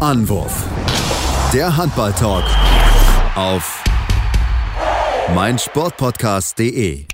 Anwurf. 0.00 0.64
Der 1.52 1.76
Handball-Talk 1.76 2.44
auf 3.36 3.84
meinsportpodcast.de. 5.34 7.04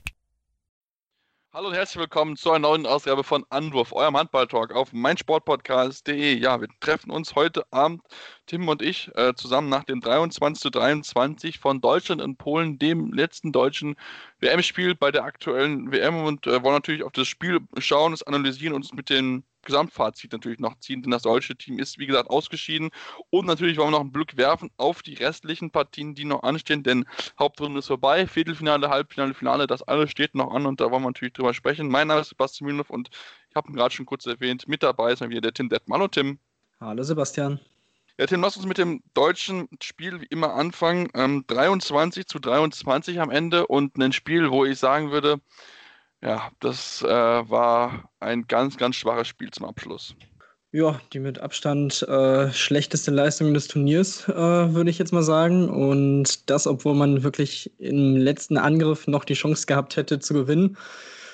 Hallo 1.52 1.66
und 1.66 1.74
herzlich 1.74 1.98
willkommen 1.98 2.36
zu 2.36 2.52
einer 2.52 2.68
neuen 2.68 2.86
Ausgabe 2.86 3.24
von 3.24 3.44
Anwurf, 3.50 3.92
eurem 3.92 4.16
Handball-Talk 4.16 4.72
auf 4.72 4.92
meinsportpodcast.de. 4.92 6.36
Ja, 6.36 6.60
wir 6.60 6.68
treffen 6.78 7.10
uns 7.10 7.34
heute 7.34 7.64
Abend, 7.72 8.02
Tim 8.46 8.68
und 8.68 8.82
ich, 8.82 9.10
äh, 9.16 9.34
zusammen 9.34 9.68
nach 9.68 9.82
dem 9.82 10.00
23 10.00 10.62
zu 10.62 10.70
23 10.70 11.58
von 11.58 11.80
Deutschland 11.80 12.22
und 12.22 12.38
Polen, 12.38 12.78
dem 12.78 13.12
letzten 13.12 13.50
deutschen 13.50 13.96
WM-Spiel 14.38 14.94
bei 14.94 15.10
der 15.10 15.24
aktuellen 15.24 15.90
WM 15.90 16.22
und 16.22 16.46
äh, 16.46 16.62
wollen 16.62 16.76
natürlich 16.76 17.02
auf 17.02 17.10
das 17.10 17.26
Spiel 17.26 17.58
schauen, 17.78 18.12
es 18.12 18.22
analysieren 18.22 18.74
und 18.76 18.82
uns 18.82 18.94
mit 18.94 19.10
den 19.10 19.42
Gesamtfazit 19.66 20.32
natürlich 20.32 20.58
noch 20.58 20.78
ziehen, 20.78 21.02
denn 21.02 21.10
das 21.10 21.22
deutsche 21.22 21.56
Team 21.56 21.78
ist, 21.78 21.98
wie 21.98 22.06
gesagt, 22.06 22.30
ausgeschieden. 22.30 22.90
Und 23.28 23.46
natürlich 23.46 23.76
wollen 23.76 23.88
wir 23.88 23.98
noch 23.98 24.00
einen 24.00 24.12
Blick 24.12 24.38
werfen 24.38 24.70
auf 24.78 25.02
die 25.02 25.14
restlichen 25.14 25.70
Partien, 25.70 26.14
die 26.14 26.24
noch 26.24 26.42
anstehen, 26.42 26.82
denn 26.82 27.04
Hauptrunde 27.38 27.80
ist 27.80 27.88
vorbei, 27.88 28.26
Viertelfinale, 28.26 28.88
Halbfinale, 28.88 29.34
Finale, 29.34 29.66
das 29.66 29.82
alles 29.82 30.10
steht 30.10 30.34
noch 30.34 30.54
an 30.54 30.64
und 30.64 30.80
da 30.80 30.90
wollen 30.90 31.02
wir 31.02 31.10
natürlich 31.10 31.34
drüber 31.34 31.52
sprechen. 31.52 31.88
Mein 31.88 32.08
Name 32.08 32.22
ist 32.22 32.30
Sebastian 32.30 32.66
Mühlenhoff 32.66 32.88
und 32.88 33.10
ich 33.50 33.56
habe 33.56 33.68
ihn 33.68 33.74
gerade 33.74 33.94
schon 33.94 34.06
kurz 34.06 34.24
erwähnt, 34.24 34.66
mit 34.66 34.82
dabei 34.82 35.12
ist 35.12 35.20
mal 35.20 35.28
wieder 35.28 35.42
der 35.42 35.52
Tim 35.52 35.68
Detmann. 35.68 36.00
Hallo 36.00 36.08
Tim. 36.08 36.38
Hallo 36.80 37.02
Sebastian. 37.02 37.60
Ja, 38.18 38.24
Tim, 38.24 38.40
lass 38.40 38.56
uns 38.56 38.64
mit 38.64 38.78
dem 38.78 39.02
deutschen 39.12 39.68
Spiel 39.82 40.22
wie 40.22 40.26
immer 40.26 40.54
anfangen. 40.54 41.08
Ähm, 41.12 41.44
23 41.48 42.26
zu 42.26 42.38
23 42.38 43.20
am 43.20 43.30
Ende 43.30 43.66
und 43.66 43.98
ein 43.98 44.12
Spiel, 44.12 44.50
wo 44.50 44.64
ich 44.64 44.78
sagen 44.78 45.10
würde, 45.10 45.38
ja, 46.22 46.50
das 46.60 47.02
äh, 47.02 47.08
war 47.08 48.10
ein 48.20 48.46
ganz, 48.46 48.76
ganz 48.76 48.96
schwaches 48.96 49.28
Spiel 49.28 49.50
zum 49.50 49.66
Abschluss. 49.66 50.14
Ja, 50.72 51.00
die 51.12 51.20
mit 51.20 51.38
Abstand 51.38 52.02
äh, 52.02 52.52
schlechteste 52.52 53.10
Leistung 53.10 53.54
des 53.54 53.68
Turniers, 53.68 54.28
äh, 54.28 54.34
würde 54.34 54.90
ich 54.90 54.98
jetzt 54.98 55.12
mal 55.12 55.22
sagen. 55.22 55.70
Und 55.70 56.50
das, 56.50 56.66
obwohl 56.66 56.94
man 56.94 57.22
wirklich 57.22 57.72
im 57.78 58.16
letzten 58.16 58.58
Angriff 58.58 59.06
noch 59.06 59.24
die 59.24 59.34
Chance 59.34 59.66
gehabt 59.66 59.96
hätte 59.96 60.18
zu 60.18 60.34
gewinnen. 60.34 60.76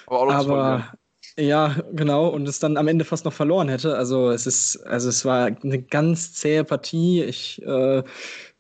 Aber, 0.07 0.35
Aber 0.35 0.93
ja, 1.39 1.75
genau, 1.93 2.29
und 2.29 2.47
es 2.47 2.59
dann 2.59 2.77
am 2.77 2.89
Ende 2.89 3.05
fast 3.05 3.25
noch 3.25 3.33
verloren 3.33 3.69
hätte. 3.69 3.97
Also 3.97 4.31
es 4.31 4.47
ist, 4.47 4.77
also 4.87 5.09
es 5.09 5.25
war 5.25 5.47
eine 5.47 5.83
ganz 5.83 6.35
zähe 6.35 6.63
Partie. 6.63 7.23
Ich 7.23 7.63
äh, 7.63 8.03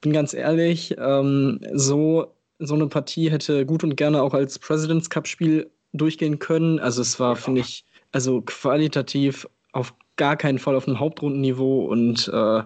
bin 0.01 0.13
ganz 0.13 0.33
ehrlich, 0.33 0.97
ähm, 0.99 1.61
so, 1.75 2.35
so 2.59 2.75
eine 2.75 2.87
Partie 2.89 3.31
hätte 3.31 3.67
gut 3.67 3.85
und 3.85 3.97
gerne 3.97 4.23
auch 4.23 4.35
als 4.35 4.59
President's 4.59 5.11
Cup-Spiel 5.11 5.71
durchgehen 5.93 6.39
können. 6.39 6.79
Also 6.79 7.03
es 7.03 7.19
war, 7.21 7.37
finde 7.37 7.61
ich, 7.61 7.85
also 8.13 8.43
qualitativ 8.43 9.49
auf 9.73 9.95
gar 10.17 10.37
keinen 10.37 10.59
Fall 10.59 10.77
auf 10.77 10.87
einem 10.87 11.01
Hauptrundenniveau 11.01 11.87
und 11.87 12.29
äh, 12.29 12.63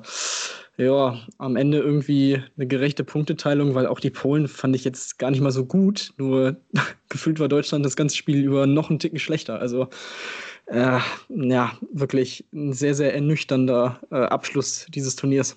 ja, 0.79 1.19
am 1.39 1.57
Ende 1.57 1.79
irgendwie 1.79 2.43
eine 2.57 2.67
gerechte 2.67 3.03
Punkteteilung, 3.03 3.75
weil 3.75 3.87
auch 3.87 4.01
die 4.01 4.11
Polen 4.11 4.47
fand 4.47 4.77
ich 4.77 4.85
jetzt 4.85 5.19
gar 5.19 5.31
nicht 5.31 5.41
mal 5.41 5.51
so 5.51 5.65
gut. 5.65 6.13
Nur 6.19 6.57
gefühlt 7.09 7.41
war 7.41 7.49
Deutschland 7.49 7.85
das 7.85 7.97
ganze 7.97 8.17
Spiel 8.17 8.45
über 8.45 8.67
noch 8.67 8.91
einen 8.91 8.99
Ticken 8.99 9.19
schlechter. 9.19 9.59
Also 9.59 9.89
äh, 10.67 10.99
ja, 11.29 11.79
wirklich 11.93 12.45
ein 12.53 12.73
sehr, 12.73 12.95
sehr 12.95 13.15
ernüchternder 13.15 14.01
äh, 14.11 14.17
Abschluss 14.17 14.87
dieses 14.91 15.17
Turniers. 15.17 15.57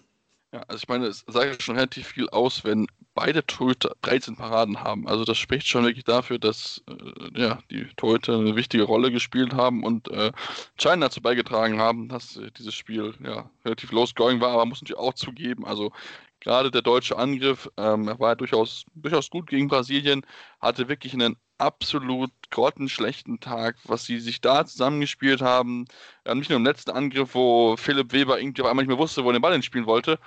Ja, 0.53 0.64
also 0.67 0.78
ich 0.81 0.88
meine, 0.88 1.08
es 1.08 1.25
sagt 1.28 1.62
schon 1.62 1.75
relativ 1.75 2.08
viel 2.08 2.30
aus, 2.30 2.64
wenn 2.64 2.88
beide 3.13 3.45
Torhüter 3.45 3.95
13 4.02 4.35
Paraden 4.35 4.81
haben. 4.81 5.07
Also 5.07 5.25
das 5.25 5.38
spricht 5.38 5.67
schon 5.67 5.83
wirklich 5.83 6.05
dafür, 6.05 6.39
dass 6.39 6.83
äh, 6.88 7.41
ja, 7.41 7.59
die 7.69 7.88
Torhüter 7.95 8.38
eine 8.38 8.55
wichtige 8.55 8.83
Rolle 8.83 9.11
gespielt 9.11 9.53
haben 9.53 9.83
und 9.83 10.09
äh, 10.09 10.31
China 10.77 11.07
dazu 11.07 11.21
beigetragen 11.21 11.79
haben, 11.79 12.07
dass 12.07 12.38
äh, 12.38 12.51
dieses 12.57 12.73
Spiel 12.73 13.13
ja, 13.23 13.49
relativ 13.66 13.91
low-scoring 13.91 14.39
war, 14.39 14.51
aber 14.51 14.66
muss 14.66 14.81
natürlich 14.81 14.99
auch 14.99 15.13
zugeben, 15.13 15.66
also 15.66 15.91
gerade 16.39 16.71
der 16.71 16.81
deutsche 16.81 17.17
Angriff 17.17 17.69
ähm, 17.77 18.07
war 18.19 18.29
ja 18.29 18.35
durchaus, 18.35 18.85
durchaus 18.95 19.29
gut 19.29 19.47
gegen 19.47 19.67
Brasilien, 19.67 20.25
hatte 20.61 20.89
wirklich 20.89 21.13
einen 21.13 21.37
absolut 21.59 22.31
grottenschlechten 22.51 23.39
Tag, 23.39 23.75
was 23.83 24.05
sie 24.05 24.19
sich 24.19 24.41
da 24.41 24.66
zusammengespielt 24.66 25.41
haben. 25.41 25.85
Ja, 26.25 26.33
nicht 26.33 26.49
nur 26.49 26.57
im 26.57 26.66
letzten 26.66 26.91
Angriff, 26.91 27.35
wo 27.35 27.75
Philipp 27.78 28.13
Weber 28.13 28.39
irgendwie 28.39 28.61
auf 28.61 28.69
einmal 28.69 28.83
nicht 28.85 28.89
mehr 28.89 28.97
wusste, 28.97 29.23
wo 29.23 29.29
er 29.29 29.33
den 29.33 29.41
Ball 29.41 29.53
hinspielen 29.53 29.85
wollte, 29.85 30.19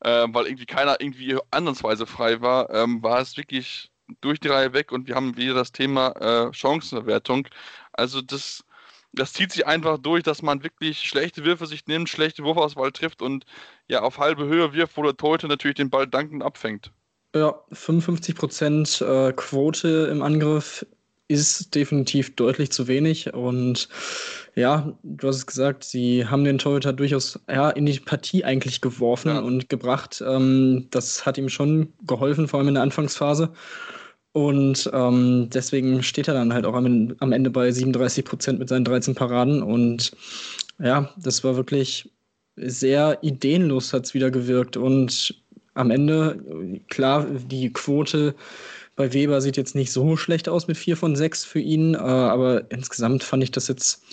äh, 0.00 0.26
weil 0.28 0.46
irgendwie 0.46 0.66
keiner 0.66 1.00
irgendwie 1.00 1.38
andersweise 1.50 2.06
frei 2.06 2.40
war, 2.40 2.70
ähm, 2.70 3.02
war 3.02 3.20
es 3.20 3.36
wirklich 3.36 3.90
durch 4.20 4.40
die 4.40 4.48
Reihe 4.48 4.72
weg 4.72 4.92
und 4.92 5.06
wir 5.06 5.14
haben 5.14 5.36
wieder 5.36 5.54
das 5.54 5.72
Thema 5.72 6.08
äh, 6.48 6.52
Chancenverwertung. 6.52 7.46
Also 7.92 8.20
das, 8.20 8.64
das 9.12 9.32
zieht 9.32 9.52
sich 9.52 9.66
einfach 9.66 9.98
durch, 9.98 10.22
dass 10.22 10.42
man 10.42 10.62
wirklich 10.62 11.00
schlechte 11.00 11.44
Würfe 11.44 11.66
sich 11.66 11.86
nimmt, 11.86 12.08
schlechte 12.08 12.44
Wurfauswahl 12.44 12.92
trifft 12.92 13.22
und 13.22 13.44
ja 13.88 14.02
auf 14.02 14.18
halbe 14.18 14.46
Höhe 14.46 14.72
wirft, 14.72 14.96
wo 14.96 15.02
der 15.02 15.16
Torhüter 15.16 15.48
natürlich 15.48 15.76
den 15.76 15.90
Ball 15.90 16.06
dankend 16.06 16.42
abfängt. 16.42 16.92
Ja, 17.34 17.60
55 17.72 18.34
Prozent 18.34 19.00
äh, 19.00 19.32
Quote 19.32 20.08
im 20.10 20.22
Angriff 20.22 20.84
ist 21.30 21.76
definitiv 21.76 22.34
deutlich 22.34 22.72
zu 22.72 22.88
wenig. 22.88 23.32
Und 23.32 23.88
ja, 24.56 24.98
du 25.04 25.28
hast 25.28 25.36
es 25.36 25.46
gesagt, 25.46 25.84
sie 25.84 26.26
haben 26.26 26.44
den 26.44 26.58
Torhüter 26.58 26.92
durchaus 26.92 27.38
ja, 27.48 27.70
in 27.70 27.86
die 27.86 28.00
Partie 28.00 28.44
eigentlich 28.44 28.80
geworfen 28.80 29.28
ja. 29.28 29.38
und 29.38 29.68
gebracht. 29.68 30.20
Ähm, 30.26 30.88
das 30.90 31.24
hat 31.24 31.38
ihm 31.38 31.48
schon 31.48 31.92
geholfen, 32.04 32.48
vor 32.48 32.58
allem 32.58 32.68
in 32.68 32.74
der 32.74 32.82
Anfangsphase. 32.82 33.52
Und 34.32 34.88
ähm, 34.92 35.48
deswegen 35.52 36.02
steht 36.02 36.28
er 36.28 36.34
dann 36.34 36.52
halt 36.52 36.64
auch 36.64 36.74
am, 36.74 37.14
am 37.18 37.32
Ende 37.32 37.50
bei 37.50 37.70
37 37.70 38.24
Prozent 38.24 38.58
mit 38.58 38.68
seinen 38.68 38.84
13 38.84 39.14
Paraden. 39.14 39.62
Und 39.62 40.12
ja, 40.78 41.10
das 41.16 41.42
war 41.42 41.56
wirklich 41.56 42.10
sehr 42.56 43.18
ideenlos, 43.22 43.92
hat 43.92 44.06
es 44.06 44.14
wieder 44.14 44.30
gewirkt. 44.30 44.76
Und 44.76 45.34
am 45.74 45.90
Ende, 45.90 46.80
klar, 46.88 47.26
die 47.26 47.72
Quote 47.72 48.34
bei 48.96 49.12
Weber 49.12 49.40
sieht 49.40 49.56
jetzt 49.56 49.74
nicht 49.74 49.92
so 49.92 50.16
schlecht 50.16 50.48
aus 50.48 50.68
mit 50.68 50.76
4 50.76 50.96
von 50.96 51.16
6 51.16 51.44
für 51.44 51.60
ihn, 51.60 51.94
äh, 51.94 51.98
aber 51.98 52.70
insgesamt 52.70 53.22
fand 53.22 53.42
ich 53.42 53.50
das 53.50 53.68
jetzt 53.68 54.04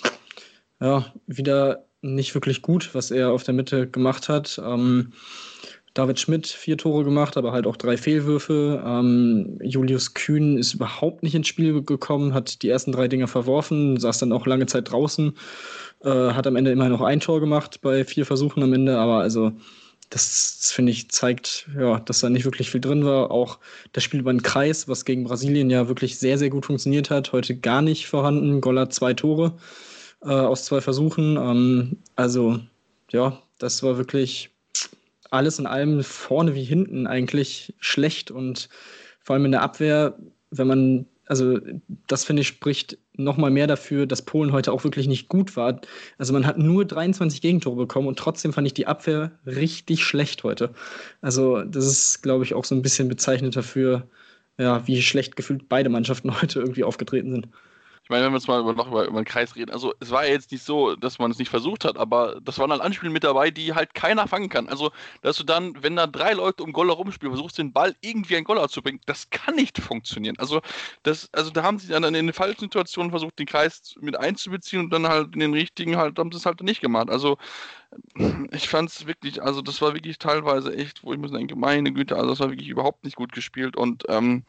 ja, 0.80 1.12
wieder 1.26 1.84
nicht 2.00 2.34
wirklich 2.34 2.62
gut, 2.62 2.94
was 2.94 3.10
er 3.10 3.30
auf 3.30 3.42
der 3.42 3.54
Mitte 3.54 3.88
gemacht 3.88 4.28
hat. 4.28 4.60
Ähm, 4.64 5.12
David 5.98 6.20
Schmidt 6.20 6.46
vier 6.46 6.78
Tore 6.78 7.02
gemacht, 7.02 7.36
aber 7.36 7.50
halt 7.50 7.66
auch 7.66 7.74
drei 7.74 7.96
Fehlwürfe. 7.96 8.80
Ähm, 8.86 9.58
Julius 9.60 10.14
Kühn 10.14 10.56
ist 10.56 10.74
überhaupt 10.74 11.24
nicht 11.24 11.34
ins 11.34 11.48
Spiel 11.48 11.82
gekommen, 11.82 12.34
hat 12.34 12.62
die 12.62 12.68
ersten 12.68 12.92
drei 12.92 13.08
Dinger 13.08 13.26
verworfen, 13.26 13.98
saß 13.98 14.18
dann 14.18 14.32
auch 14.32 14.46
lange 14.46 14.66
Zeit 14.66 14.92
draußen, 14.92 15.32
äh, 16.04 16.08
hat 16.08 16.46
am 16.46 16.54
Ende 16.54 16.70
immer 16.70 16.88
noch 16.88 17.00
ein 17.00 17.18
Tor 17.18 17.40
gemacht 17.40 17.80
bei 17.82 18.04
vier 18.04 18.24
Versuchen 18.26 18.62
am 18.62 18.72
Ende, 18.72 18.96
aber 18.96 19.18
also 19.18 19.50
das, 20.08 20.58
das 20.60 20.70
finde 20.70 20.92
ich, 20.92 21.10
zeigt, 21.10 21.68
ja, 21.76 21.98
dass 21.98 22.20
da 22.20 22.30
nicht 22.30 22.44
wirklich 22.44 22.70
viel 22.70 22.80
drin 22.80 23.04
war. 23.04 23.32
Auch 23.32 23.58
das 23.90 24.04
Spiel 24.04 24.20
über 24.20 24.32
den 24.32 24.42
Kreis, 24.42 24.86
was 24.86 25.04
gegen 25.04 25.24
Brasilien 25.24 25.68
ja 25.68 25.88
wirklich 25.88 26.16
sehr, 26.20 26.38
sehr 26.38 26.48
gut 26.48 26.66
funktioniert 26.66 27.10
hat, 27.10 27.32
heute 27.32 27.56
gar 27.56 27.82
nicht 27.82 28.06
vorhanden. 28.06 28.60
Goller 28.60 28.88
zwei 28.88 29.14
Tore 29.14 29.56
äh, 30.22 30.28
aus 30.28 30.64
zwei 30.64 30.80
Versuchen. 30.80 31.36
Ähm, 31.36 31.96
also, 32.14 32.60
ja, 33.10 33.42
das 33.58 33.82
war 33.82 33.98
wirklich 33.98 34.50
alles 35.30 35.58
in 35.58 35.66
allem 35.66 36.02
vorne 36.02 36.54
wie 36.54 36.64
hinten 36.64 37.06
eigentlich 37.06 37.74
schlecht 37.78 38.30
und 38.30 38.68
vor 39.20 39.34
allem 39.34 39.44
in 39.44 39.52
der 39.52 39.62
Abwehr, 39.62 40.18
wenn 40.50 40.66
man 40.66 41.06
also 41.28 41.58
das 42.06 42.24
finde 42.24 42.42
ich 42.42 42.48
spricht 42.48 42.98
nochmal 43.14 43.50
mehr 43.50 43.66
dafür, 43.66 44.06
dass 44.06 44.22
Polen 44.22 44.52
heute 44.52 44.72
auch 44.72 44.84
wirklich 44.84 45.06
nicht 45.08 45.28
gut 45.28 45.56
war. 45.56 45.80
Also 46.16 46.32
man 46.32 46.46
hat 46.46 46.58
nur 46.58 46.84
23 46.84 47.40
Gegentore 47.40 47.76
bekommen 47.76 48.08
und 48.08 48.18
trotzdem 48.18 48.52
fand 48.52 48.66
ich 48.66 48.74
die 48.74 48.86
Abwehr 48.86 49.32
richtig 49.44 50.04
schlecht 50.04 50.42
heute. 50.42 50.72
Also 51.20 51.62
das 51.62 51.86
ist, 51.86 52.22
glaube 52.22 52.44
ich, 52.44 52.54
auch 52.54 52.64
so 52.64 52.74
ein 52.74 52.82
bisschen 52.82 53.08
bezeichnend 53.08 53.56
dafür, 53.56 54.08
ja, 54.56 54.86
wie 54.86 55.02
schlecht 55.02 55.36
gefühlt 55.36 55.68
beide 55.68 55.90
Mannschaften 55.90 56.30
heute 56.42 56.60
irgendwie 56.60 56.84
aufgetreten 56.84 57.30
sind. 57.30 57.48
Ich 58.08 58.10
meine, 58.10 58.24
wenn 58.24 58.32
wir 58.32 58.38
jetzt 58.38 58.48
mal 58.48 58.58
über, 58.58 58.72
noch 58.72 58.86
über, 58.86 59.04
über 59.04 59.20
den 59.20 59.26
Kreis 59.26 59.54
reden, 59.54 59.70
also 59.70 59.92
es 60.00 60.10
war 60.10 60.24
ja 60.24 60.32
jetzt 60.32 60.50
nicht 60.50 60.64
so, 60.64 60.96
dass 60.96 61.18
man 61.18 61.30
es 61.30 61.38
nicht 61.38 61.50
versucht 61.50 61.84
hat, 61.84 61.98
aber 61.98 62.40
das 62.42 62.58
waren 62.58 62.70
halt 62.70 62.80
Anspiele 62.80 63.12
mit 63.12 63.22
dabei, 63.22 63.50
die 63.50 63.74
halt 63.74 63.92
keiner 63.92 64.26
fangen 64.26 64.48
kann. 64.48 64.66
Also, 64.66 64.92
dass 65.20 65.36
du 65.36 65.44
dann, 65.44 65.74
wenn 65.82 65.94
da 65.94 66.06
drei 66.06 66.32
Leute 66.32 66.62
um 66.62 66.72
Goller 66.72 66.94
rumspielen, 66.94 67.34
versuchst 67.34 67.58
den 67.58 67.74
Ball 67.74 67.94
irgendwie 68.00 68.38
an 68.38 68.44
Goller 68.44 68.66
zu 68.70 68.80
bringen, 68.80 68.98
das 69.04 69.28
kann 69.28 69.56
nicht 69.56 69.78
funktionieren. 69.78 70.36
Also, 70.38 70.62
das, 71.02 71.28
also 71.34 71.50
da 71.50 71.62
haben 71.64 71.78
sie 71.78 71.88
dann 71.88 72.02
in 72.02 72.14
den 72.14 72.32
falschen 72.32 72.60
Situationen 72.60 73.10
versucht, 73.10 73.38
den 73.38 73.44
Kreis 73.44 73.94
mit 74.00 74.18
einzubeziehen 74.18 74.84
und 74.84 74.90
dann 74.90 75.06
halt 75.06 75.34
in 75.34 75.40
den 75.40 75.52
richtigen 75.52 75.98
halt, 75.98 76.18
haben 76.18 76.32
sie 76.32 76.38
es 76.38 76.46
halt 76.46 76.62
nicht 76.62 76.80
gemacht. 76.80 77.10
Also, 77.10 77.36
ich 78.52 78.68
fand 78.68 78.90
es 78.90 79.06
wirklich, 79.06 79.42
also 79.42 79.62
das 79.62 79.80
war 79.80 79.94
wirklich 79.94 80.18
teilweise 80.18 80.74
echt, 80.74 81.02
wo 81.02 81.12
ich 81.12 81.18
mir 81.18 81.30
denke, 81.30 81.56
meine 81.56 81.92
Güte, 81.92 82.16
also 82.16 82.30
das 82.30 82.40
war 82.40 82.50
wirklich 82.50 82.68
überhaupt 82.68 83.04
nicht 83.04 83.16
gut 83.16 83.32
gespielt 83.32 83.76
und 83.76 84.04
ähm, 84.08 84.44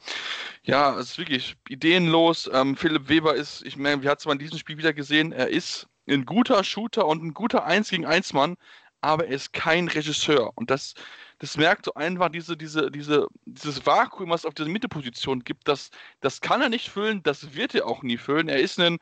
ja, 0.63 0.97
es 0.99 1.11
ist 1.11 1.17
wirklich 1.17 1.55
ideenlos. 1.69 2.49
Ähm, 2.53 2.75
Philipp 2.75 3.07
Weber 3.07 3.35
ist, 3.35 3.63
ich 3.65 3.77
meine, 3.77 4.01
wir 4.01 4.09
haben 4.09 4.17
es 4.17 4.25
mal 4.25 4.33
in 4.33 4.39
diesem 4.39 4.57
Spiel 4.57 4.77
wieder 4.77 4.93
gesehen, 4.93 5.31
er 5.31 5.49
ist 5.49 5.87
ein 6.07 6.25
guter 6.25 6.63
Shooter 6.63 7.05
und 7.05 7.23
ein 7.23 7.33
guter 7.33 7.65
1 7.65 7.89
gegen 7.89 8.05
1 8.05 8.33
Mann, 8.33 8.57
aber 9.01 9.27
er 9.27 9.35
ist 9.35 9.53
kein 9.53 9.87
Regisseur 9.87 10.51
und 10.55 10.69
das, 10.69 10.93
das 11.37 11.55
merkt 11.55 11.85
so 11.85 11.93
einfach 11.93 12.29
diese, 12.29 12.57
diese, 12.57 12.91
diese, 12.91 13.27
dieses 13.45 13.85
Vakuum, 13.85 14.29
was 14.31 14.41
es 14.41 14.45
auf 14.45 14.53
dieser 14.53 14.69
Mitteposition 14.69 15.43
gibt, 15.45 15.67
das, 15.67 15.91
das 16.19 16.41
kann 16.41 16.61
er 16.61 16.69
nicht 16.69 16.89
füllen, 16.89 17.23
das 17.23 17.55
wird 17.55 17.75
er 17.75 17.87
auch 17.87 18.03
nie 18.03 18.17
füllen. 18.17 18.49
Er 18.49 18.59
ist 18.59 18.79
ein 18.79 18.97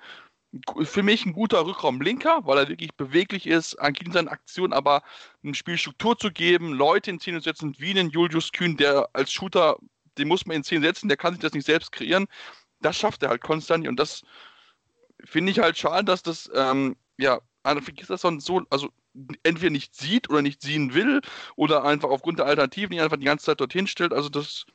für 0.83 1.03
mich 1.03 1.25
ein 1.25 1.33
guter 1.33 1.65
Rückraumlinker, 1.65 2.41
weil 2.45 2.57
er 2.57 2.69
wirklich 2.69 2.95
beweglich 2.95 3.47
ist, 3.47 3.79
agil 3.81 4.07
in 4.07 4.13
seinen 4.13 4.27
Aktionen, 4.29 4.73
aber 4.73 5.03
eine 5.43 5.53
Spielstruktur 5.53 6.17
zu 6.17 6.31
geben, 6.31 6.73
Leute 6.73 7.11
in 7.11 7.19
Szene 7.19 7.39
zu 7.39 7.45
setzen, 7.45 7.75
wie 7.79 7.91
einen 7.91 8.09
Julius 8.09 8.51
Kühn, 8.51 8.77
der 8.77 9.09
als 9.13 9.31
Shooter, 9.31 9.77
den 10.17 10.27
muss 10.27 10.45
man 10.45 10.57
in 10.57 10.63
Szene 10.63 10.85
setzen, 10.85 11.09
der 11.09 11.17
kann 11.17 11.33
sich 11.33 11.41
das 11.41 11.53
nicht 11.53 11.65
selbst 11.65 11.91
kreieren. 11.91 12.27
Das 12.81 12.97
schafft 12.97 13.23
er 13.23 13.29
halt 13.29 13.41
konstant 13.41 13.87
und 13.87 13.99
das 13.99 14.23
finde 15.25 15.51
ich 15.51 15.59
halt 15.59 15.77
schade, 15.77 16.05
dass 16.05 16.23
das, 16.23 16.49
ähm, 16.53 16.95
ja, 17.17 17.39
vergisst 17.63 18.09
das 18.09 18.21
so, 18.21 18.61
also 18.69 18.89
entweder 19.43 19.71
nicht 19.71 19.95
sieht 19.95 20.29
oder 20.29 20.41
nicht 20.41 20.61
sehen 20.61 20.93
will 20.93 21.21
oder 21.55 21.83
einfach 21.83 22.09
aufgrund 22.09 22.39
der 22.39 22.45
Alternativen 22.45 22.91
nicht 22.91 23.01
einfach 23.01 23.17
die 23.17 23.25
ganze 23.25 23.45
Zeit 23.45 23.59
dorthin 23.59 23.87
stellt. 23.87 24.13
Also 24.13 24.29
das, 24.29 24.65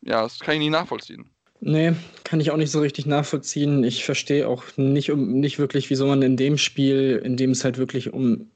ja, 0.00 0.22
das 0.22 0.40
kann 0.40 0.54
ich 0.54 0.60
nicht 0.60 0.70
nachvollziehen. 0.70 1.31
Nee, 1.64 1.92
kann 2.24 2.40
ich 2.40 2.50
auch 2.50 2.56
nicht 2.56 2.72
so 2.72 2.80
richtig 2.80 3.06
nachvollziehen. 3.06 3.84
Ich 3.84 4.04
verstehe 4.04 4.48
auch 4.48 4.64
nicht, 4.76 5.12
um, 5.12 5.38
nicht 5.38 5.60
wirklich, 5.60 5.90
wieso 5.90 6.08
man 6.08 6.20
in 6.20 6.36
dem 6.36 6.58
Spiel, 6.58 7.22
in 7.24 7.36
dem 7.36 7.52
es 7.52 7.62
halt 7.62 7.78
wirklich 7.78 8.12
um 8.12 8.50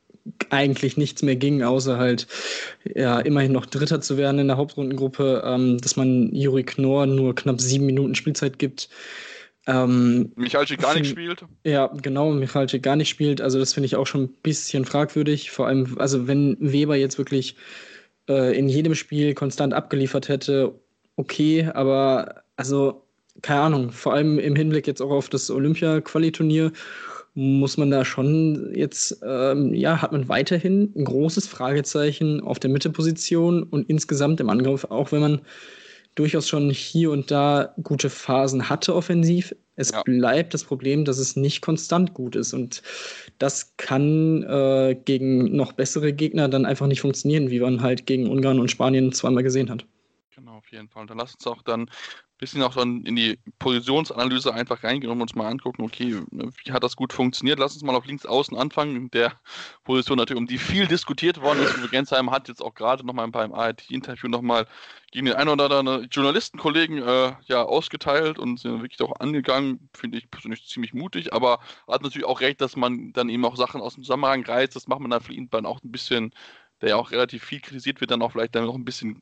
eigentlich 0.50 0.96
nichts 0.96 1.22
mehr 1.22 1.36
ging, 1.36 1.62
außer 1.62 1.98
halt 1.98 2.26
ja 2.84 3.20
immerhin 3.20 3.52
noch 3.52 3.66
Dritter 3.66 4.00
zu 4.00 4.16
werden 4.16 4.40
in 4.40 4.48
der 4.48 4.56
Hauptrundengruppe, 4.56 5.40
ähm, 5.46 5.78
dass 5.78 5.94
man 5.94 6.34
Juri 6.34 6.64
Knorr 6.64 7.06
nur 7.06 7.36
knapp 7.36 7.60
sieben 7.60 7.86
Minuten 7.86 8.16
Spielzeit 8.16 8.58
gibt. 8.58 8.88
Ähm, 9.68 10.32
Michalczyk 10.34 10.80
gar 10.80 10.98
nicht 10.98 11.10
spielt. 11.10 11.44
Ja, 11.62 11.86
genau, 12.02 12.32
Michalczyk 12.32 12.82
gar 12.82 12.96
nicht 12.96 13.08
spielt. 13.08 13.40
Also 13.40 13.60
das 13.60 13.72
finde 13.72 13.86
ich 13.86 13.94
auch 13.94 14.08
schon 14.08 14.24
ein 14.24 14.34
bisschen 14.42 14.84
fragwürdig. 14.84 15.52
Vor 15.52 15.68
allem, 15.68 15.96
also 15.98 16.26
wenn 16.26 16.56
Weber 16.58 16.96
jetzt 16.96 17.18
wirklich 17.18 17.54
äh, 18.28 18.58
in 18.58 18.68
jedem 18.68 18.96
Spiel 18.96 19.34
konstant 19.34 19.74
abgeliefert 19.74 20.28
hätte, 20.28 20.74
okay, 21.14 21.70
aber 21.72 22.42
also, 22.56 23.02
keine 23.42 23.60
Ahnung, 23.60 23.90
vor 23.92 24.14
allem 24.14 24.38
im 24.38 24.56
Hinblick 24.56 24.86
jetzt 24.86 25.02
auch 25.02 25.10
auf 25.10 25.28
das 25.28 25.50
Olympia-Qualiturnier 25.50 26.72
muss 27.34 27.76
man 27.76 27.90
da 27.90 28.04
schon 28.06 28.72
jetzt, 28.74 29.20
ähm, 29.22 29.74
ja, 29.74 30.00
hat 30.00 30.12
man 30.12 30.26
weiterhin 30.28 30.90
ein 30.96 31.04
großes 31.04 31.46
Fragezeichen 31.46 32.40
auf 32.40 32.58
der 32.58 32.70
Mitteposition 32.70 33.62
und 33.62 33.90
insgesamt 33.90 34.40
im 34.40 34.48
Angriff, 34.48 34.84
auch 34.84 35.12
wenn 35.12 35.20
man 35.20 35.40
durchaus 36.14 36.48
schon 36.48 36.70
hier 36.70 37.10
und 37.10 37.30
da 37.30 37.74
gute 37.82 38.08
Phasen 38.08 38.70
hatte 38.70 38.94
offensiv. 38.94 39.54
Es 39.76 39.90
ja. 39.90 40.02
bleibt 40.02 40.54
das 40.54 40.64
Problem, 40.64 41.04
dass 41.04 41.18
es 41.18 41.36
nicht 41.36 41.60
konstant 41.60 42.14
gut 42.14 42.36
ist. 42.36 42.54
Und 42.54 42.82
das 43.38 43.76
kann 43.76 44.42
äh, 44.44 44.96
gegen 45.04 45.54
noch 45.54 45.72
bessere 45.72 46.14
Gegner 46.14 46.48
dann 46.48 46.64
einfach 46.64 46.86
nicht 46.86 47.02
funktionieren, 47.02 47.50
wie 47.50 47.60
man 47.60 47.82
halt 47.82 48.06
gegen 48.06 48.30
Ungarn 48.30 48.58
und 48.58 48.70
Spanien 48.70 49.12
zweimal 49.12 49.42
gesehen 49.42 49.68
hat. 49.68 49.84
Genau, 50.34 50.56
auf 50.56 50.72
jeden 50.72 50.88
Fall. 50.88 51.06
Dann 51.06 51.18
lass 51.18 51.34
uns 51.34 51.46
auch 51.46 51.60
dann 51.60 51.90
bisschen 52.38 52.62
auch 52.62 52.74
dann 52.74 53.02
in 53.04 53.16
die 53.16 53.38
Positionsanalyse 53.58 54.52
einfach 54.52 54.84
reingehen 54.84 55.10
und 55.10 55.20
uns 55.20 55.34
mal 55.34 55.48
angucken, 55.48 55.82
okay, 55.82 56.20
wie 56.30 56.72
hat 56.72 56.84
das 56.84 56.96
gut 56.96 57.12
funktioniert? 57.12 57.58
Lass 57.58 57.74
uns 57.74 57.82
mal 57.82 57.94
auf 57.94 58.06
links 58.06 58.26
außen 58.26 58.56
anfangen, 58.56 59.10
der 59.10 59.40
Position 59.84 60.18
natürlich, 60.18 60.40
um 60.40 60.46
die 60.46 60.58
viel 60.58 60.86
diskutiert 60.86 61.40
worden 61.40 61.62
ist. 61.62 61.78
Uwe 61.78 61.88
Gensheim 61.88 62.30
hat 62.30 62.48
jetzt 62.48 62.62
auch 62.62 62.74
gerade 62.74 63.06
nochmal 63.06 63.28
beim 63.28 63.54
ART-Interview 63.54 64.28
nochmal 64.28 64.66
gegen 65.12 65.26
den 65.26 65.36
einen 65.36 65.48
oder 65.48 65.78
anderen 65.78 66.08
Journalistenkollegen 66.10 66.98
äh, 67.02 67.32
ja, 67.46 67.62
ausgeteilt 67.62 68.38
und 68.38 68.60
sind 68.60 68.82
wirklich 68.82 69.00
auch 69.00 69.18
angegangen, 69.18 69.88
finde 69.94 70.18
ich 70.18 70.30
persönlich 70.30 70.66
ziemlich 70.66 70.92
mutig, 70.92 71.32
aber 71.32 71.60
hat 71.88 72.02
natürlich 72.02 72.26
auch 72.26 72.40
recht, 72.40 72.60
dass 72.60 72.76
man 72.76 73.12
dann 73.12 73.30
eben 73.30 73.44
auch 73.46 73.56
Sachen 73.56 73.80
aus 73.80 73.94
dem 73.94 74.02
Zusammenhang 74.02 74.44
reißt. 74.44 74.76
Das 74.76 74.88
macht 74.88 75.00
man 75.00 75.10
dann 75.10 75.22
für 75.22 75.32
ihn 75.32 75.48
dann 75.50 75.64
auch 75.64 75.82
ein 75.82 75.90
bisschen, 75.90 76.32
der 76.82 76.90
ja 76.90 76.96
auch 76.96 77.12
relativ 77.12 77.44
viel 77.44 77.60
kritisiert 77.60 78.00
wird, 78.00 78.10
dann 78.10 78.20
auch 78.20 78.32
vielleicht 78.32 78.54
dann 78.54 78.66
noch 78.66 78.74
ein 78.74 78.84
bisschen 78.84 79.20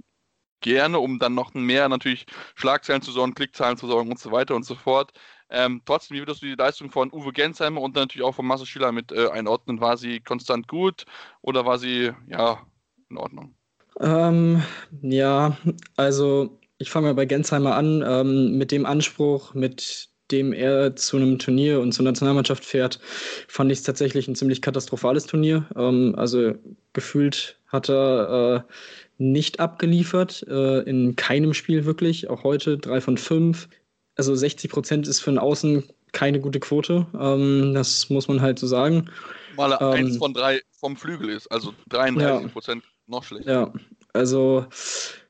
gerne, 0.64 0.99
um 0.99 1.19
dann 1.19 1.34
noch 1.34 1.52
mehr 1.55 1.88
natürlich 1.88 2.25
Schlagzeilen 2.55 3.02
zu 3.02 3.12
sorgen, 3.12 3.34
Klickzahlen 3.34 3.76
zu 3.76 3.87
sorgen 3.87 4.11
und 4.11 4.19
so 4.19 4.32
weiter 4.32 4.56
und 4.56 4.64
so 4.64 4.75
fort. 4.75 5.12
Ähm, 5.50 5.82
trotzdem, 5.84 6.16
wie 6.16 6.22
würdest 6.22 6.43
du 6.43 6.46
die 6.46 6.55
Leistung 6.55 6.90
von 6.90 7.12
Uwe 7.12 7.32
Gensheimer 7.32 7.82
und 7.82 7.94
natürlich 7.94 8.26
auch 8.26 8.34
von 8.34 8.46
Marcel 8.46 8.66
Schüler 8.66 8.90
mit 8.90 9.12
äh, 9.12 9.28
einordnen? 9.28 9.81
War 9.81 9.99
sie 9.99 10.20
konstant 10.20 10.66
gut 10.66 11.05
oder 11.43 11.66
war 11.66 11.78
sie 11.78 12.12
ja 12.26 12.66
in 13.11 13.19
Ordnung? 13.19 13.55
Ähm, 14.00 14.62
ja, 15.02 15.56
also 15.96 16.58
ich 16.78 16.90
fange 16.90 17.08
mal 17.08 17.14
bei 17.14 17.26
Gensheimer 17.26 17.76
an. 17.76 18.02
Ähm, 18.06 18.56
mit 18.56 18.72
dem 18.72 18.87
Anspruch, 18.87 19.52
mit 19.52 20.08
dem 20.31 20.55
er 20.55 20.96
zu 20.96 21.19
einem 21.19 21.38
Turnier 21.38 21.81
und 21.81 21.93
zur 21.93 22.06
Nationalmannschaft 22.06 22.64
fährt, 22.64 22.99
fand 23.46 23.70
ich 23.70 23.78
es 23.78 23.84
tatsächlich 23.84 24.26
ein 24.26 24.34
ziemlich 24.34 24.62
katastrophales 24.62 25.26
Turnier. 25.26 25.67
Ähm, 25.76 26.14
also 26.17 26.55
gefühlt 26.94 27.60
hat 27.69 27.90
er 27.90 28.64
äh, 28.67 28.72
nicht 29.19 29.61
abgeliefert, 29.61 30.44
äh, 30.49 30.81
in 30.81 31.16
keinem 31.16 31.55
Spiel 31.55 31.84
wirklich, 31.84 32.31
auch 32.31 32.44
heute 32.44 32.78
drei 32.78 33.00
von 33.00 33.16
fünf. 33.16 33.69
Also 34.16 34.34
60 34.34 34.70
Prozent 34.70 35.08
ist 35.08 35.20
für 35.20 35.31
einen 35.31 35.38
Außen 35.38 35.84
keine 36.12 36.40
gute 36.40 36.61
Quote, 36.61 37.06
ähm, 37.20 37.75
das 37.75 38.08
muss 38.08 38.28
man 38.28 38.40
halt 38.40 38.58
so 38.58 38.66
sagen. 38.66 39.11
Weil 39.56 39.72
er 39.72 39.81
ähm, 39.81 40.06
eins 40.06 40.16
von 40.16 40.32
drei 40.32 40.61
vom 40.72 40.96
Flügel 40.96 41.28
ist, 41.28 41.49
also 41.49 41.75
33 41.88 42.52
Prozent 42.52 42.82
ja, 42.84 42.90
noch 43.06 43.25
schlechter. 43.25 43.52
Ja, 43.52 43.72
also 44.12 44.66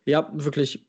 ja, 0.05 0.31
wirklich. 0.33 0.87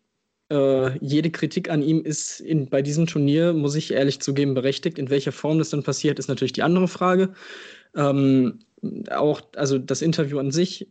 Äh, 0.52 1.00
jede 1.00 1.32
Kritik 1.32 1.72
an 1.72 1.82
ihm 1.82 2.04
ist 2.04 2.40
in, 2.40 2.70
bei 2.70 2.84
diesem 2.84 3.08
Turnier, 3.08 3.52
muss 3.54 3.74
ich 3.74 3.92
ehrlich 3.92 4.20
zugeben, 4.20 4.54
berechtigt. 4.54 5.00
In 5.00 5.10
welcher 5.10 5.32
Form 5.32 5.58
das 5.58 5.72
dann 5.72 5.82
passiert, 5.82 6.20
ist 6.20 6.28
natürlich 6.28 6.54
die 6.54 6.62
andere 6.62 6.88
Frage. 6.88 7.34
Ähm, 7.96 8.60
auch, 9.10 9.42
also 9.56 9.80
das 9.80 10.04
Interview 10.04 10.38
an 10.38 10.52
sich, 10.52 10.88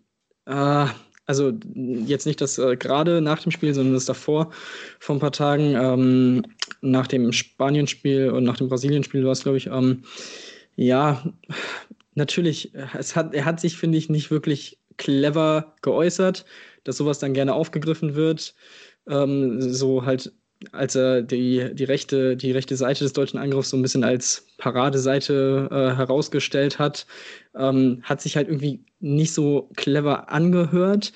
äh, 0.46 0.86
also 1.26 1.52
jetzt 1.74 2.26
nicht 2.26 2.40
das 2.40 2.58
äh, 2.58 2.76
gerade 2.76 3.20
nach 3.20 3.42
dem 3.42 3.52
Spiel, 3.52 3.74
sondern 3.74 3.94
das 3.94 4.04
davor 4.04 4.50
vor 4.98 5.16
ein 5.16 5.20
paar 5.20 5.32
Tagen, 5.32 5.74
ähm, 5.74 6.42
nach 6.80 7.06
dem 7.06 7.32
Spanien-Spiel 7.32 8.30
und 8.30 8.44
nach 8.44 8.58
dem 8.58 8.68
Brasilien-Spiel 8.68 9.24
war 9.24 9.32
es, 9.32 9.42
glaube 9.42 9.58
ich, 9.58 9.66
ähm, 9.68 10.02
ja, 10.76 11.22
natürlich, 12.14 12.72
es 12.98 13.16
hat, 13.16 13.34
er 13.34 13.44
hat 13.44 13.60
sich, 13.60 13.76
finde 13.76 13.98
ich, 13.98 14.08
nicht 14.08 14.30
wirklich 14.30 14.78
clever 14.96 15.74
geäußert, 15.82 16.44
dass 16.84 16.96
sowas 16.96 17.18
dann 17.18 17.34
gerne 17.34 17.54
aufgegriffen 17.54 18.14
wird. 18.14 18.54
Ähm, 19.08 19.60
so 19.60 20.04
halt 20.04 20.32
als 20.72 20.94
er 20.94 21.22
die, 21.22 21.74
die, 21.74 21.84
rechte, 21.84 22.36
die 22.36 22.52
rechte 22.52 22.76
Seite 22.76 23.04
des 23.04 23.12
deutschen 23.12 23.38
Angriffs 23.38 23.70
so 23.70 23.76
ein 23.76 23.82
bisschen 23.82 24.04
als 24.04 24.46
Paradeseite 24.58 25.68
äh, 25.70 25.96
herausgestellt 25.96 26.78
hat, 26.78 27.06
ähm, 27.56 28.00
hat 28.02 28.20
sich 28.20 28.36
halt 28.36 28.48
irgendwie 28.48 28.84
nicht 29.00 29.32
so 29.32 29.70
clever 29.76 30.30
angehört. 30.30 31.12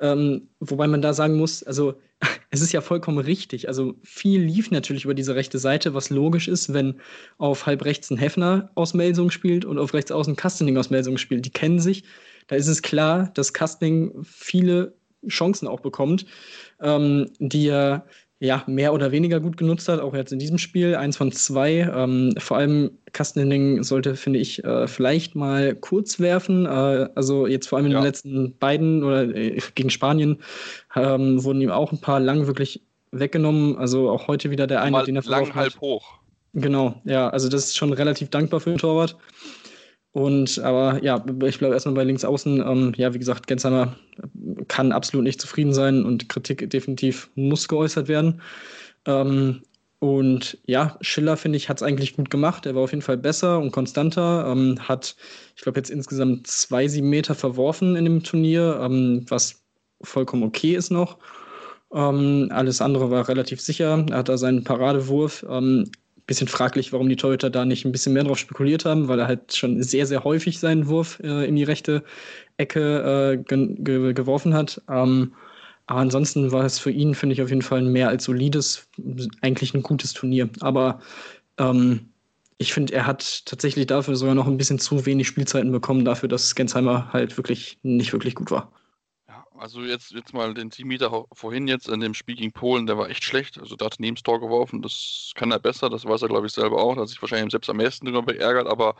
Ähm, 0.00 0.48
wobei 0.60 0.86
man 0.86 1.02
da 1.02 1.12
sagen 1.14 1.36
muss, 1.36 1.62
also 1.62 1.94
es 2.50 2.60
ist 2.60 2.72
ja 2.72 2.80
vollkommen 2.80 3.18
richtig. 3.18 3.68
Also 3.68 3.94
viel 4.02 4.42
lief 4.42 4.70
natürlich 4.70 5.04
über 5.04 5.14
diese 5.14 5.34
rechte 5.34 5.58
Seite, 5.58 5.94
was 5.94 6.10
logisch 6.10 6.48
ist, 6.48 6.72
wenn 6.72 7.00
auf 7.38 7.66
halb 7.66 7.84
rechts 7.84 8.10
ein 8.10 8.18
Hefner 8.18 8.70
aus 8.74 8.94
Melsung 8.94 9.30
spielt 9.30 9.64
und 9.64 9.78
auf 9.78 9.94
rechts 9.94 10.12
außen 10.12 10.36
Kastening 10.36 10.76
aus 10.76 10.90
Melsung 10.90 11.18
spielt. 11.18 11.44
Die 11.44 11.50
kennen 11.50 11.80
sich. 11.80 12.04
Da 12.48 12.56
ist 12.56 12.68
es 12.68 12.82
klar, 12.82 13.30
dass 13.34 13.52
Kastening 13.52 14.12
viele 14.24 14.94
Chancen 15.28 15.68
auch 15.68 15.80
bekommt, 15.80 16.26
ähm, 16.80 17.30
die 17.38 17.68
er 17.68 18.06
ja, 18.42 18.64
mehr 18.66 18.92
oder 18.92 19.12
weniger 19.12 19.38
gut 19.38 19.56
genutzt 19.56 19.88
hat, 19.88 20.00
auch 20.00 20.14
jetzt 20.14 20.32
in 20.32 20.40
diesem 20.40 20.58
Spiel. 20.58 20.96
Eins 20.96 21.16
von 21.16 21.30
zwei. 21.30 21.88
Ähm, 21.94 22.34
vor 22.38 22.56
allem 22.56 22.90
Kastening 23.12 23.84
sollte, 23.84 24.16
finde 24.16 24.40
ich, 24.40 24.64
äh, 24.64 24.88
vielleicht 24.88 25.36
mal 25.36 25.76
kurz 25.76 26.18
werfen. 26.18 26.66
Äh, 26.66 27.08
also 27.14 27.46
jetzt 27.46 27.68
vor 27.68 27.78
allem 27.78 27.86
in 27.86 27.92
ja. 27.92 28.00
den 28.00 28.04
letzten 28.04 28.58
beiden 28.58 29.04
oder 29.04 29.32
äh, 29.32 29.60
gegen 29.76 29.90
Spanien 29.90 30.38
ähm, 30.96 31.44
wurden 31.44 31.60
ihm 31.60 31.70
auch 31.70 31.92
ein 31.92 32.00
paar 32.00 32.18
lang 32.18 32.48
wirklich 32.48 32.82
weggenommen. 33.12 33.76
Also 33.76 34.10
auch 34.10 34.26
heute 34.26 34.50
wieder 34.50 34.66
der 34.66 34.82
eine, 34.82 34.90
mal 34.90 35.04
den 35.04 35.14
er 35.14 35.22
lang 35.22 35.54
halb 35.54 35.80
hoch. 35.80 36.18
Genau, 36.52 37.00
ja, 37.04 37.28
also 37.28 37.48
das 37.48 37.66
ist 37.66 37.76
schon 37.76 37.92
relativ 37.92 38.30
dankbar 38.30 38.58
für 38.58 38.70
den 38.70 38.78
Torwart. 38.78 39.16
Und 40.12 40.58
aber 40.58 41.02
ja, 41.02 41.24
ich 41.46 41.58
bleibe 41.58 41.74
erstmal 41.74 41.94
bei 41.94 42.04
links 42.04 42.24
außen. 42.24 42.60
Ähm, 42.60 42.92
ja, 42.96 43.14
wie 43.14 43.18
gesagt, 43.18 43.46
Gensheimer 43.46 43.96
kann 44.68 44.92
absolut 44.92 45.24
nicht 45.24 45.40
zufrieden 45.40 45.72
sein 45.72 46.04
und 46.04 46.28
Kritik 46.28 46.68
definitiv 46.70 47.30
muss 47.34 47.66
geäußert 47.66 48.08
werden. 48.08 48.42
Ähm, 49.06 49.62
und 50.00 50.58
ja, 50.66 50.98
Schiller, 51.00 51.36
finde 51.36 51.56
ich, 51.56 51.68
hat 51.68 51.78
es 51.78 51.82
eigentlich 51.82 52.16
gut 52.16 52.28
gemacht. 52.28 52.66
Er 52.66 52.74
war 52.74 52.82
auf 52.82 52.90
jeden 52.90 53.02
Fall 53.02 53.16
besser 53.16 53.58
und 53.60 53.70
konstanter. 53.70 54.46
Ähm, 54.48 54.76
hat, 54.80 55.16
ich 55.56 55.62
glaube, 55.62 55.78
jetzt 55.78 55.90
insgesamt 55.90 56.46
zwei, 56.46 56.88
sieben 56.88 57.08
Meter 57.08 57.34
verworfen 57.34 57.96
in 57.96 58.04
dem 58.04 58.22
Turnier, 58.22 58.80
ähm, 58.82 59.24
was 59.28 59.62
vollkommen 60.02 60.42
okay 60.42 60.74
ist 60.74 60.90
noch. 60.90 61.18
Ähm, 61.94 62.48
alles 62.50 62.82
andere 62.82 63.10
war 63.10 63.28
relativ 63.28 63.60
sicher. 63.60 64.04
Er 64.10 64.18
hat 64.18 64.28
da 64.28 64.36
seinen 64.36 64.64
Paradewurf. 64.64 65.46
Bisschen 66.26 66.48
fraglich, 66.48 66.92
warum 66.92 67.08
die 67.08 67.16
Torhüter 67.16 67.50
da 67.50 67.64
nicht 67.64 67.84
ein 67.84 67.92
bisschen 67.92 68.12
mehr 68.12 68.24
drauf 68.24 68.38
spekuliert 68.38 68.84
haben, 68.84 69.08
weil 69.08 69.18
er 69.18 69.26
halt 69.26 69.56
schon 69.56 69.82
sehr, 69.82 70.06
sehr 70.06 70.24
häufig 70.24 70.58
seinen 70.60 70.86
Wurf 70.86 71.18
äh, 71.22 71.46
in 71.46 71.56
die 71.56 71.64
rechte 71.64 72.04
Ecke 72.56 73.34
äh, 73.34 73.42
ge 73.42 73.74
ge 73.78 74.12
geworfen 74.12 74.54
hat. 74.54 74.80
Ähm, 74.88 75.34
aber 75.86 76.00
ansonsten 76.00 76.52
war 76.52 76.64
es 76.64 76.78
für 76.78 76.90
ihn, 76.90 77.14
finde 77.14 77.34
ich, 77.34 77.42
auf 77.42 77.48
jeden 77.48 77.62
Fall 77.62 77.80
ein 77.80 77.92
mehr 77.92 78.08
als 78.08 78.24
solides, 78.24 78.88
eigentlich 79.40 79.74
ein 79.74 79.82
gutes 79.82 80.12
Turnier. 80.12 80.48
Aber 80.60 81.00
ähm, 81.58 82.08
ich 82.58 82.72
finde, 82.72 82.94
er 82.94 83.06
hat 83.06 83.44
tatsächlich 83.46 83.86
dafür 83.86 84.16
sogar 84.16 84.34
noch 84.34 84.46
ein 84.46 84.56
bisschen 84.56 84.78
zu 84.78 85.04
wenig 85.06 85.26
Spielzeiten 85.26 85.72
bekommen, 85.72 86.04
dafür, 86.04 86.28
dass 86.28 86.54
Gensheimer 86.54 87.12
halt 87.12 87.36
wirklich 87.36 87.78
nicht 87.82 88.12
wirklich 88.12 88.34
gut 88.36 88.50
war 88.50 88.70
also 89.62 89.82
jetzt, 89.82 90.10
jetzt 90.10 90.34
mal 90.34 90.54
den 90.54 90.70
Teammeter 90.70 91.24
vorhin 91.32 91.68
jetzt 91.68 91.88
in 91.88 92.00
dem 92.00 92.14
Spiel 92.14 92.34
gegen 92.34 92.52
Polen, 92.52 92.86
der 92.86 92.98
war 92.98 93.08
echt 93.08 93.22
schlecht. 93.22 93.58
Also 93.60 93.76
da 93.76 93.86
hat 93.86 94.00
er 94.00 94.22
Tor 94.24 94.40
geworfen, 94.40 94.82
das 94.82 95.30
kann 95.36 95.52
er 95.52 95.60
besser, 95.60 95.88
das 95.88 96.04
weiß 96.04 96.22
er 96.22 96.28
glaube 96.28 96.48
ich 96.48 96.52
selber 96.52 96.82
auch, 96.82 96.96
da 96.96 97.02
hat 97.02 97.08
sich 97.08 97.22
wahrscheinlich 97.22 97.52
selbst 97.52 97.70
am 97.70 97.76
meisten 97.76 98.06
darüber 98.06 98.32
geärgert, 98.32 98.66
aber 98.66 98.96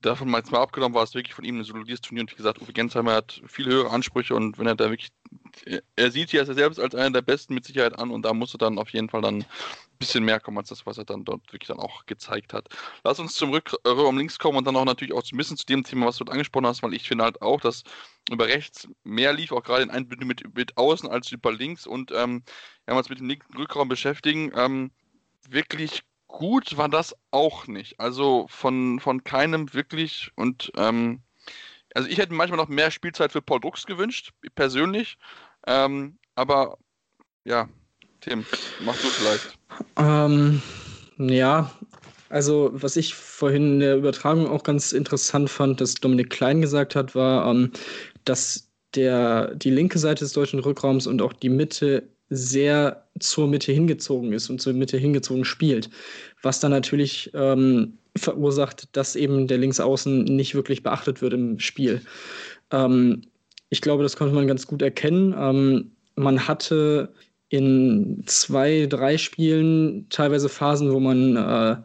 davon 0.00 0.30
mal 0.30 0.38
jetzt 0.38 0.52
mal 0.52 0.60
abgenommen, 0.60 0.94
war 0.94 1.02
es 1.02 1.14
wirklich 1.14 1.34
von 1.34 1.44
ihm 1.44 1.58
ein 1.58 1.64
solides 1.64 2.00
Turnier. 2.00 2.22
Und 2.22 2.32
wie 2.32 2.36
gesagt, 2.36 2.60
Uwe 2.62 2.72
Gensheimer 2.72 3.14
hat 3.14 3.42
viel 3.46 3.66
höhere 3.66 3.90
Ansprüche 3.90 4.34
und 4.34 4.58
wenn 4.58 4.66
er 4.66 4.76
da 4.76 4.90
wirklich, 4.90 5.10
er 5.96 6.10
sieht 6.10 6.30
sich 6.30 6.38
ja 6.38 6.44
selbst 6.44 6.78
als 6.78 6.94
einer 6.94 7.10
der 7.10 7.22
Besten 7.22 7.54
mit 7.54 7.64
Sicherheit 7.64 7.98
an 7.98 8.10
und 8.10 8.22
da 8.22 8.32
muss 8.32 8.54
er 8.54 8.58
dann 8.58 8.78
auf 8.78 8.90
jeden 8.90 9.08
Fall 9.08 9.22
dann 9.22 9.40
ein 9.40 9.46
bisschen 9.98 10.24
mehr 10.24 10.38
kommen 10.38 10.58
als 10.58 10.68
das, 10.68 10.86
was 10.86 10.98
er 10.98 11.04
dann 11.04 11.24
dort 11.24 11.52
wirklich 11.52 11.68
dann 11.68 11.80
auch 11.80 12.06
gezeigt 12.06 12.52
hat. 12.52 12.68
Lass 13.02 13.18
uns 13.18 13.34
zum 13.34 13.50
Rückraum 13.50 14.18
links 14.18 14.38
kommen 14.38 14.58
und 14.58 14.66
dann 14.66 14.76
auch 14.76 14.84
natürlich 14.84 15.14
auch 15.14 15.22
ein 15.32 15.36
bisschen 15.36 15.56
zu 15.56 15.66
dem 15.66 15.82
Thema, 15.82 16.06
was 16.06 16.16
du 16.16 16.24
angesprochen 16.24 16.66
hast, 16.66 16.82
weil 16.82 16.94
ich 16.94 17.08
finde 17.08 17.24
halt 17.24 17.42
auch, 17.42 17.60
dass 17.60 17.82
über 18.30 18.46
rechts 18.46 18.88
mehr 19.02 19.32
lief, 19.32 19.50
auch 19.52 19.64
gerade 19.64 19.82
in 19.82 19.90
Einbindung 19.90 20.28
mit, 20.28 20.54
mit 20.54 20.76
außen 20.76 21.08
als 21.08 21.32
über 21.32 21.52
links 21.52 21.86
und 21.86 22.12
ähm, 22.12 22.44
wenn 22.86 22.94
wir 22.94 22.98
uns 22.98 23.08
mit 23.08 23.18
dem 23.18 23.28
linken 23.28 23.56
Rückraum 23.56 23.88
beschäftigen, 23.88 24.52
ähm, 24.54 24.92
wirklich 25.48 26.02
gut 26.28 26.76
war 26.76 26.88
das 26.88 27.16
auch 27.30 27.66
nicht. 27.66 27.98
Also 27.98 28.46
von, 28.48 29.00
von 29.00 29.24
keinem 29.24 29.74
wirklich 29.74 30.30
und 30.36 30.70
ähm, 30.76 31.22
also 31.94 32.08
ich 32.08 32.18
hätte 32.18 32.34
manchmal 32.34 32.58
noch 32.58 32.68
mehr 32.68 32.90
Spielzeit 32.90 33.32
für 33.32 33.42
Paul 33.42 33.60
Drucks 33.60 33.86
gewünscht, 33.86 34.32
persönlich. 34.54 35.18
Ähm, 35.66 36.18
aber 36.34 36.78
ja, 37.44 37.68
Tim, 38.20 38.44
mach 38.80 38.96
du 38.96 39.08
vielleicht. 39.08 39.58
Ähm, 39.96 40.62
ja, 41.18 41.72
also 42.28 42.70
was 42.72 42.96
ich 42.96 43.14
vorhin 43.14 43.74
in 43.74 43.80
der 43.80 43.96
Übertragung 43.96 44.48
auch 44.48 44.62
ganz 44.62 44.92
interessant 44.92 45.50
fand, 45.50 45.80
dass 45.80 45.94
Dominik 45.94 46.30
Klein 46.30 46.60
gesagt 46.60 46.94
hat, 46.94 47.14
war, 47.14 47.50
ähm, 47.50 47.72
dass 48.24 48.68
der, 48.94 49.54
die 49.54 49.70
linke 49.70 49.98
Seite 49.98 50.24
des 50.24 50.32
deutschen 50.32 50.60
Rückraums 50.60 51.06
und 51.06 51.22
auch 51.22 51.32
die 51.32 51.48
Mitte 51.48 52.08
sehr 52.30 53.04
zur 53.18 53.48
Mitte 53.48 53.72
hingezogen 53.72 54.32
ist 54.32 54.50
und 54.50 54.60
zur 54.60 54.72
Mitte 54.72 54.98
hingezogen 54.98 55.44
spielt. 55.44 55.90
Was 56.42 56.60
dann 56.60 56.70
natürlich 56.70 57.30
ähm, 57.34 57.98
verursacht, 58.16 58.96
dass 58.96 59.16
eben 59.16 59.46
der 59.46 59.58
Linksaußen 59.58 60.24
nicht 60.24 60.54
wirklich 60.54 60.82
beachtet 60.82 61.22
wird 61.22 61.32
im 61.32 61.58
Spiel. 61.58 62.02
Ähm, 62.70 63.22
ich 63.70 63.80
glaube, 63.80 64.02
das 64.02 64.16
konnte 64.16 64.34
man 64.34 64.46
ganz 64.46 64.66
gut 64.66 64.82
erkennen. 64.82 65.34
Ähm, 65.38 65.92
man 66.16 66.48
hatte 66.48 67.12
in 67.48 68.22
zwei, 68.26 68.86
drei 68.86 69.16
Spielen 69.16 70.06
teilweise 70.10 70.48
Phasen, 70.48 70.92
wo 70.92 71.00
man 71.00 71.36
äh, 71.36 71.76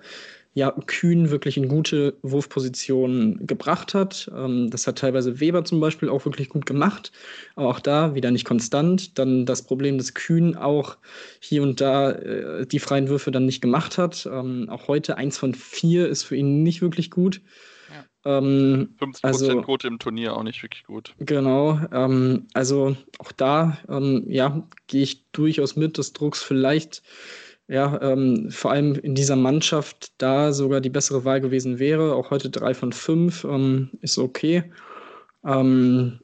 ja, 0.55 0.71
Kühn 0.85 1.31
wirklich 1.31 1.57
in 1.57 1.67
gute 1.67 2.15
Wurfpositionen 2.21 3.45
gebracht 3.45 3.93
hat. 3.93 4.31
Ähm, 4.35 4.69
das 4.69 4.85
hat 4.85 4.99
teilweise 4.99 5.39
Weber 5.39 5.65
zum 5.65 5.79
Beispiel 5.79 6.09
auch 6.09 6.25
wirklich 6.25 6.49
gut 6.49 6.65
gemacht, 6.65 7.11
aber 7.55 7.69
auch 7.69 7.79
da 7.79 8.13
wieder 8.13 8.29
nicht 8.29 8.45
konstant. 8.45 9.17
Dann 9.17 9.45
das 9.47 9.63
Problem, 9.63 9.97
dass 9.97 10.13
Kühn 10.13 10.55
auch 10.55 10.97
hier 11.39 11.63
und 11.63 11.81
da 11.81 12.11
äh, 12.11 12.67
die 12.67 12.79
freien 12.79 13.09
Würfe 13.09 13.31
dann 13.31 13.47
nicht 13.47 13.61
gemacht 13.61 13.97
hat. 13.97 14.29
Ähm, 14.31 14.69
auch 14.69 14.87
heute 14.87 15.17
eins 15.17 15.39
von 15.39 15.55
vier 15.55 16.07
ist 16.07 16.23
für 16.23 16.35
ihn 16.35 16.61
nicht 16.61 16.81
wirklich 16.81 17.09
gut. 17.09 17.41
Ja. 17.89 18.37
Ähm, 18.37 18.95
50% 18.99 19.17
also, 19.23 19.61
Quote 19.63 19.87
im 19.87 19.97
Turnier 19.97 20.37
auch 20.37 20.43
nicht 20.43 20.61
wirklich 20.61 20.83
gut. 20.83 21.15
Genau, 21.17 21.79
ähm, 21.91 22.45
also 22.53 22.95
auch 23.17 23.31
da, 23.31 23.79
ähm, 23.89 24.25
ja, 24.27 24.67
gehe 24.85 25.01
ich 25.01 25.25
durchaus 25.31 25.75
mit, 25.75 25.97
dass 25.97 26.13
Drucks 26.13 26.43
vielleicht 26.43 27.01
ja, 27.73 27.99
ähm, 28.03 28.51
vor 28.51 28.69
allem 28.69 28.93
in 28.93 29.15
dieser 29.15 29.35
Mannschaft 29.35 30.13
da 30.19 30.53
sogar 30.53 30.79
die 30.79 30.91
bessere 30.91 31.25
Wahl 31.25 31.41
gewesen 31.41 31.79
wäre. 31.79 32.13
Auch 32.13 32.29
heute 32.29 32.51
drei 32.51 32.75
von 32.75 32.93
fünf 32.93 33.43
ähm, 33.45 33.89
ist 34.01 34.19
okay. 34.19 34.71
Ähm, 35.43 36.19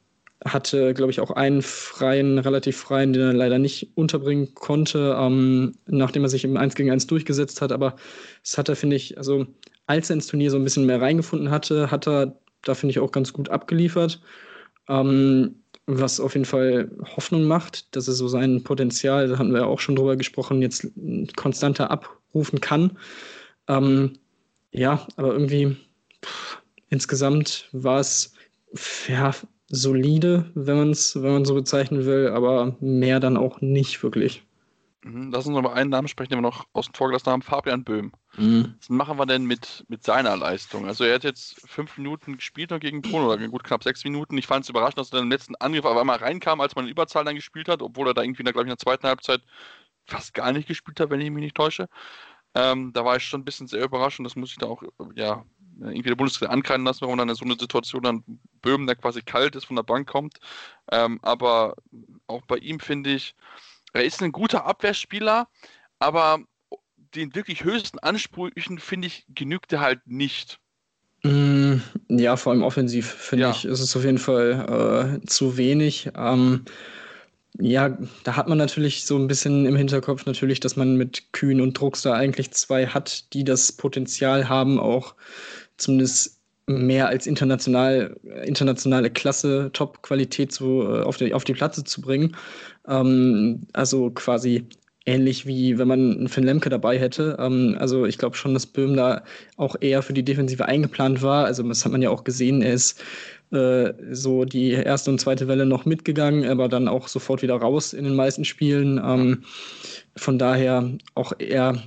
hatte, 0.46 0.94
glaube 0.94 1.12
ich, 1.12 1.20
auch 1.20 1.32
einen 1.32 1.64
freien, 1.64 2.38
relativ 2.38 2.78
freien, 2.78 3.14
den 3.14 3.24
er 3.24 3.34
leider 3.34 3.58
nicht 3.58 3.90
unterbringen 3.96 4.54
konnte, 4.54 5.18
ähm, 5.20 5.74
nachdem 5.88 6.22
er 6.22 6.30
sich 6.30 6.46
im 6.46 6.56
1 6.56 6.76
gegen 6.76 6.92
1 6.92 7.08
durchgesetzt 7.08 7.64
hat. 7.64 7.72
Aber 7.72 7.96
es 8.44 8.56
hat 8.60 8.70
er, 8.70 8.76
finde 8.76 8.98
ich, 8.98 9.18
also 9.18 9.48
als 9.88 10.12
er 10.12 10.18
ins 10.18 10.28
Turnier 10.28 10.52
so 10.52 10.58
ein 10.58 10.64
bisschen 10.64 10.86
mehr 10.86 11.02
reingefunden 11.02 11.50
hatte, 11.50 11.90
hat 11.90 12.08
er 12.08 12.40
da, 12.62 12.76
finde 12.76 12.92
ich, 12.92 13.00
auch 13.00 13.12
ganz 13.12 13.34
gut 13.34 13.50
abgeliefert. 13.50 14.22
Ähm, 14.88 15.59
was 15.98 16.20
auf 16.20 16.34
jeden 16.34 16.46
Fall 16.46 16.92
Hoffnung 17.16 17.46
macht, 17.46 17.96
dass 17.96 18.08
er 18.08 18.14
so 18.14 18.28
sein 18.28 18.64
Potenzial, 18.64 19.28
da 19.28 19.38
hatten 19.38 19.52
wir 19.52 19.62
ja 19.62 19.66
auch 19.66 19.80
schon 19.80 19.96
drüber 19.96 20.16
gesprochen, 20.16 20.62
jetzt 20.62 20.88
konstanter 21.36 21.90
abrufen 21.90 22.62
kann. 22.62 22.98
Ähm, 23.68 24.20
ja, 24.72 25.08
aber 25.16 25.34
irgendwie 25.34 25.76
pff, 26.24 26.62
insgesamt 26.90 27.70
war 27.72 28.00
es 28.00 28.34
ja, 29.08 29.34
solide, 29.70 30.46
wenn 30.56 30.78
man 30.78 30.92
es 30.92 31.16
wenn 31.16 31.32
man 31.32 31.46
so 31.46 31.56
bezeichnen 31.56 32.06
will, 32.06 32.28
aber 32.30 32.76
mehr 32.80 33.20
dann 33.20 33.38
auch 33.38 33.62
nicht 33.62 34.02
wirklich. 34.04 34.44
Mhm, 35.04 35.32
lass 35.32 35.46
uns 35.46 35.56
noch 35.56 35.62
mal 35.62 35.74
einen 35.74 35.90
Namen 35.90 36.08
sprechen, 36.08 36.32
den 36.32 36.40
wir 36.40 36.44
noch 36.44 36.68
außen 36.74 36.94
vor 36.94 37.08
gelassen 37.08 37.32
haben, 37.32 37.42
Fabian 37.42 37.84
Böhm. 37.84 38.12
Mhm. 38.36 38.76
Was 38.80 38.90
machen 38.90 39.18
wir 39.18 39.26
denn 39.26 39.46
mit, 39.46 39.86
mit 39.88 40.04
seiner 40.04 40.36
Leistung? 40.36 40.86
Also 40.86 41.06
er 41.06 41.16
hat 41.16 41.24
jetzt 41.24 41.62
fünf 41.68 41.98
Minuten 41.98 42.36
gespielt 42.36 42.72
noch 42.72 42.80
gegen 42.80 43.02
Polen 43.02 43.26
oder 43.26 43.48
gut 43.48 43.64
knapp 43.64 43.84
sechs 43.84 44.04
Minuten. 44.04 44.38
Ich 44.38 44.48
fand 44.48 44.64
es 44.64 44.70
überraschend, 44.70 45.00
dass 45.00 45.12
er 45.12 45.18
dann 45.18 45.26
im 45.26 45.32
letzten 45.32 45.56
Angriff 45.56 45.86
auf 45.86 45.98
einmal 45.98 46.18
reinkam, 46.18 46.60
als 46.60 46.76
man 46.76 46.86
in 46.86 46.92
Überzahl 46.92 47.24
dann 47.24 47.36
gespielt 47.36 47.70
hat, 47.70 47.82
obwohl 47.82 48.08
er 48.08 48.14
da 48.14 48.24
irgendwie, 48.24 48.44
glaube 48.44 48.60
ich, 48.60 48.64
in 48.64 48.70
der 48.70 48.78
zweiten 48.78 49.08
Halbzeit 49.08 49.42
fast 50.06 50.34
gar 50.34 50.52
nicht 50.52 50.68
gespielt 50.68 51.00
hat, 51.00 51.10
wenn 51.10 51.22
ich 51.22 51.32
mich 51.32 51.44
nicht 51.44 51.56
täusche. 51.56 51.88
Ähm, 52.56 52.92
da 52.94 53.06
war 53.06 53.16
ich 53.16 53.24
schon 53.24 53.42
ein 53.42 53.46
bisschen 53.46 53.68
sehr 53.68 53.86
überrascht 53.86 54.20
und 54.20 54.24
das 54.24 54.36
muss 54.36 54.52
ich 54.52 54.58
da 54.58 54.66
auch, 54.66 54.84
ja, 55.16 55.46
irgendwie 55.80 56.10
der 56.10 56.16
Bundesliga 56.16 56.52
ankreiden 56.52 56.86
lassen, 56.86 57.02
warum 57.02 57.18
dann 57.18 57.30
in 57.30 57.36
so 57.36 57.46
eine 57.46 57.56
Situation 57.58 58.02
dann 58.02 58.24
Böhm, 58.62 58.86
der 58.86 58.96
quasi 58.96 59.22
kalt 59.22 59.56
ist, 59.56 59.66
von 59.66 59.76
der 59.76 59.84
Bank 59.84 60.10
kommt. 60.10 60.40
Ähm, 60.92 61.20
aber 61.22 61.76
auch 62.28 62.42
bei 62.48 62.58
ihm 62.58 62.80
finde 62.80 63.12
ich, 63.12 63.36
er 63.94 64.04
ist 64.04 64.22
ein 64.22 64.32
guter 64.32 64.66
Abwehrspieler, 64.66 65.48
aber 66.00 66.40
den 67.16 67.34
wirklich 67.36 67.64
höchsten 67.64 68.00
Ansprüchen, 68.00 68.80
finde 68.80 69.08
ich, 69.08 69.26
genügt 69.34 69.74
er 69.74 69.82
halt 69.82 70.06
nicht. 70.06 70.60
Mm, 71.24 71.78
ja, 72.08 72.38
vor 72.38 72.54
allem 72.54 72.64
offensiv, 72.64 73.12
finde 73.12 73.44
ja. 73.44 73.52
ich, 73.52 73.66
ist 73.66 73.80
es 73.80 73.96
auf 73.96 74.06
jeden 74.06 74.20
Fall 74.20 75.20
äh, 75.22 75.26
zu 75.26 75.58
wenig. 75.58 76.10
Ähm, 76.16 76.66
ja, 77.58 77.98
da 78.24 78.36
hat 78.36 78.48
man 78.48 78.58
natürlich 78.58 79.06
so 79.06 79.18
ein 79.18 79.28
bisschen 79.28 79.66
im 79.66 79.76
Hinterkopf 79.76 80.26
natürlich, 80.26 80.60
dass 80.60 80.76
man 80.76 80.96
mit 80.96 81.34
Kühn 81.34 81.60
und 81.60 81.74
Drucks 81.74 82.04
da 82.04 82.14
eigentlich 82.14 82.52
zwei 82.52 82.88
hat, 82.88 83.34
die 83.34 83.44
das 83.44 83.72
Potenzial 83.72 84.48
haben, 84.48 84.80
auch 84.80 85.16
zumindest 85.78 86.40
mehr 86.68 87.08
als 87.08 87.26
international, 87.26 88.16
internationale 88.46 89.10
Klasse, 89.10 89.72
Top-Qualität 89.74 90.52
zu, 90.52 90.84
äh, 90.84 91.02
auf, 91.02 91.18
die, 91.18 91.34
auf 91.34 91.44
die 91.44 91.54
Platte 91.54 91.84
zu 91.84 92.00
bringen. 92.00 92.36
Ähm, 92.90 93.68
also 93.74 94.10
quasi 94.12 94.66
ähnlich 95.06 95.46
wie 95.46 95.78
wenn 95.78 95.88
man 95.88 96.12
einen 96.12 96.28
Finn 96.28 96.44
Lemke 96.44 96.70
dabei 96.70 97.00
hätte. 97.00 97.38
Ähm, 97.40 97.76
also 97.80 98.06
ich 98.06 98.18
glaube 98.18 98.36
schon, 98.36 98.54
dass 98.54 98.66
Böhm 98.66 98.96
da 98.96 99.24
auch 99.58 99.76
eher 99.80 100.02
für 100.02 100.14
die 100.14 100.24
Defensive 100.24 100.66
eingeplant 100.66 101.22
war. 101.22 101.46
Also 101.46 101.64
das 101.64 101.86
hat 101.86 101.92
man 101.92 102.02
ja 102.02 102.10
auch 102.10 102.24
gesehen. 102.24 102.62
Er 102.62 102.74
ist 102.74 103.02
äh, 103.52 103.94
so 104.12 104.46
die 104.46 104.72
erste 104.72 105.10
und 105.12 105.20
zweite 105.20 105.48
Welle 105.48 105.66
noch 105.66 105.86
mitgegangen, 105.86 106.48
aber 106.48 106.70
dann 106.70 106.88
auch 106.88 107.08
sofort 107.08 107.42
wieder 107.42 107.56
raus 107.56 107.94
in 107.94 108.04
den 108.04 108.16
meisten 108.16 108.46
Spielen. 108.46 109.02
Ähm, 109.04 109.44
von 110.16 110.38
daher 110.38 110.92
auch 111.16 111.34
eher 111.40 111.82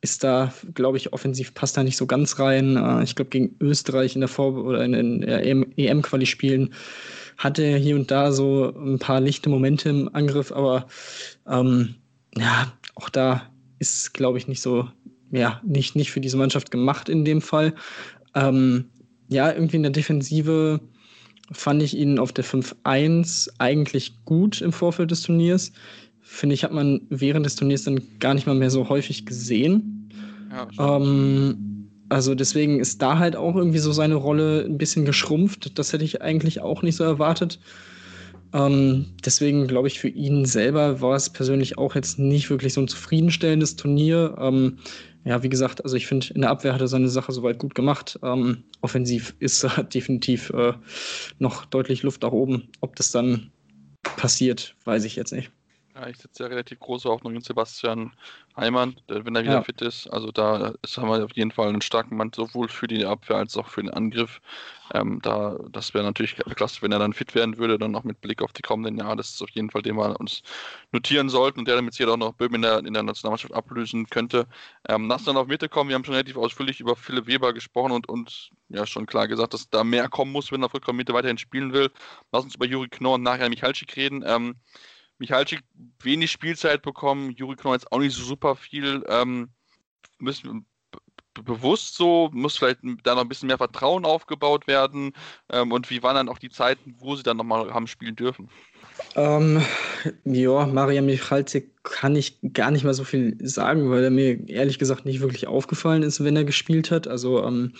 ist 0.00 0.22
da, 0.22 0.52
glaube 0.74 0.96
ich, 0.96 1.12
offensiv 1.12 1.54
passt 1.54 1.76
da 1.76 1.82
nicht 1.82 1.96
so 1.96 2.06
ganz 2.06 2.38
rein. 2.38 2.76
Äh, 2.76 3.02
ich 3.02 3.16
glaube, 3.16 3.30
gegen 3.30 3.56
Österreich 3.60 4.14
in 4.14 4.20
der 4.20 4.28
Vor- 4.28 4.64
oder 4.64 4.84
in 4.84 4.92
den 4.92 5.22
EM-Quali-Spielen 5.76 6.74
hatte 7.38 7.62
er 7.62 7.78
hier 7.78 7.94
und 7.94 8.10
da 8.10 8.32
so 8.32 8.74
ein 8.76 8.98
paar 8.98 9.20
lichte 9.20 9.48
Momente 9.48 9.88
im 9.88 10.14
Angriff, 10.14 10.52
aber 10.52 10.86
ähm, 11.48 11.94
ja, 12.36 12.72
auch 12.96 13.08
da 13.08 13.42
ist, 13.78 14.12
glaube 14.12 14.38
ich, 14.38 14.48
nicht 14.48 14.60
so, 14.60 14.88
ja, 15.30 15.60
nicht, 15.64 15.94
nicht 15.94 16.10
für 16.10 16.20
diese 16.20 16.36
Mannschaft 16.36 16.70
gemacht 16.70 17.08
in 17.08 17.24
dem 17.24 17.40
Fall. 17.40 17.74
Ähm, 18.34 18.86
ja, 19.28 19.52
irgendwie 19.52 19.76
in 19.76 19.84
der 19.84 19.92
Defensive 19.92 20.80
fand 21.52 21.82
ich 21.82 21.96
ihn 21.96 22.18
auf 22.18 22.32
der 22.32 22.44
5-1 22.44 23.48
eigentlich 23.58 24.24
gut 24.24 24.60
im 24.60 24.72
Vorfeld 24.72 25.12
des 25.12 25.22
Turniers. 25.22 25.72
Finde 26.20 26.54
ich, 26.54 26.64
hat 26.64 26.72
man 26.72 27.02
während 27.08 27.46
des 27.46 27.54
Turniers 27.56 27.84
dann 27.84 28.00
gar 28.18 28.34
nicht 28.34 28.46
mal 28.46 28.54
mehr 28.54 28.70
so 28.70 28.88
häufig 28.88 29.24
gesehen. 29.24 30.10
Ja, 30.50 30.96
ähm, 30.96 31.77
also 32.08 32.34
deswegen 32.34 32.80
ist 32.80 33.02
da 33.02 33.18
halt 33.18 33.36
auch 33.36 33.56
irgendwie 33.56 33.78
so 33.78 33.92
seine 33.92 34.14
Rolle 34.14 34.64
ein 34.64 34.78
bisschen 34.78 35.04
geschrumpft. 35.04 35.78
Das 35.78 35.92
hätte 35.92 36.04
ich 36.04 36.22
eigentlich 36.22 36.60
auch 36.60 36.82
nicht 36.82 36.96
so 36.96 37.04
erwartet. 37.04 37.58
Ähm, 38.54 39.06
deswegen 39.24 39.66
glaube 39.66 39.88
ich, 39.88 40.00
für 40.00 40.08
ihn 40.08 40.46
selber 40.46 41.00
war 41.00 41.16
es 41.16 41.30
persönlich 41.30 41.76
auch 41.76 41.94
jetzt 41.94 42.18
nicht 42.18 42.48
wirklich 42.48 42.72
so 42.72 42.80
ein 42.80 42.88
zufriedenstellendes 42.88 43.76
Turnier. 43.76 44.36
Ähm, 44.40 44.78
ja, 45.24 45.42
wie 45.42 45.50
gesagt, 45.50 45.84
also 45.84 45.96
ich 45.96 46.06
finde, 46.06 46.28
in 46.34 46.40
der 46.40 46.50
Abwehr 46.50 46.72
hat 46.72 46.80
er 46.80 46.88
seine 46.88 47.08
Sache 47.08 47.32
soweit 47.32 47.58
gut 47.58 47.74
gemacht. 47.74 48.18
Ähm, 48.22 48.64
offensiv 48.80 49.34
ist 49.38 49.64
er 49.64 49.82
definitiv 49.94 50.50
äh, 50.50 50.72
noch 51.38 51.66
deutlich 51.66 52.02
Luft 52.02 52.22
nach 52.22 52.32
oben. 52.32 52.68
Ob 52.80 52.96
das 52.96 53.10
dann 53.10 53.50
passiert, 54.16 54.74
weiß 54.84 55.04
ich 55.04 55.16
jetzt 55.16 55.32
nicht. 55.32 55.50
Ja, 55.98 56.06
ich 56.06 56.18
setze 56.18 56.44
ja 56.44 56.48
relativ 56.48 56.78
große 56.78 57.08
Hoffnung 57.08 57.34
in 57.34 57.40
Sebastian 57.40 58.12
Heimann, 58.56 58.94
wenn 59.08 59.34
er 59.34 59.42
wieder 59.42 59.54
ja. 59.54 59.62
fit 59.62 59.80
ist. 59.80 60.06
Also 60.06 60.30
da 60.30 60.74
ist, 60.82 60.96
haben 60.96 61.08
wir 61.08 61.24
auf 61.24 61.34
jeden 61.34 61.50
Fall 61.50 61.68
einen 61.68 61.80
starken 61.80 62.16
Mann, 62.16 62.30
sowohl 62.32 62.68
für 62.68 62.86
die 62.86 63.04
Abwehr 63.04 63.38
als 63.38 63.56
auch 63.56 63.66
für 63.66 63.82
den 63.82 63.90
Angriff. 63.90 64.40
Ähm, 64.94 65.18
da, 65.22 65.58
das 65.70 65.94
wäre 65.94 66.04
natürlich 66.04 66.36
klasse, 66.36 66.82
wenn 66.82 66.92
er 66.92 67.00
dann 67.00 67.14
fit 67.14 67.34
werden 67.34 67.58
würde, 67.58 67.78
dann 67.78 67.96
auch 67.96 68.04
mit 68.04 68.20
Blick 68.20 68.42
auf 68.42 68.52
die 68.52 68.62
kommenden 68.62 68.96
Jahre. 68.96 69.16
Das 69.16 69.30
ist 69.30 69.42
auf 69.42 69.50
jeden 69.50 69.70
Fall, 69.70 69.82
den 69.82 69.96
wir 69.96 70.20
uns 70.20 70.42
notieren 70.92 71.28
sollten 71.28 71.58
und 71.58 71.68
der 71.68 71.74
damit 71.74 71.96
hier 71.96 72.08
auch 72.08 72.16
noch 72.16 72.34
Böhm 72.34 72.54
in 72.54 72.62
der, 72.62 72.78
in 72.78 72.94
der 72.94 73.02
Nationalmannschaft 73.02 73.54
ablösen 73.54 74.08
könnte. 74.08 74.46
Ähm, 74.88 75.08
lass 75.08 75.24
dann 75.24 75.36
auf 75.36 75.48
Mitte 75.48 75.68
kommen. 75.68 75.88
Wir 75.90 75.96
haben 75.96 76.04
schon 76.04 76.14
relativ 76.14 76.36
ausführlich 76.36 76.78
über 76.78 76.94
Philipp 76.94 77.26
Weber 77.26 77.52
gesprochen 77.52 77.90
und 77.90 78.08
uns 78.08 78.50
ja 78.68 78.86
schon 78.86 79.06
klar 79.06 79.26
gesagt, 79.26 79.52
dass 79.52 79.68
da 79.68 79.82
mehr 79.82 80.08
kommen 80.08 80.30
muss, 80.30 80.52
wenn 80.52 80.62
er 80.62 80.72
auf 80.72 80.92
Mitte 80.92 81.12
weiterhin 81.12 81.38
spielen 81.38 81.72
will. 81.72 81.90
Lass 82.30 82.44
uns 82.44 82.54
über 82.54 82.66
Juri 82.66 82.88
Knorr 82.88 83.16
und 83.16 83.24
nachher 83.24 83.48
Michalczyk 83.48 83.96
reden. 83.96 84.22
Ähm, 84.24 84.54
Michalczyk 85.18 85.62
wenig 86.02 86.30
Spielzeit 86.30 86.82
bekommen, 86.82 87.32
Juri 87.32 87.56
jetzt 87.72 87.90
auch 87.92 87.98
nicht 87.98 88.14
so 88.14 88.22
super 88.22 88.56
viel. 88.56 89.04
Ähm, 89.08 89.48
müssen 90.18 90.66
bewusst 91.44 91.94
so, 91.94 92.30
muss 92.32 92.56
vielleicht 92.56 92.80
da 93.02 93.14
noch 93.14 93.22
ein 93.22 93.28
bisschen 93.28 93.46
mehr 93.46 93.58
Vertrauen 93.58 94.04
aufgebaut 94.04 94.66
werden. 94.66 95.12
Ähm, 95.50 95.72
und 95.72 95.90
wie 95.90 96.02
waren 96.02 96.16
dann 96.16 96.28
auch 96.28 96.38
die 96.38 96.50
Zeiten, 96.50 96.94
wo 96.98 97.16
sie 97.16 97.22
dann 97.22 97.36
nochmal 97.36 97.72
haben 97.72 97.86
spielen 97.86 98.16
dürfen? 98.16 98.48
Ähm, 99.14 99.62
ja, 100.24 100.66
Maria 100.66 101.02
Michalczyk 101.02 101.82
kann 101.84 102.16
ich 102.16 102.38
gar 102.52 102.70
nicht 102.70 102.84
mal 102.84 102.94
so 102.94 103.04
viel 103.04 103.36
sagen, 103.40 103.90
weil 103.90 104.04
er 104.04 104.10
mir 104.10 104.48
ehrlich 104.48 104.78
gesagt 104.78 105.04
nicht 105.04 105.20
wirklich 105.20 105.46
aufgefallen 105.46 106.02
ist, 106.02 106.22
wenn 106.22 106.36
er 106.36 106.44
gespielt 106.44 106.90
hat. 106.90 107.06
Also 107.06 107.44
ähm, 107.44 107.74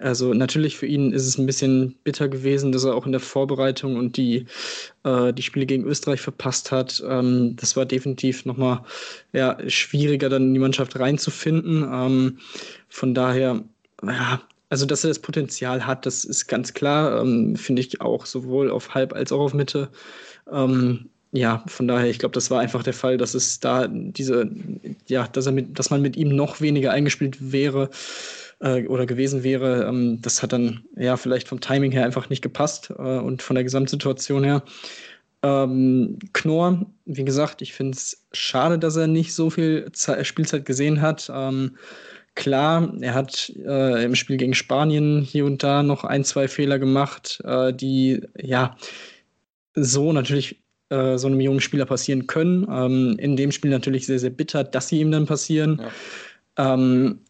also 0.00 0.34
natürlich 0.34 0.76
für 0.76 0.86
ihn 0.86 1.12
ist 1.12 1.26
es 1.26 1.38
ein 1.38 1.46
bisschen 1.46 1.94
bitter 2.02 2.28
gewesen, 2.28 2.72
dass 2.72 2.84
er 2.84 2.94
auch 2.94 3.06
in 3.06 3.12
der 3.12 3.20
Vorbereitung 3.20 3.96
und 3.96 4.16
die, 4.16 4.46
äh, 5.04 5.32
die 5.32 5.42
Spiele 5.42 5.66
gegen 5.66 5.84
Österreich 5.84 6.20
verpasst 6.20 6.72
hat. 6.72 7.02
Ähm, 7.08 7.54
das 7.56 7.76
war 7.76 7.86
definitiv 7.86 8.44
nochmal 8.44 8.80
ja, 9.32 9.56
schwieriger, 9.68 10.28
dann 10.28 10.48
in 10.48 10.54
die 10.54 10.60
Mannschaft 10.60 10.98
reinzufinden. 10.98 11.88
Ähm, 11.90 12.38
von 12.88 13.14
daher, 13.14 13.62
ja, 14.02 14.42
also 14.68 14.84
dass 14.84 15.04
er 15.04 15.08
das 15.08 15.20
Potenzial 15.20 15.86
hat, 15.86 16.06
das 16.06 16.24
ist 16.24 16.48
ganz 16.48 16.74
klar, 16.74 17.20
ähm, 17.22 17.54
finde 17.54 17.80
ich 17.80 18.00
auch 18.00 18.26
sowohl 18.26 18.70
auf 18.70 18.94
Halb 18.94 19.12
als 19.12 19.30
auch 19.30 19.40
auf 19.40 19.54
Mitte. 19.54 19.90
Ähm, 20.50 21.08
ja, 21.30 21.64
von 21.66 21.88
daher, 21.88 22.10
ich 22.10 22.18
glaube, 22.18 22.32
das 22.34 22.50
war 22.50 22.60
einfach 22.60 22.82
der 22.82 22.92
Fall, 22.94 23.16
dass 23.16 23.34
es 23.34 23.60
da 23.60 23.88
diese, 23.88 24.50
ja, 25.06 25.26
dass 25.28 25.46
er 25.46 25.52
mit, 25.52 25.78
dass 25.78 25.90
man 25.90 26.02
mit 26.02 26.16
ihm 26.16 26.28
noch 26.28 26.60
weniger 26.60 26.92
eingespielt 26.92 27.52
wäre 27.52 27.90
äh, 28.64 28.86
oder 28.86 29.06
gewesen 29.06 29.44
wäre. 29.44 29.86
Ähm, 29.86 30.20
das 30.22 30.42
hat 30.42 30.52
dann 30.52 30.84
ja 30.96 31.16
vielleicht 31.16 31.48
vom 31.48 31.60
Timing 31.60 31.92
her 31.92 32.04
einfach 32.04 32.30
nicht 32.30 32.42
gepasst 32.42 32.90
äh, 32.90 33.18
und 33.18 33.42
von 33.42 33.54
der 33.54 33.64
Gesamtsituation 33.64 34.42
her. 34.42 34.62
Ähm, 35.42 36.18
Knorr, 36.32 36.86
wie 37.04 37.24
gesagt, 37.24 37.60
ich 37.60 37.74
finde 37.74 37.96
es 37.96 38.24
schade, 38.32 38.78
dass 38.78 38.96
er 38.96 39.06
nicht 39.06 39.34
so 39.34 39.50
viel 39.50 39.90
Ze 39.92 40.24
Spielzeit 40.24 40.64
gesehen 40.64 41.02
hat. 41.02 41.30
Ähm, 41.32 41.76
klar, 42.34 42.94
er 43.00 43.14
hat 43.14 43.52
äh, 43.64 44.02
im 44.02 44.14
Spiel 44.14 44.38
gegen 44.38 44.54
Spanien 44.54 45.20
hier 45.20 45.44
und 45.44 45.62
da 45.62 45.82
noch 45.82 46.04
ein, 46.04 46.24
zwei 46.24 46.48
Fehler 46.48 46.78
gemacht, 46.78 47.42
äh, 47.44 47.74
die 47.74 48.22
ja 48.40 48.76
so 49.74 50.12
natürlich 50.12 50.62
äh, 50.88 51.18
so 51.18 51.26
einem 51.26 51.40
jungen 51.40 51.60
Spieler 51.60 51.84
passieren 51.84 52.26
können. 52.26 52.66
Ähm, 52.70 53.16
in 53.18 53.36
dem 53.36 53.52
Spiel 53.52 53.70
natürlich 53.70 54.06
sehr, 54.06 54.18
sehr 54.18 54.30
bitter, 54.30 54.64
dass 54.64 54.88
sie 54.88 55.00
ihm 55.00 55.10
dann 55.10 55.26
passieren. 55.26 55.82
Ja. 56.56 56.74
Ähm, 56.74 57.20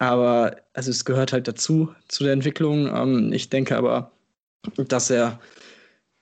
aber 0.00 0.56
also 0.72 0.90
es 0.90 1.04
gehört 1.04 1.32
halt 1.32 1.46
dazu, 1.46 1.94
zu 2.08 2.24
der 2.24 2.32
Entwicklung. 2.32 2.88
Ähm, 2.88 3.32
ich 3.34 3.50
denke 3.50 3.76
aber, 3.76 4.10
dass 4.76 5.10
er 5.10 5.38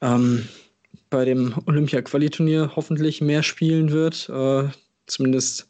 ähm, 0.00 0.49
bei 1.11 1.25
dem 1.25 1.54
Olympia-Qualiturnier 1.66 2.73
hoffentlich 2.75 3.20
mehr 3.20 3.44
spielen 3.44 3.92
wird. 3.92 4.28
Äh, 4.28 4.68
zumindest, 5.06 5.68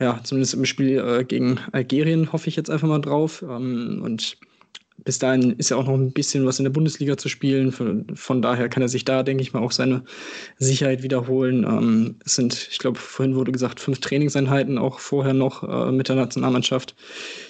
ja, 0.00 0.20
zumindest 0.22 0.54
im 0.54 0.64
Spiel 0.66 0.98
äh, 0.98 1.24
gegen 1.24 1.58
Algerien 1.72 2.32
hoffe 2.32 2.48
ich 2.48 2.54
jetzt 2.54 2.70
einfach 2.70 2.88
mal 2.88 3.00
drauf. 3.00 3.42
Ähm, 3.42 4.02
und 4.04 4.38
bis 5.04 5.18
dahin 5.18 5.52
ist 5.52 5.70
ja 5.70 5.76
auch 5.76 5.86
noch 5.86 5.94
ein 5.94 6.12
bisschen 6.12 6.46
was 6.46 6.58
in 6.58 6.64
der 6.64 6.70
Bundesliga 6.70 7.16
zu 7.16 7.28
spielen. 7.28 7.70
Von, 7.72 8.06
von 8.14 8.42
daher 8.42 8.68
kann 8.68 8.82
er 8.82 8.88
sich 8.88 9.04
da, 9.04 9.22
denke 9.22 9.42
ich 9.42 9.52
mal, 9.52 9.60
auch 9.60 9.72
seine 9.72 10.04
Sicherheit 10.58 11.02
wiederholen. 11.02 11.64
Ähm, 11.64 12.16
es 12.24 12.34
sind, 12.36 12.68
ich 12.70 12.78
glaube, 12.78 12.98
vorhin 12.98 13.36
wurde 13.36 13.52
gesagt, 13.52 13.80
fünf 13.80 14.00
Trainingseinheiten 14.00 14.78
auch 14.78 14.98
vorher 14.98 15.34
noch 15.34 15.62
äh, 15.62 15.92
mit 15.92 16.08
der 16.08 16.16
Nationalmannschaft. 16.16 16.96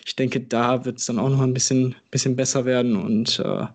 Ich 0.05 0.17
denke, 0.17 0.41
da 0.41 0.85
wird 0.85 0.99
es 0.99 1.07
dann 1.07 1.19
auch 1.19 1.31
noch 1.31 1.41
ein 1.41 1.55
bisschen, 1.55 1.95
bisschen 2.11 2.37
besser 2.37 2.65
werden. 2.65 2.97
Und 2.97 3.38
äh, 3.38 3.67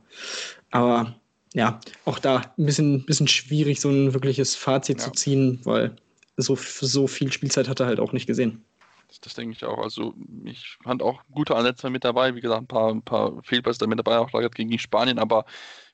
aber 0.72 1.16
ja, 1.54 1.80
auch 2.06 2.20
da 2.20 2.54
ein 2.58 2.66
bisschen, 2.66 3.06
bisschen 3.06 3.28
schwierig, 3.28 3.82
so 3.82 3.90
ein 3.90 4.13
wirkliches 4.13 4.56
Fazit 4.56 5.00
ja. 5.00 5.06
zu 5.06 5.12
ziehen, 5.12 5.60
weil 5.63 5.96
so, 6.38 6.56
so 6.56 7.08
viel 7.08 7.32
Spielzeit 7.32 7.68
hat 7.68 7.79
er 7.79 7.88
halt 7.88 8.00
auch 8.00 8.14
nicht 8.14 8.27
gesehen. 8.27 8.64
Das, 9.20 9.34
denke 9.34 9.54
ich 9.54 9.66
auch. 9.66 9.80
Also 9.80 10.14
ich 10.46 10.78
fand 10.84 11.04
auch 11.04 11.22
gute 11.32 11.56
Ansätze 11.56 11.90
mit 11.90 12.04
dabei. 12.04 12.36
Wie 12.36 12.42
gesagt, 12.42 12.62
ein 12.62 12.68
paar, 12.68 12.90
ein 12.90 13.04
paar 13.04 13.42
Fehlpässe 13.44 13.88
mit 13.88 14.00
dabei, 14.00 14.18
auch 14.20 14.32
gegen 14.52 14.80
Spanien. 14.80 15.20
Aber 15.20 15.46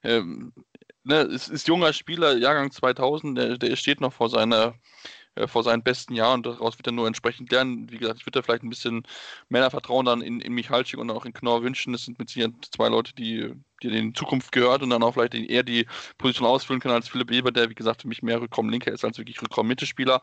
ähm, 0.04 0.54
ne, 1.04 1.22
es 1.22 1.48
ist 1.48 1.68
junger 1.68 1.94
Spieler, 1.94 2.38
Jahrgang 2.38 2.72
2000, 2.72 3.38
der, 3.38 3.58
der 3.58 3.76
steht 3.76 4.02
noch 4.02 4.14
vor 4.14 4.30
seiner 4.30 4.76
äh, 5.38 5.48
vor 5.48 5.64
seinen 5.64 5.84
besten 5.84 6.16
Jahren 6.16 6.40
und 6.40 6.46
daraus 6.48 6.78
wird 6.78 6.88
er 6.88 6.94
nur 6.94 7.08
entsprechend 7.08 7.52
lernen. 7.52 7.92
Wie 7.92 7.98
gesagt, 7.98 8.20
ich 8.20 8.26
würde 8.26 8.40
da 8.40 8.44
vielleicht 8.44 8.64
ein 8.64 8.70
bisschen 8.70 9.04
mehr 9.50 9.70
Vertrauen 9.70 10.06
dann 10.06 10.22
in, 10.22 10.42
in 10.42 10.54
Michalczyk 10.54 11.00
und 11.00 11.12
auch 11.12 11.26
in 11.26 11.34
Knorr 11.34 11.64
wünschen. 11.64 11.94
Das 11.94 12.04
sind 12.04 12.18
mit 12.18 12.30
Sicherheit 12.30 12.54
zwei 12.72 12.90
Leute, 12.90 13.14
die, 13.14 13.54
die 13.84 13.88
in 13.90 14.16
Zukunft 14.16 14.52
gehört 14.52 14.82
und 14.82 14.90
dann 14.90 15.04
auch 15.04 15.14
vielleicht 15.14 15.36
eher 15.36 15.64
die 15.64 15.86
Position 16.18 16.48
ausfüllen 16.48 16.82
können 16.82 16.96
als 16.96 17.08
Philipp 17.08 17.32
Eber, 17.32 17.52
der 17.52 17.70
wie 17.70 17.76
gesagt 17.76 18.02
für 18.02 18.08
mich 18.08 18.24
mehr 18.24 18.42
Rückraum-Linker 18.42 18.92
ist 18.92 19.06
als 19.06 19.18
wirklich 19.18 19.42
Rückraum-Mitte-Spieler. 19.42 20.22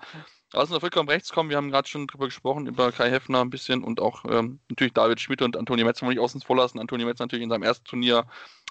Lass 0.55 0.71
uns 0.71 0.77
auf 0.77 0.85
Rückraum 0.85 1.09
rechts 1.09 1.33
kommen. 1.33 1.51
Wir 1.51 1.57
haben 1.57 1.71
gerade 1.71 1.89
schon 1.89 2.07
drüber 2.07 2.27
gesprochen, 2.27 2.67
über 2.67 2.93
Kai 2.93 3.11
Heffner 3.11 3.41
ein 3.41 3.51
bisschen 3.51 3.83
und 3.83 4.01
auch 4.01 4.25
ähm, 4.31 4.61
natürlich 4.69 4.93
David 4.93 5.21
Schmidt 5.21 5.43
und 5.43 5.57
Antonio 5.57 5.85
Metz 5.85 6.01
wollen 6.01 6.11
wir 6.11 6.15
nicht 6.15 6.25
außen 6.25 6.41
vor 6.43 6.57
lassen. 6.57 6.79
Antonio 6.79 7.07
Metz 7.07 7.19
natürlich 7.19 7.43
in 7.43 7.51
seinem 7.51 7.65
ersten 7.65 7.85
Turnier 7.85 8.25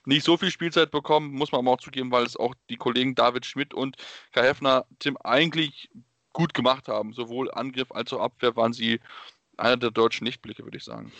nicht 0.05 0.23
so 0.23 0.37
viel 0.37 0.49
Spielzeit 0.49 0.91
bekommen, 0.91 1.31
muss 1.33 1.51
man 1.51 1.59
aber 1.59 1.71
auch 1.71 1.81
zugeben, 1.81 2.09
weil 2.11 2.25
es 2.25 2.37
auch 2.37 2.55
die 2.69 2.77
Kollegen 2.77 3.15
David 3.15 3.45
Schmidt 3.45 3.73
und 3.73 3.97
Kai 4.31 4.43
Heffner 4.43 4.85
Tim 4.99 5.17
eigentlich 5.23 5.89
gut 6.31 6.53
gemacht 6.53 6.87
haben. 6.87 7.11
Sowohl 7.11 7.51
Angriff 7.51 7.91
als 7.91 8.13
auch 8.13 8.21
Abwehr 8.21 8.55
waren 8.55 8.71
sie 8.71 9.01
einer 9.57 9.77
der 9.77 9.91
deutschen 9.91 10.25
Lichtblicke, 10.25 10.63
würde 10.63 10.77
ich 10.77 10.85
sagen. 10.85 11.11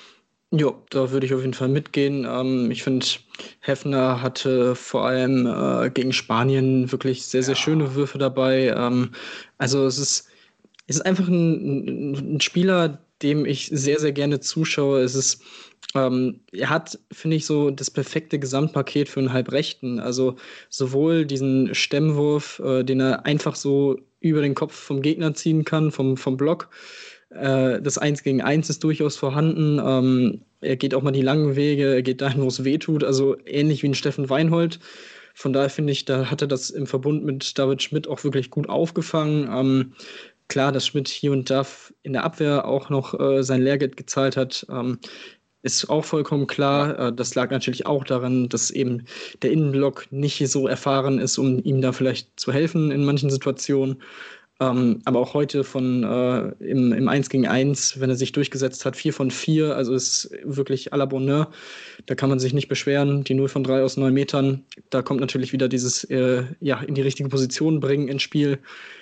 Ja, 0.51 0.71
da 0.91 1.11
würde 1.11 1.25
ich 1.25 1.33
auf 1.33 1.41
jeden 1.41 1.55
Fall 1.55 1.67
mitgehen. 1.67 2.25
Ähm, 2.25 2.71
ich 2.71 2.83
finde, 2.83 3.05
Heffner 3.59 4.21
hatte 4.21 4.75
vor 4.75 5.05
allem 5.07 5.45
äh, 5.47 5.89
gegen 5.89 6.13
Spanien 6.13 6.91
wirklich 6.91 7.25
sehr, 7.25 7.43
sehr 7.43 7.55
ja. 7.55 7.59
schöne 7.61 7.95
Würfe 7.95 8.17
dabei. 8.17 8.67
Ähm, 8.67 9.11
also 9.57 9.85
es 9.87 9.97
ist, 9.97 10.29
ist 10.87 11.05
einfach 11.05 11.27
ein, 11.27 12.35
ein, 12.35 12.41
Spieler, 12.41 12.99
dem 13.21 13.45
ich 13.45 13.67
sehr, 13.71 13.99
sehr 13.99 14.11
gerne 14.11 14.39
zuschaue. 14.39 15.01
Es 15.01 15.15
ist, 15.15 15.41
ähm, 15.95 16.41
er 16.51 16.69
hat, 16.69 16.99
finde 17.11 17.37
ich, 17.37 17.45
so 17.45 17.69
das 17.71 17.89
perfekte 17.89 18.39
Gesamtpaket 18.39 19.07
für 19.09 19.19
einen 19.19 19.33
Halbrechten. 19.33 19.99
Also 19.99 20.35
sowohl 20.69 21.25
diesen 21.25 21.73
Stemmwurf, 21.73 22.59
äh, 22.59 22.83
den 22.83 22.99
er 22.99 23.25
einfach 23.25 23.55
so 23.55 23.97
über 24.19 24.41
den 24.41 24.55
Kopf 24.55 24.73
vom 24.73 25.01
Gegner 25.01 25.33
ziehen 25.33 25.63
kann, 25.63 25.91
vom, 25.91 26.17
vom 26.17 26.37
Block. 26.37 26.69
Äh, 27.29 27.81
das 27.81 27.97
Eins 27.97 28.23
gegen 28.23 28.41
Eins 28.41 28.69
ist 28.69 28.83
durchaus 28.83 29.15
vorhanden. 29.15 29.79
Ähm, 29.83 30.41
er 30.61 30.77
geht 30.77 30.93
auch 30.93 31.01
mal 31.01 31.11
die 31.11 31.21
langen 31.21 31.55
Wege, 31.55 31.95
er 31.95 32.01
geht 32.01 32.21
dahin, 32.21 32.41
wo 32.41 32.47
es 32.47 32.63
weh 32.63 32.77
tut, 32.77 33.03
also 33.03 33.35
ähnlich 33.45 33.83
wie 33.83 33.87
ein 33.87 33.95
Steffen 33.95 34.29
Weinhold. 34.29 34.79
Von 35.35 35.51
daher 35.51 35.69
finde 35.69 35.91
ich, 35.91 36.05
da 36.05 36.29
hat 36.29 36.41
er 36.41 36.47
das 36.47 36.69
im 36.69 36.85
Verbund 36.85 37.25
mit 37.25 37.57
David 37.57 37.81
Schmidt 37.81 38.07
auch 38.07 38.23
wirklich 38.23 38.51
gut 38.51 38.69
aufgefangen. 38.69 39.49
Ähm, 39.51 39.93
klar, 40.47 40.71
dass 40.71 40.87
Schmidt 40.87 41.07
hier 41.07 41.31
und 41.31 41.49
da 41.49 41.65
in 42.03 42.13
der 42.13 42.23
Abwehr 42.23 42.65
auch 42.65 42.89
noch 42.89 43.19
äh, 43.19 43.43
sein 43.43 43.61
Lehrgeld 43.61 43.97
gezahlt 43.97 44.37
hat. 44.37 44.65
Ähm, 44.69 44.99
ist 45.63 45.89
auch 45.89 46.03
vollkommen 46.05 46.45
klar. 46.45 46.99
Äh, 46.99 47.13
das 47.13 47.35
lag 47.35 47.49
natürlich 47.49 47.85
auch 47.85 48.03
daran, 48.03 48.49
dass 48.49 48.69
eben 48.69 49.05
der 49.41 49.51
Innenblock 49.51 50.11
nicht 50.11 50.45
so 50.49 50.67
erfahren 50.67 51.19
ist, 51.19 51.37
um 51.37 51.63
ihm 51.63 51.81
da 51.81 51.93
vielleicht 51.93 52.39
zu 52.39 52.51
helfen 52.51 52.91
in 52.91 53.05
manchen 53.05 53.29
Situationen. 53.29 54.01
Ähm, 54.59 55.01
aber 55.05 55.19
auch 55.19 55.33
heute 55.33 55.63
von 55.63 56.03
äh, 56.03 56.49
im, 56.63 56.93
im 56.93 57.07
1 57.07 57.29
gegen 57.29 57.47
1, 57.47 57.99
wenn 57.99 58.09
er 58.09 58.15
sich 58.15 58.33
durchgesetzt 58.33 58.85
hat, 58.85 58.95
4 58.95 59.11
von 59.11 59.31
4, 59.31 59.75
also 59.75 59.93
ist 59.93 60.29
wirklich 60.43 60.93
à 60.93 60.97
la 60.97 61.05
Bonheur. 61.05 61.49
Da 62.05 62.13
kann 62.15 62.29
man 62.29 62.39
sich 62.39 62.53
nicht 62.53 62.67
beschweren. 62.67 63.23
Die 63.23 63.33
0 63.33 63.47
von 63.49 63.63
3 63.63 63.81
aus 63.81 63.97
9 63.97 64.13
Metern, 64.13 64.63
da 64.91 65.01
kommt 65.01 65.21
natürlich 65.21 65.53
wieder 65.53 65.67
dieses 65.67 66.03
äh, 66.05 66.43
ja, 66.59 66.79
in 66.81 66.93
die 66.93 67.01
richtige 67.01 67.29
Position 67.29 67.79
bringen 67.79 68.07
ins 68.07 68.21
Spiel. 68.21 68.59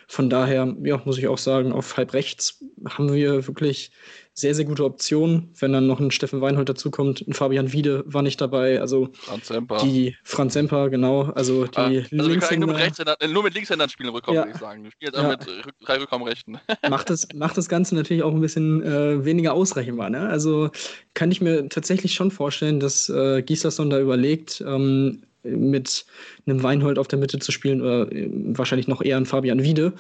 Von 0.08 0.30
daher, 0.30 0.76
ja, 0.84 1.02
muss 1.06 1.18
ich 1.18 1.28
auch 1.28 1.38
sagen, 1.38 1.74
auf 1.74 1.98
halb 1.98 2.14
rechts 2.14 2.64
haben 2.86 3.14
wir 3.14 3.46
wirklich 3.48 3.92
sehr, 4.34 4.56
sehr 4.56 4.66
gute 4.66 4.86
Option. 4.86 5.50
Wenn 5.60 5.74
dann 5.74 5.88
noch 5.88 6.00
ein 6.00 6.12
Steffen 6.12 6.42
Weinhold 6.42 6.70
dazukommt, 6.70 7.28
ein 7.28 7.34
Fabian 7.34 7.74
Wiede 7.74 8.04
war 8.06 8.22
nicht 8.22 8.40
dabei. 8.40 8.80
Also 8.80 9.10
Franz 9.14 9.48
Semper. 9.48 9.80
Die 9.84 10.16
Franz 10.24 10.54
Semper, 10.54 10.90
genau. 10.90 11.24
Also 11.24 11.66
die 11.66 11.78
ah, 11.78 11.86
also 11.86 12.30
Linkshänder. 12.30 12.68
Nur 12.68 12.78
mit, 12.78 13.00
äh, 13.00 13.28
nur 13.28 13.44
mit 13.44 13.54
Linkshändern 13.54 13.90
spielen 13.90 14.10
Rückkommen, 14.10 14.36
ja. 14.36 14.44
würde 14.44 14.54
ich 14.54 14.62
sagen. 14.62 14.84
Du 14.84 14.92
spielst 14.92 15.16
ja. 15.16 15.28
mit 15.28 15.46
drei 15.82 15.98
Rückkommenrechten. 15.98 16.60
macht, 16.90 17.10
das, 17.10 17.28
macht 17.34 17.58
das 17.58 17.68
Ganze 17.68 17.96
natürlich 17.96 18.24
auch 18.24 18.34
ein 18.34 18.42
bisschen 18.42 18.82
äh, 18.84 19.26
weniger 19.26 19.54
ausrechenbar. 19.54 20.10
Ne? 20.10 20.28
Also 20.30 20.70
kann 21.14 21.32
ich 21.32 21.42
mir 21.42 21.68
tatsächlich 21.70 22.14
schon 22.14 22.32
vorstellen, 22.32 22.80
dass 22.80 23.10
äh, 23.10 23.42
Gislason 23.42 23.90
da 23.90 24.00
überlegt, 24.00 24.64
ähm, 24.66 25.24
mit 25.44 26.06
einem 26.46 26.62
Weinhold 26.64 27.00
auf 27.00 27.08
der 27.08 27.20
Mitte 27.20 27.40
zu 27.40 27.52
spielen 27.52 27.82
oder 27.82 28.12
äh, 28.12 28.30
wahrscheinlich 28.32 28.88
noch 28.88 29.02
eher 29.02 29.18
ein 29.18 29.26
Fabian 29.26 29.64
Wiede. 29.64 29.94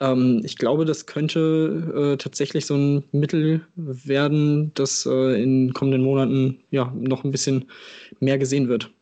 Ähm, 0.00 0.42
ich 0.44 0.56
glaube, 0.56 0.84
das 0.84 1.06
könnte 1.06 2.14
äh, 2.14 2.16
tatsächlich 2.16 2.66
so 2.66 2.74
ein 2.76 3.04
Mittel 3.12 3.66
werden, 3.76 4.72
das 4.74 5.06
äh, 5.06 5.42
in 5.42 5.72
kommenden 5.72 6.02
Monaten 6.02 6.64
ja 6.70 6.92
noch 6.96 7.24
ein 7.24 7.30
bisschen 7.30 7.70
mehr 8.20 8.38
gesehen 8.38 8.68
wird. 8.68 8.92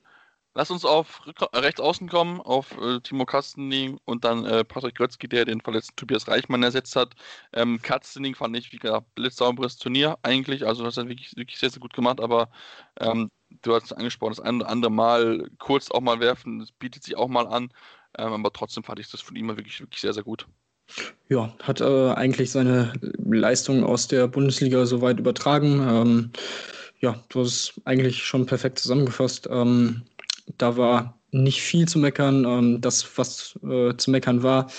Lass 0.54 0.70
uns 0.70 0.84
auf 0.84 1.22
rechts 1.54 1.80
außen 1.80 2.08
kommen, 2.10 2.40
auf 2.40 2.76
äh, 2.78 3.00
Timo 3.00 3.24
Kastening 3.24 3.98
und 4.04 4.24
dann 4.24 4.44
äh, 4.44 4.64
Patrick 4.64 4.96
Götzky, 4.96 5.26
der 5.28 5.46
den 5.46 5.62
verletzten 5.62 5.96
Tobias 5.96 6.28
Reichmann 6.28 6.62
ersetzt 6.62 6.94
hat. 6.94 7.14
Ähm, 7.54 7.80
Kastening 7.80 8.34
fand 8.34 8.56
ich, 8.58 8.70
wie 8.72 8.78
gesagt, 8.78 9.14
blitzsauberes 9.14 9.78
Turnier 9.78 10.18
eigentlich, 10.22 10.66
also 10.66 10.84
das 10.84 10.98
hat 10.98 11.06
er 11.06 11.08
wirklich, 11.08 11.34
wirklich 11.36 11.58
sehr, 11.58 11.70
sehr 11.70 11.80
gut 11.80 11.94
gemacht, 11.94 12.20
aber 12.20 12.50
ähm, 13.00 13.30
du 13.62 13.74
hast 13.74 13.84
es 13.86 13.92
angesprochen, 13.94 14.32
das 14.32 14.40
ein 14.40 14.56
oder 14.56 14.68
andere 14.68 14.92
Mal 14.92 15.50
kurz 15.58 15.90
auch 15.90 16.02
mal 16.02 16.20
werfen, 16.20 16.58
das 16.58 16.72
bietet 16.72 17.02
sich 17.04 17.16
auch 17.16 17.28
mal 17.28 17.46
an, 17.46 17.72
ähm, 18.18 18.32
aber 18.34 18.52
trotzdem 18.52 18.84
fand 18.84 19.00
ich 19.00 19.10
das 19.10 19.22
von 19.22 19.36
ihm 19.36 19.48
wirklich, 19.48 19.80
wirklich 19.80 20.00
sehr, 20.02 20.12
sehr 20.12 20.24
gut. 20.24 20.46
Ja, 21.28 21.54
hat 21.62 21.80
äh, 21.80 22.10
eigentlich 22.12 22.50
seine 22.50 22.92
Leistung 23.24 23.84
aus 23.84 24.08
der 24.08 24.28
Bundesliga 24.28 24.84
soweit 24.84 25.18
übertragen. 25.18 25.80
Ähm, 25.88 26.30
ja, 27.00 27.16
du 27.30 27.40
hast 27.40 27.80
eigentlich 27.84 28.22
schon 28.22 28.46
perfekt 28.46 28.78
zusammengefasst. 28.78 29.48
Ähm, 29.50 30.02
da 30.58 30.76
war 30.76 31.18
nicht 31.30 31.62
viel 31.62 31.88
zu 31.88 31.98
meckern. 31.98 32.44
Ähm, 32.44 32.80
das, 32.80 33.16
was 33.16 33.58
äh, 33.64 33.96
zu 33.96 34.10
meckern 34.10 34.42
war, 34.42 34.70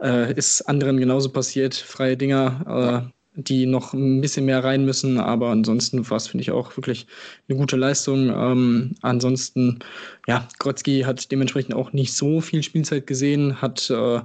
äh, 0.00 0.32
ist 0.34 0.62
anderen 0.62 0.98
genauso 0.98 1.30
passiert. 1.30 1.74
Freie 1.74 2.16
Dinger, 2.16 3.10
äh, 3.10 3.17
die 3.38 3.66
noch 3.66 3.94
ein 3.94 4.20
bisschen 4.20 4.46
mehr 4.46 4.64
rein 4.64 4.84
müssen. 4.84 5.18
Aber 5.18 5.50
ansonsten 5.50 6.08
war 6.10 6.16
es, 6.16 6.26
finde 6.26 6.42
ich, 6.42 6.50
auch 6.50 6.76
wirklich 6.76 7.06
eine 7.48 7.56
gute 7.56 7.76
Leistung. 7.76 8.30
Ähm, 8.30 8.94
ansonsten, 9.00 9.78
ja, 10.26 10.48
Grotzky 10.58 11.02
hat 11.02 11.30
dementsprechend 11.30 11.74
auch 11.74 11.92
nicht 11.92 12.14
so 12.14 12.40
viel 12.40 12.62
Spielzeit 12.62 13.06
gesehen, 13.06 13.62
hat, 13.62 13.88
äh, 13.90 14.20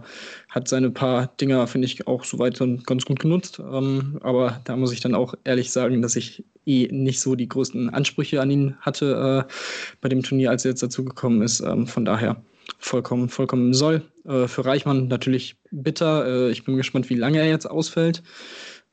hat 0.49 0.67
seine 0.67 0.89
paar 0.89 1.27
Dinger, 1.39 1.67
finde 1.67 1.85
ich, 1.85 2.07
auch 2.07 2.23
soweit 2.23 2.59
ganz 2.85 3.05
gut 3.05 3.19
genutzt. 3.19 3.59
Ähm, 3.59 4.19
aber 4.21 4.59
da 4.63 4.75
muss 4.75 4.91
ich 4.91 4.99
dann 4.99 5.15
auch 5.15 5.35
ehrlich 5.43 5.71
sagen, 5.71 6.01
dass 6.01 6.15
ich 6.15 6.43
eh 6.65 6.87
nicht 6.91 7.19
so 7.19 7.35
die 7.35 7.49
größten 7.49 7.91
Ansprüche 7.91 8.41
an 8.41 8.49
ihn 8.49 8.75
hatte 8.81 9.45
äh, 9.47 9.53
bei 10.01 10.09
dem 10.09 10.23
Turnier, 10.23 10.49
als 10.49 10.65
er 10.65 10.71
jetzt 10.71 10.83
dazugekommen 10.83 11.43
ist. 11.43 11.59
Ähm, 11.59 11.85
von 11.85 12.03
daher 12.03 12.41
vollkommen, 12.79 13.29
vollkommen 13.29 13.73
Soll. 13.73 14.01
Äh, 14.25 14.47
für 14.47 14.65
Reichmann 14.65 15.07
natürlich 15.07 15.55
bitter. 15.71 16.25
Äh, 16.25 16.51
ich 16.51 16.63
bin 16.63 16.77
gespannt, 16.77 17.09
wie 17.09 17.15
lange 17.15 17.39
er 17.39 17.47
jetzt 17.47 17.69
ausfällt. 17.69 18.23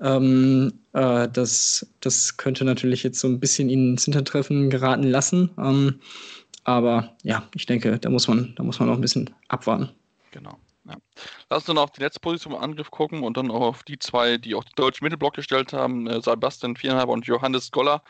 Ähm, 0.00 0.72
äh, 0.92 1.28
das, 1.28 1.86
das 2.00 2.36
könnte 2.36 2.64
natürlich 2.64 3.02
jetzt 3.02 3.20
so 3.20 3.28
ein 3.28 3.40
bisschen 3.40 3.68
ihn 3.68 3.92
ins 3.92 4.04
Hintertreffen 4.04 4.70
geraten 4.70 5.04
lassen. 5.04 5.50
Ähm, 5.58 6.00
aber 6.64 7.16
ja, 7.22 7.48
ich 7.54 7.66
denke, 7.66 7.98
da 7.98 8.10
muss 8.10 8.28
man, 8.28 8.54
da 8.56 8.62
muss 8.62 8.78
man 8.78 8.88
noch 8.88 8.96
ein 8.96 9.00
bisschen 9.00 9.30
abwarten. 9.48 9.90
Genau. 10.30 10.58
Ja. 10.86 10.96
Lass 11.50 11.58
uns 11.58 11.66
dann 11.66 11.78
auf 11.78 11.92
die 11.92 12.00
letzte 12.00 12.20
Position 12.20 12.54
im 12.54 12.60
Angriff 12.60 12.90
gucken 12.90 13.22
und 13.22 13.36
dann 13.36 13.50
auch 13.50 13.60
auf 13.60 13.82
die 13.82 13.98
zwei, 13.98 14.38
die 14.38 14.54
auch 14.54 14.64
den 14.64 14.72
deutschen 14.76 15.04
Mittelblock 15.04 15.34
gestellt 15.34 15.72
haben, 15.72 16.06
äh, 16.06 16.20
Sebastian 16.20 16.76
Viereinhalber 16.76 17.12
und 17.12 17.26
Johannes 17.26 17.70
Goller. 17.70 18.02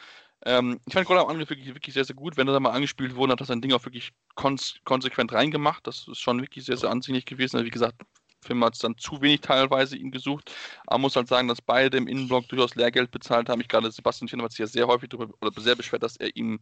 Ähm, 0.46 0.80
ich 0.86 0.94
fand 0.94 1.06
Goller 1.06 1.22
am 1.22 1.28
Angriff 1.28 1.50
wirklich, 1.50 1.74
wirklich 1.74 1.94
sehr, 1.94 2.04
sehr 2.04 2.16
gut. 2.16 2.36
Wenn 2.36 2.48
er 2.48 2.54
da 2.54 2.60
mal 2.60 2.70
angespielt 2.70 3.16
wurde, 3.16 3.32
hat 3.32 3.40
er 3.40 3.46
sein 3.46 3.60
Ding 3.60 3.72
auch 3.72 3.84
wirklich 3.84 4.12
konse 4.36 4.74
konsequent 4.84 5.32
reingemacht. 5.32 5.86
Das 5.86 6.06
ist 6.08 6.20
schon 6.20 6.40
wirklich 6.40 6.64
sehr, 6.64 6.76
sehr 6.76 6.90
ansehnlich 6.90 7.26
gewesen. 7.26 7.56
Also 7.56 7.66
wie 7.66 7.70
gesagt, 7.70 8.00
Film 8.42 8.64
hat 8.64 8.74
es 8.74 8.80
dann 8.80 8.96
zu 8.96 9.20
wenig 9.20 9.40
teilweise 9.40 9.96
ihn 9.96 10.10
gesucht. 10.10 10.52
Man 10.88 11.00
muss 11.00 11.16
halt 11.16 11.28
sagen, 11.28 11.48
dass 11.48 11.60
beide 11.60 11.98
im 11.98 12.08
Innenblock 12.08 12.48
durchaus 12.48 12.74
Lehrgeld 12.74 13.10
bezahlt 13.10 13.48
haben. 13.48 13.60
Ich 13.60 13.68
gerade 13.68 13.90
Sebastian 13.90 14.28
Fiener 14.28 14.44
hat 14.44 14.52
sich 14.52 14.60
ja 14.60 14.66
sehr 14.66 14.86
häufig 14.86 15.08
darüber, 15.10 15.34
oder 15.40 15.60
sehr 15.60 15.76
beschwert, 15.76 16.02
dass 16.02 16.16
er 16.16 16.34
ihm 16.36 16.60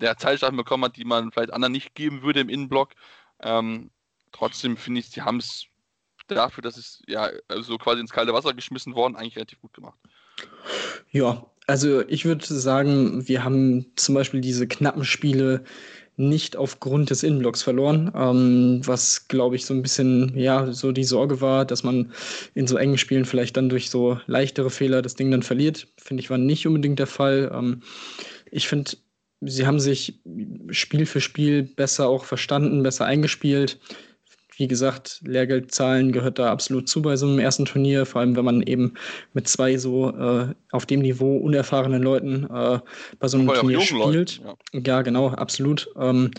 der 0.00 0.16
Zeitstrafen 0.18 0.56
bekommen 0.56 0.84
hat, 0.84 0.96
die 0.96 1.04
man 1.04 1.32
vielleicht 1.32 1.52
anderen 1.52 1.72
nicht 1.72 1.94
geben 1.94 2.22
würde 2.22 2.40
im 2.40 2.48
Innenblock. 2.48 2.90
Ähm, 3.40 3.90
trotzdem 4.32 4.76
finde 4.76 5.00
ich, 5.00 5.08
sie 5.08 5.22
haben 5.22 5.38
es 5.38 5.66
dafür, 6.26 6.62
dass 6.62 6.76
es 6.76 7.02
ja 7.06 7.30
so 7.60 7.78
quasi 7.78 8.00
ins 8.00 8.12
kalte 8.12 8.32
Wasser 8.32 8.52
geschmissen 8.52 8.94
worden, 8.94 9.16
eigentlich 9.16 9.36
relativ 9.36 9.60
gut 9.60 9.72
gemacht. 9.72 9.98
Ja, 11.10 11.46
also 11.66 12.06
ich 12.08 12.24
würde 12.24 12.44
sagen, 12.44 13.26
wir 13.26 13.42
haben 13.44 13.92
zum 13.96 14.14
Beispiel 14.14 14.40
diese 14.40 14.68
knappen 14.68 15.04
Spiele 15.04 15.64
nicht 16.16 16.56
aufgrund 16.56 17.10
des 17.10 17.22
Innenblocks 17.22 17.62
verloren, 17.62 18.10
ähm, 18.14 18.80
was 18.84 19.28
glaube 19.28 19.56
ich 19.56 19.66
so 19.66 19.74
ein 19.74 19.82
bisschen 19.82 20.36
ja 20.36 20.72
so 20.72 20.92
die 20.92 21.04
Sorge 21.04 21.40
war, 21.40 21.64
dass 21.64 21.82
man 21.82 22.12
in 22.54 22.66
so 22.66 22.76
engen 22.76 22.98
Spielen 22.98 23.26
vielleicht 23.26 23.56
dann 23.56 23.68
durch 23.68 23.90
so 23.90 24.18
leichtere 24.26 24.70
Fehler 24.70 25.02
das 25.02 25.14
Ding 25.14 25.30
dann 25.30 25.42
verliert. 25.42 25.88
Finde 25.98 26.22
ich 26.22 26.30
war 26.30 26.38
nicht 26.38 26.66
unbedingt 26.66 26.98
der 26.98 27.06
Fall. 27.06 27.50
Ähm, 27.54 27.82
ich 28.50 28.66
finde, 28.66 28.92
sie 29.42 29.66
haben 29.66 29.80
sich 29.80 30.20
Spiel 30.70 31.04
für 31.04 31.20
Spiel 31.20 31.62
besser 31.62 32.08
auch 32.08 32.24
verstanden, 32.24 32.82
besser 32.82 33.04
eingespielt 33.04 33.78
wie 34.56 34.68
gesagt, 34.68 35.20
Lehrgeld 35.24 35.72
zahlen 35.72 36.12
gehört 36.12 36.38
da 36.38 36.50
absolut 36.50 36.88
zu 36.88 37.02
bei 37.02 37.16
so 37.16 37.26
einem 37.26 37.38
ersten 37.38 37.66
Turnier, 37.66 38.06
vor 38.06 38.20
allem 38.20 38.36
wenn 38.36 38.44
man 38.44 38.62
eben 38.62 38.94
mit 39.34 39.48
zwei 39.48 39.76
so 39.76 40.10
äh, 40.10 40.54
auf 40.70 40.86
dem 40.86 41.00
Niveau 41.00 41.36
unerfahrenen 41.36 42.02
Leuten 42.02 42.44
äh, 42.44 42.80
bei 43.18 43.28
so 43.28 43.38
einem 43.38 43.50
Aber 43.50 43.60
Turnier 43.60 43.80
spielt. 43.82 44.40
Ja. 44.42 44.80
ja. 44.84 45.02
genau, 45.02 45.28
absolut. 45.28 45.88
Ähm, 46.00 46.30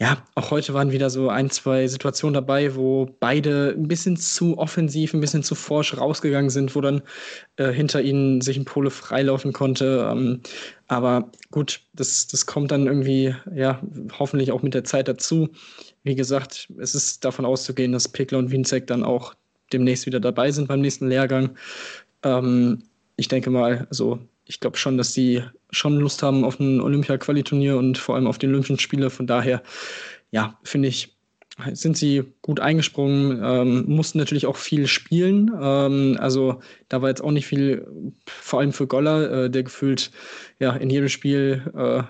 ja, 0.00 0.24
auch 0.34 0.50
heute 0.50 0.74
waren 0.74 0.90
wieder 0.90 1.08
so 1.08 1.28
ein, 1.28 1.50
zwei 1.50 1.86
Situationen 1.86 2.34
dabei, 2.34 2.74
wo 2.74 3.16
beide 3.20 3.74
ein 3.76 3.86
bisschen 3.86 4.16
zu 4.16 4.58
offensiv, 4.58 5.14
ein 5.14 5.20
bisschen 5.20 5.44
zu 5.44 5.54
forsch 5.54 5.96
rausgegangen 5.96 6.50
sind, 6.50 6.74
wo 6.74 6.80
dann 6.80 7.02
äh, 7.56 7.70
hinter 7.70 8.02
ihnen 8.02 8.40
sich 8.40 8.56
ein 8.56 8.64
Pole 8.64 8.90
freilaufen 8.90 9.52
konnte. 9.52 10.08
Ähm, 10.10 10.40
aber 10.88 11.30
gut, 11.52 11.80
das, 11.92 12.26
das 12.26 12.44
kommt 12.44 12.72
dann 12.72 12.86
irgendwie, 12.86 13.36
ja, 13.54 13.80
hoffentlich 14.18 14.50
auch 14.50 14.62
mit 14.62 14.74
der 14.74 14.82
Zeit 14.82 15.06
dazu. 15.06 15.50
Wie 16.04 16.14
gesagt, 16.14 16.68
es 16.78 16.94
ist 16.94 17.24
davon 17.24 17.44
auszugehen, 17.44 17.92
dass 17.92 18.08
Pickler 18.08 18.38
und 18.38 18.50
Winzek 18.50 18.86
dann 18.86 19.02
auch 19.02 19.34
demnächst 19.72 20.06
wieder 20.06 20.20
dabei 20.20 20.50
sind 20.50 20.68
beim 20.68 20.80
nächsten 20.80 21.08
Lehrgang. 21.08 21.56
Ähm, 22.22 22.84
ich 23.16 23.28
denke 23.28 23.50
mal, 23.50 23.86
also 23.88 24.18
ich 24.44 24.60
glaube 24.60 24.76
schon, 24.76 24.98
dass 24.98 25.14
sie 25.14 25.42
schon 25.70 25.98
Lust 25.98 26.22
haben 26.22 26.44
auf 26.44 26.60
ein 26.60 26.80
Olympia-Qualiturnier 26.80 27.76
und 27.76 27.98
vor 27.98 28.14
allem 28.14 28.26
auf 28.26 28.38
die 28.38 28.46
Olympischen 28.46 28.78
Spiele. 28.78 29.10
Von 29.10 29.26
daher, 29.26 29.62
ja, 30.30 30.58
finde 30.62 30.88
ich, 30.88 31.16
sind 31.72 31.96
sie 31.96 32.24
gut 32.42 32.60
eingesprungen, 32.60 33.40
ähm, 33.42 33.84
mussten 33.86 34.18
natürlich 34.18 34.46
auch 34.46 34.56
viel 34.56 34.86
spielen. 34.86 35.50
Ähm, 35.60 36.16
also 36.20 36.60
da 36.88 37.00
war 37.00 37.08
jetzt 37.08 37.22
auch 37.22 37.30
nicht 37.30 37.46
viel, 37.46 37.86
vor 38.26 38.60
allem 38.60 38.72
für 38.72 38.86
Goller, 38.86 39.44
äh, 39.44 39.50
der 39.50 39.62
gefühlt 39.62 40.10
ja 40.58 40.74
in 40.74 40.90
jedem 40.90 41.08
Spiel 41.08 41.62
äh, 41.76 42.02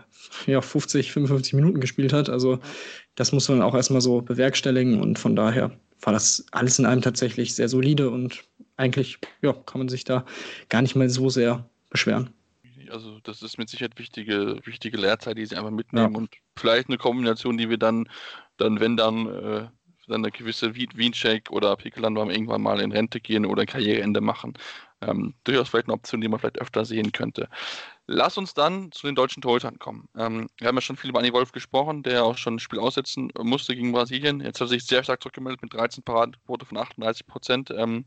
ja, 0.50 0.60
50, 0.60 1.12
55 1.12 1.52
Minuten 1.52 1.80
gespielt 1.80 2.12
hat. 2.12 2.30
Also 2.30 2.58
das 3.14 3.32
muss 3.32 3.48
man 3.48 3.62
auch 3.62 3.74
erstmal 3.74 4.00
so 4.00 4.20
bewerkstelligen 4.20 5.00
und 5.00 5.18
von 5.18 5.36
daher 5.36 5.70
war 6.00 6.12
das 6.12 6.44
alles 6.52 6.78
in 6.78 6.86
allem 6.86 7.02
tatsächlich 7.02 7.54
sehr 7.54 7.68
solide 7.68 8.10
und 8.10 8.44
eigentlich 8.76 9.18
ja, 9.42 9.52
kann 9.52 9.78
man 9.78 9.88
sich 9.88 10.04
da 10.04 10.24
gar 10.68 10.82
nicht 10.82 10.96
mal 10.96 11.08
so 11.08 11.28
sehr 11.30 11.68
beschweren. 11.90 12.30
Also 12.90 13.18
das 13.22 13.42
ist 13.42 13.58
mit 13.58 13.68
Sicherheit 13.68 13.98
wichtige, 13.98 14.58
wichtige 14.64 14.96
Lehrzeit, 14.98 15.38
die 15.38 15.46
sie 15.46 15.56
einfach 15.56 15.70
mitnehmen 15.70 16.12
ja. 16.12 16.18
und 16.18 16.30
vielleicht 16.56 16.88
eine 16.88 16.98
Kombination, 16.98 17.56
die 17.56 17.70
wir 17.70 17.78
dann, 17.78 18.08
dann 18.56 18.78
wenn 18.78 18.96
dann, 18.96 19.26
äh, 19.26 19.68
dann 20.06 20.22
eine 20.22 20.30
gewisse 20.30 20.74
Wiencheck 20.74 21.50
oder 21.50 21.76
Pikeland 21.76 22.18
irgendwann 22.18 22.62
mal 22.62 22.80
in 22.80 22.92
Rente 22.92 23.20
gehen 23.20 23.46
oder 23.46 23.62
ein 23.62 23.66
Karriereende 23.66 24.20
machen. 24.20 24.52
Ähm, 25.00 25.34
durchaus 25.44 25.70
vielleicht 25.70 25.86
eine 25.86 25.94
Option, 25.94 26.20
die 26.20 26.28
man 26.28 26.38
vielleicht 26.38 26.60
öfter 26.60 26.84
sehen 26.84 27.10
könnte. 27.10 27.48
Lass 28.06 28.36
uns 28.36 28.52
dann 28.52 28.92
zu 28.92 29.06
den 29.06 29.14
deutschen 29.14 29.40
Torhütern 29.40 29.78
kommen. 29.78 30.08
Ähm, 30.16 30.48
wir 30.58 30.68
haben 30.68 30.74
ja 30.74 30.82
schon 30.82 30.96
viel 30.96 31.10
über 31.10 31.20
Anni 31.20 31.32
Wolf 31.32 31.52
gesprochen, 31.52 32.02
der 32.02 32.24
auch 32.24 32.36
schon 32.36 32.56
ein 32.56 32.58
Spiel 32.58 32.78
aussetzen 32.78 33.30
musste 33.38 33.74
gegen 33.74 33.92
Brasilien. 33.92 34.40
Jetzt 34.40 34.60
hat 34.60 34.66
er 34.66 34.68
sich 34.68 34.84
sehr 34.84 35.02
stark 35.02 35.22
zurückgemeldet 35.22 35.62
mit 35.62 35.72
13 35.72 36.04
Paradenquote 36.04 36.66
von 36.66 36.76
38 36.76 37.26
Prozent. 37.26 37.70
Ähm, 37.70 38.04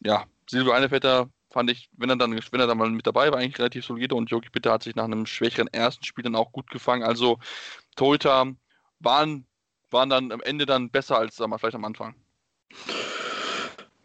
ja, 0.00 0.24
Silvio 0.48 0.72
Einevetter 0.72 1.28
fand 1.50 1.70
ich, 1.70 1.90
wenn 1.92 2.08
er 2.08 2.16
dann, 2.16 2.32
wenn 2.32 2.60
er 2.60 2.66
dann 2.66 2.78
mal 2.78 2.90
mit 2.90 3.06
dabei 3.06 3.30
war, 3.30 3.38
eigentlich 3.38 3.58
relativ 3.58 3.84
solide 3.84 4.14
und 4.14 4.30
Jogi 4.30 4.48
Bitter 4.48 4.72
hat 4.72 4.82
sich 4.82 4.94
nach 4.94 5.04
einem 5.04 5.26
schwächeren 5.26 5.68
ersten 5.68 6.04
Spiel 6.04 6.24
dann 6.24 6.36
auch 6.36 6.52
gut 6.52 6.70
gefangen. 6.70 7.02
Also 7.02 7.38
Torhüter 7.96 8.54
waren, 8.98 9.46
waren 9.90 10.08
dann 10.08 10.32
am 10.32 10.40
Ende 10.40 10.64
dann 10.64 10.90
besser 10.90 11.18
als 11.18 11.38
wir, 11.38 11.58
vielleicht 11.58 11.74
am 11.74 11.84
Anfang. 11.84 12.14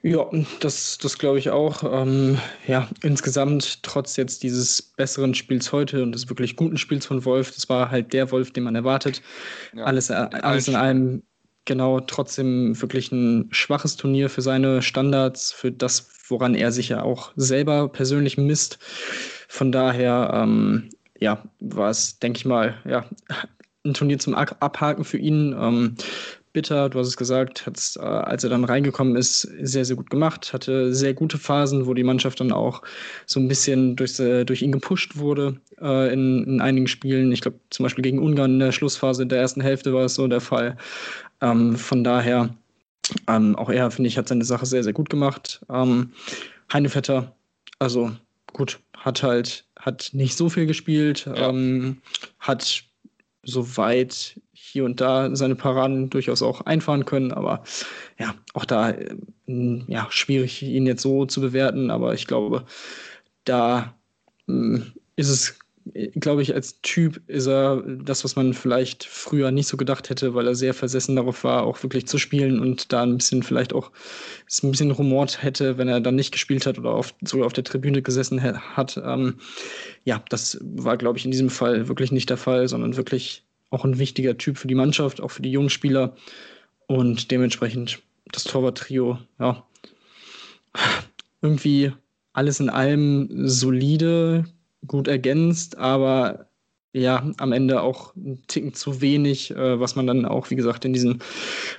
Ja, 0.07 0.25
das, 0.61 0.97
das 0.99 1.17
glaube 1.17 1.37
ich 1.37 1.49
auch. 1.49 1.83
Ähm, 1.83 2.37
ja, 2.65 2.87
insgesamt, 3.03 3.83
trotz 3.83 4.15
jetzt 4.15 4.41
dieses 4.41 4.81
besseren 4.81 5.33
Spiels 5.33 5.73
heute 5.73 6.01
und 6.01 6.13
des 6.13 6.29
wirklich 6.29 6.55
guten 6.55 6.77
Spiels 6.77 7.05
von 7.05 7.25
Wolf, 7.25 7.53
das 7.53 7.67
war 7.67 7.91
halt 7.91 8.13
der 8.13 8.31
Wolf, 8.31 8.51
den 8.51 8.63
man 8.63 8.75
erwartet. 8.75 9.21
Ja, 9.75 9.83
alles, 9.83 10.09
äh, 10.09 10.13
alles 10.13 10.69
in 10.69 10.75
allem 10.75 11.23
genau 11.65 11.99
trotzdem 11.99 12.81
wirklich 12.81 13.11
ein 13.11 13.49
schwaches 13.51 13.97
Turnier 13.97 14.29
für 14.29 14.41
seine 14.41 14.81
Standards, 14.81 15.51
für 15.51 15.73
das, 15.73 16.07
woran 16.29 16.55
er 16.55 16.71
sich 16.71 16.87
ja 16.87 17.03
auch 17.03 17.33
selber 17.35 17.89
persönlich 17.89 18.37
misst. 18.37 18.79
Von 19.49 19.73
daher, 19.73 20.31
ähm, 20.33 20.89
ja, 21.19 21.43
war 21.59 21.89
es, 21.89 22.17
denke 22.19 22.37
ich 22.37 22.45
mal, 22.45 22.75
ja, 22.85 23.03
ein 23.83 23.93
Turnier 23.93 24.19
zum 24.19 24.35
Abhaken 24.35 25.03
für 25.03 25.17
ihn. 25.17 25.53
Ähm, 25.59 25.95
bitter, 26.53 26.89
du 26.89 26.99
hast 26.99 27.07
es 27.07 27.17
gesagt, 27.17 27.65
hat 27.65 27.77
äh, 27.97 27.99
als 28.01 28.43
er 28.43 28.49
dann 28.49 28.63
reingekommen 28.63 29.15
ist, 29.15 29.41
sehr, 29.41 29.85
sehr 29.85 29.95
gut 29.95 30.09
gemacht, 30.09 30.53
hatte 30.53 30.93
sehr 30.93 31.13
gute 31.13 31.37
Phasen, 31.37 31.85
wo 31.85 31.93
die 31.93 32.03
Mannschaft 32.03 32.39
dann 32.39 32.51
auch 32.51 32.81
so 33.25 33.39
ein 33.39 33.47
bisschen 33.47 33.95
durch, 33.95 34.19
äh, 34.19 34.43
durch 34.43 34.61
ihn 34.61 34.71
gepusht 34.71 35.17
wurde 35.17 35.59
äh, 35.81 36.13
in, 36.13 36.43
in 36.45 36.61
einigen 36.61 36.87
Spielen. 36.87 37.31
Ich 37.31 37.41
glaube, 37.41 37.59
zum 37.69 37.83
Beispiel 37.83 38.03
gegen 38.03 38.19
Ungarn 38.19 38.53
in 38.53 38.59
der 38.59 38.71
Schlussphase 38.71 39.25
der 39.27 39.39
ersten 39.39 39.61
Hälfte 39.61 39.93
war 39.93 40.05
es 40.05 40.15
so 40.15 40.27
der 40.27 40.41
Fall. 40.41 40.77
Ähm, 41.41 41.75
von 41.75 42.03
daher, 42.03 42.55
ähm, 43.27 43.55
auch 43.55 43.69
er, 43.69 43.91
finde 43.91 44.07
ich, 44.07 44.17
hat 44.17 44.27
seine 44.27 44.45
Sache 44.45 44.65
sehr, 44.65 44.83
sehr 44.83 44.93
gut 44.93 45.09
gemacht. 45.09 45.61
Ähm, 45.69 46.11
Heinevetter, 46.71 47.35
also 47.79 48.11
gut, 48.53 48.79
hat 48.97 49.23
halt, 49.23 49.65
hat 49.77 50.09
nicht 50.13 50.35
so 50.35 50.49
viel 50.49 50.65
gespielt, 50.65 51.25
ja. 51.27 51.49
ähm, 51.49 52.01
hat 52.39 52.83
soweit 53.47 54.39
hier 54.51 54.83
und 54.83 54.99
da 54.99 55.33
seine 55.35 55.55
Paraden 55.55 56.09
durchaus 56.09 56.41
auch 56.41 56.61
einfahren 56.61 57.05
können, 57.05 57.31
aber 57.31 57.63
ja, 58.19 58.35
auch 58.53 58.65
da 58.65 58.91
äh, 58.91 59.15
ja, 59.47 60.07
schwierig, 60.09 60.61
ihn 60.61 60.85
jetzt 60.85 61.01
so 61.01 61.25
zu 61.25 61.39
bewerten, 61.41 61.89
aber 61.89 62.13
ich 62.13 62.27
glaube, 62.27 62.65
da 63.45 63.95
äh, 64.49 64.79
ist 65.15 65.29
es 65.29 65.57
glaube 66.15 66.41
ich, 66.41 66.53
als 66.53 66.81
Typ 66.81 67.21
ist 67.27 67.47
er 67.47 67.83
das, 67.85 68.23
was 68.23 68.35
man 68.35 68.53
vielleicht 68.53 69.03
früher 69.03 69.51
nicht 69.51 69.67
so 69.67 69.77
gedacht 69.77 70.09
hätte, 70.09 70.33
weil 70.33 70.47
er 70.47 70.55
sehr 70.55 70.73
versessen 70.73 71.15
darauf 71.15 71.43
war, 71.43 71.63
auch 71.63 71.81
wirklich 71.83 72.07
zu 72.07 72.17
spielen 72.17 72.59
und 72.59 72.91
da 72.93 73.03
ein 73.03 73.17
bisschen 73.17 73.43
vielleicht 73.43 73.73
auch 73.73 73.91
es 74.47 74.63
ein 74.63 74.71
bisschen 74.71 74.91
rumort 74.91 75.43
hätte, 75.43 75.77
wenn 75.77 75.87
er 75.87 76.01
dann 76.01 76.15
nicht 76.15 76.31
gespielt 76.31 76.65
hat 76.65 76.77
oder 76.79 76.91
auf, 76.91 77.13
sogar 77.23 77.45
auf 77.45 77.53
der 77.53 77.63
Tribüne 77.63 78.01
gesessen 78.01 78.41
hat. 78.41 79.01
Ähm, 79.03 79.35
ja, 80.03 80.23
das 80.29 80.59
war, 80.61 80.97
glaube 80.97 81.17
ich, 81.17 81.25
in 81.25 81.31
diesem 81.31 81.49
Fall 81.49 81.87
wirklich 81.87 82.11
nicht 82.11 82.29
der 82.29 82.37
Fall, 82.37 82.67
sondern 82.67 82.97
wirklich 82.97 83.43
auch 83.69 83.83
ein 83.83 83.99
wichtiger 83.99 84.37
Typ 84.37 84.57
für 84.57 84.67
die 84.67 84.75
Mannschaft, 84.75 85.21
auch 85.21 85.31
für 85.31 85.41
die 85.41 85.51
jungen 85.51 85.69
Spieler 85.69 86.15
und 86.87 87.31
dementsprechend 87.31 87.99
das 88.31 88.43
Torwart-Trio, 88.43 89.19
ja, 89.39 89.65
irgendwie 91.41 91.91
alles 92.33 92.59
in 92.59 92.69
allem 92.69 93.29
solide, 93.47 94.45
gut 94.85 95.07
ergänzt, 95.07 95.77
aber 95.77 96.47
ja, 96.93 97.31
am 97.37 97.51
Ende 97.51 97.81
auch 97.81 98.15
ein 98.15 98.41
Ticken 98.47 98.73
zu 98.73 99.01
wenig, 99.01 99.51
äh, 99.51 99.79
was 99.79 99.95
man 99.95 100.07
dann 100.07 100.25
auch, 100.25 100.49
wie 100.49 100.55
gesagt, 100.55 100.83
in 100.85 100.93
diesen 100.93 101.21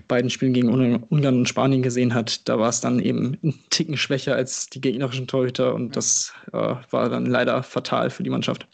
beiden 0.06 0.30
Spielen 0.30 0.52
gegen 0.52 0.68
Ungarn 0.68 1.38
und 1.38 1.48
Spanien 1.48 1.82
gesehen 1.82 2.14
hat. 2.14 2.48
Da 2.48 2.58
war 2.58 2.68
es 2.68 2.80
dann 2.80 3.00
eben 3.00 3.36
ein 3.42 3.54
Ticken 3.70 3.96
schwächer 3.96 4.36
als 4.36 4.68
die 4.68 4.80
gegnerischen 4.80 5.26
Torhüter 5.26 5.74
und 5.74 5.96
das 5.96 6.32
äh, 6.52 6.74
war 6.90 7.08
dann 7.08 7.26
leider 7.26 7.62
fatal 7.62 8.10
für 8.10 8.22
die 8.22 8.30
Mannschaft 8.30 8.68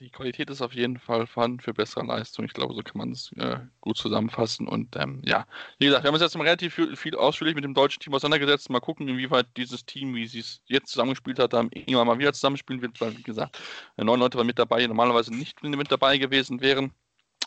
die 0.00 0.10
Qualität 0.10 0.50
ist 0.50 0.62
auf 0.62 0.72
jeden 0.74 0.98
Fall 0.98 1.26
vorhanden 1.26 1.60
für 1.60 1.74
bessere 1.74 2.04
Leistung. 2.04 2.44
Ich 2.44 2.52
glaube, 2.52 2.74
so 2.74 2.82
kann 2.82 2.98
man 2.98 3.12
es 3.12 3.32
äh, 3.36 3.58
gut 3.80 3.96
zusammenfassen. 3.96 4.68
Und 4.68 4.96
ähm, 4.96 5.22
ja, 5.24 5.46
wie 5.78 5.86
gesagt, 5.86 6.04
wir 6.04 6.08
haben 6.08 6.14
uns 6.14 6.22
jetzt 6.22 6.36
relativ 6.36 6.74
viel, 6.74 6.96
viel, 6.96 7.14
ausführlich 7.16 7.54
mit 7.54 7.64
dem 7.64 7.74
deutschen 7.74 8.00
Team 8.00 8.14
auseinandergesetzt. 8.14 8.70
Mal 8.70 8.80
gucken, 8.80 9.08
inwieweit 9.08 9.46
dieses 9.56 9.84
Team, 9.84 10.14
wie 10.14 10.26
sie 10.26 10.40
es 10.40 10.60
jetzt 10.66 10.90
zusammengespielt 10.90 11.38
hat, 11.38 11.52
dann 11.52 11.70
irgendwann 11.72 12.06
mal 12.06 12.18
wieder 12.18 12.32
zusammenspielen 12.32 12.82
wird, 12.82 13.00
weil, 13.00 13.16
wie 13.16 13.22
gesagt, 13.22 13.60
neun 13.96 14.20
Leute 14.20 14.38
waren 14.38 14.46
mit 14.46 14.58
dabei, 14.58 14.80
die 14.80 14.88
normalerweise 14.88 15.34
nicht 15.34 15.62
mit 15.62 15.90
dabei 15.90 16.18
gewesen 16.18 16.60
wären. 16.60 16.92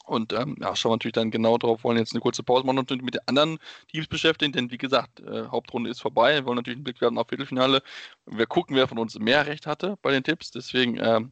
Und 0.06 0.34
ähm, 0.34 0.58
ja, 0.60 0.76
schauen 0.76 0.92
wir 0.92 0.96
natürlich 0.96 1.14
dann 1.14 1.32
genau 1.32 1.58
drauf, 1.58 1.84
wollen 1.84 1.98
jetzt 1.98 2.14
eine 2.14 2.22
kurze 2.22 2.44
Pause 2.44 2.66
machen 2.66 2.80
und 2.80 2.90
mit 3.04 3.14
den 3.14 3.22
anderen 3.28 3.60
Teams 3.88 4.08
beschäftigen, 4.08 4.52
denn 4.52 4.72
wie 4.72 4.78
gesagt, 4.78 5.20
äh, 5.20 5.48
Hauptrunde 5.48 5.90
ist 5.90 6.02
vorbei, 6.02 6.36
wir 6.36 6.46
wollen 6.46 6.58
natürlich 6.58 6.78
einen 6.78 6.84
Blick 6.84 7.02
werden 7.02 7.18
auf 7.18 7.30
Viertelfinale. 7.30 7.84
Wir 8.26 8.48
gucken, 8.48 8.76
wer 8.76 8.88
von 8.88 8.98
uns 8.98 9.18
mehr 9.20 9.46
Recht 9.46 9.68
hatte 9.68 9.98
bei 10.02 10.12
den 10.12 10.24
Tipps, 10.24 10.52
deswegen 10.52 10.98
ähm, 10.98 11.32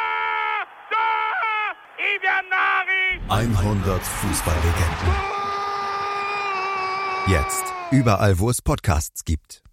100 3.31 4.03
Fußballlegenden. 4.03 5.15
Jetzt. 7.29 7.63
Überall, 7.89 8.39
wo 8.39 8.49
es 8.49 8.61
Podcasts 8.61 9.23
gibt. 9.23 9.63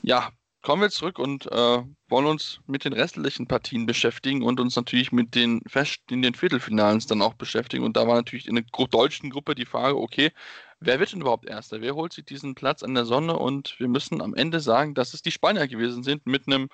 Ja, 0.00 0.30
kommen 0.62 0.80
wir 0.80 0.88
zurück 0.88 1.18
und 1.18 1.44
äh, 1.52 1.82
wollen 2.08 2.26
uns 2.26 2.60
mit 2.66 2.86
den 2.86 2.94
restlichen 2.94 3.46
Partien 3.46 3.84
beschäftigen 3.84 4.42
und 4.42 4.60
uns 4.60 4.76
natürlich 4.76 5.12
mit 5.12 5.34
den 5.34 5.60
Fest 5.66 6.00
in 6.10 6.22
den 6.22 6.32
Viertelfinals 6.32 7.06
dann 7.06 7.20
auch 7.20 7.34
beschäftigen. 7.34 7.84
Und 7.84 7.98
da 7.98 8.08
war 8.08 8.14
natürlich 8.14 8.48
in 8.48 8.54
der 8.54 8.64
deutschen 8.90 9.28
Gruppe 9.28 9.54
die 9.54 9.66
Frage, 9.66 9.98
okay, 9.98 10.32
wer 10.80 11.00
wird 11.00 11.12
denn 11.12 11.20
überhaupt 11.20 11.44
Erster? 11.44 11.82
Wer 11.82 11.96
holt 11.96 12.14
sich 12.14 12.24
diesen 12.24 12.54
Platz 12.54 12.82
an 12.82 12.94
der 12.94 13.04
Sonne? 13.04 13.38
Und 13.38 13.78
wir 13.78 13.88
müssen 13.88 14.22
am 14.22 14.34
Ende 14.34 14.60
sagen, 14.60 14.94
dass 14.94 15.12
es 15.12 15.20
die 15.20 15.32
Spanier 15.32 15.68
gewesen 15.68 16.02
sind 16.02 16.26
mit 16.26 16.46
einem 16.46 16.70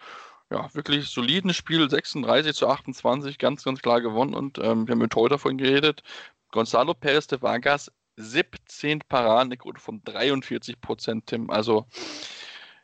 ja, 0.54 0.72
wirklich 0.72 1.08
soliden 1.08 1.52
Spiel, 1.52 1.90
36 1.90 2.54
zu 2.54 2.68
28, 2.68 3.38
ganz, 3.38 3.64
ganz 3.64 3.82
klar 3.82 4.00
gewonnen. 4.00 4.34
Und 4.34 4.58
ähm, 4.58 4.86
wir 4.86 4.92
haben 4.92 5.00
mit 5.00 5.14
heute 5.16 5.34
davon 5.34 5.58
geredet, 5.58 6.02
Gonzalo 6.52 6.92
Pérez 6.92 7.28
de 7.28 7.42
Vargas 7.42 7.90
17 8.16 9.00
Paraden, 9.08 9.48
eine 9.48 9.56
Quote 9.56 9.80
von 9.80 10.00
43 10.04 10.80
Prozent, 10.80 11.26
Tim. 11.26 11.50
Also, 11.50 11.86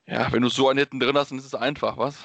ja, 0.04 0.32
wenn 0.32 0.42
du 0.42 0.48
so 0.48 0.68
einen 0.68 0.80
hinten 0.80 0.98
drin 0.98 1.16
hast, 1.16 1.30
dann 1.30 1.38
ist 1.38 1.44
es 1.44 1.54
einfach, 1.54 1.96
was? 1.96 2.16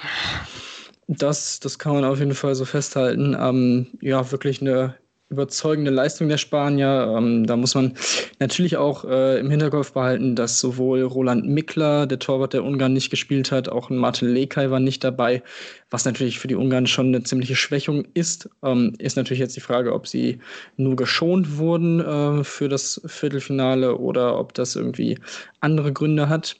Das, 1.07 1.59
das 1.59 1.77
kann 1.77 1.93
man 1.93 2.05
auf 2.05 2.17
jeden 2.17 2.33
Fall 2.33 2.55
so 2.55 2.65
festhalten. 2.65 3.37
Ähm, 3.39 3.99
ja, 4.01 4.31
wirklich 4.31 4.61
eine 4.61 4.97
überzeugende 5.29 5.91
Leistung 5.91 6.29
der 6.29 6.37
Spanier. 6.37 7.15
Ähm, 7.17 7.47
da 7.47 7.57
muss 7.57 7.73
man 7.73 7.93
natürlich 8.39 8.77
auch 8.77 9.05
äh, 9.05 9.39
im 9.39 9.49
Hinterkopf 9.49 9.93
behalten, 9.93 10.35
dass 10.35 10.59
sowohl 10.59 11.01
Roland 11.01 11.47
Mickler, 11.47 12.05
der 12.05 12.19
Torwart 12.19 12.53
der 12.53 12.63
Ungarn, 12.63 12.93
nicht 12.93 13.09
gespielt 13.09 13.51
hat, 13.51 13.67
auch 13.67 13.89
Martin 13.89 14.29
Lekay 14.29 14.69
war 14.69 14.79
nicht 14.79 15.03
dabei, 15.03 15.41
was 15.89 16.05
natürlich 16.05 16.39
für 16.39 16.47
die 16.47 16.55
Ungarn 16.55 16.85
schon 16.85 17.07
eine 17.07 17.23
ziemliche 17.23 17.55
Schwächung 17.55 18.05
ist. 18.13 18.49
Ähm, 18.63 18.93
ist 18.99 19.17
natürlich 19.17 19.39
jetzt 19.39 19.55
die 19.55 19.61
Frage, 19.61 19.93
ob 19.93 20.07
sie 20.07 20.39
nur 20.77 20.95
geschont 20.95 21.57
wurden 21.57 21.99
äh, 21.99 22.43
für 22.43 22.69
das 22.69 23.01
Viertelfinale 23.05 23.97
oder 23.97 24.39
ob 24.39 24.53
das 24.53 24.75
irgendwie 24.75 25.17
andere 25.59 25.91
Gründe 25.91 26.29
hat. 26.29 26.55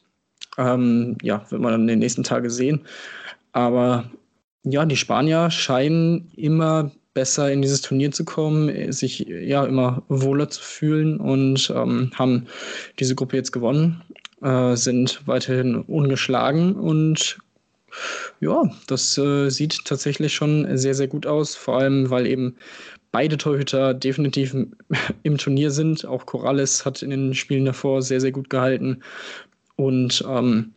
Ähm, 0.58 1.18
ja, 1.22 1.46
wird 1.50 1.62
man 1.62 1.72
dann 1.72 1.82
in 1.82 1.88
den 1.88 2.00
nächsten 2.00 2.24
Tagen 2.24 2.50
sehen. 2.50 2.82
Aber 3.52 4.10
ja, 4.64 4.86
die 4.86 4.98
Spanier 4.98 5.52
scheinen 5.52 6.32
immer 6.36 6.92
besser 7.16 7.52
in 7.52 7.64
dieses 7.64 7.82
Turnier 7.82 8.12
zu 8.12 8.24
kommen, 8.24 8.92
sich 8.92 9.20
ja 9.20 9.66
immer 9.66 10.04
wohler 10.10 10.50
zu 10.50 10.62
fühlen 10.62 11.18
und 11.20 11.74
ähm, 11.76 12.12
haben 12.14 12.46
diese 13.00 13.16
Gruppe 13.16 13.38
jetzt 13.38 13.52
gewonnen, 13.52 14.04
äh, 14.44 14.76
sind 14.76 15.22
weiterhin 15.26 15.78
ungeschlagen 15.78 16.76
und 16.76 17.40
ja, 18.42 18.70
das 18.88 19.18
äh, 19.18 19.50
sieht 19.50 19.86
tatsächlich 19.86 20.34
schon 20.34 20.78
sehr, 20.78 20.94
sehr 20.94 21.08
gut 21.08 21.26
aus, 21.26 21.56
vor 21.56 21.80
allem 21.80 22.10
weil 22.10 22.28
eben 22.28 22.58
beide 23.14 23.38
Torhüter 23.38 23.94
definitiv 23.94 24.54
im 25.24 25.38
Turnier 25.38 25.72
sind. 25.72 26.06
Auch 26.06 26.26
Corrales 26.26 26.86
hat 26.86 27.02
in 27.02 27.12
den 27.12 27.34
Spielen 27.34 27.66
davor 27.66 28.02
sehr, 28.02 28.20
sehr 28.20 28.34
gut 28.34 28.50
gehalten 28.50 29.02
und 29.78 30.24
ähm, 30.28 30.74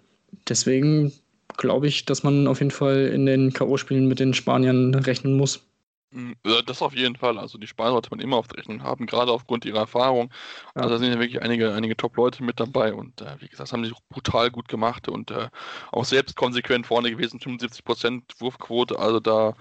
deswegen 0.48 1.12
glaube 1.56 1.88
ich, 1.88 2.04
dass 2.04 2.22
man 2.22 2.46
auf 2.46 2.60
jeden 2.60 2.70
Fall 2.70 3.06
in 3.06 3.26
den 3.26 3.52
K.O.-Spielen 3.52 4.06
mit 4.06 4.20
den 4.20 4.34
Spaniern 4.34 4.94
rechnen 4.94 5.36
muss. 5.36 5.67
Hm, 6.10 6.36
das 6.66 6.80
auf 6.80 6.94
jeden 6.94 7.16
Fall. 7.16 7.38
Also 7.38 7.58
die 7.58 7.66
Spanier 7.66 7.92
sollte 7.92 8.08
man 8.10 8.20
immer 8.20 8.36
auf 8.38 8.48
der 8.48 8.58
Rechnung 8.58 8.82
haben, 8.82 9.06
gerade 9.06 9.30
aufgrund 9.30 9.66
ihrer 9.66 9.80
Erfahrung. 9.80 10.32
Also 10.74 10.88
da 10.88 10.98
sind 10.98 11.12
ja 11.12 11.18
wirklich 11.20 11.42
einige, 11.42 11.74
einige 11.74 11.96
Top-Leute 11.96 12.42
mit 12.42 12.58
dabei 12.60 12.94
und 12.94 13.20
äh, 13.20 13.36
wie 13.40 13.48
gesagt, 13.48 13.60
das 13.60 13.72
haben 13.74 13.84
sie 13.84 13.92
brutal 14.08 14.50
gut 14.50 14.68
gemacht 14.68 15.08
und 15.08 15.30
äh, 15.30 15.50
auch 15.92 16.06
selbst 16.06 16.34
konsequent 16.34 16.86
vorne 16.86 17.10
gewesen, 17.10 17.40
75% 17.40 18.40
Wurfquote. 18.40 18.98
Also 18.98 19.20
da 19.20 19.54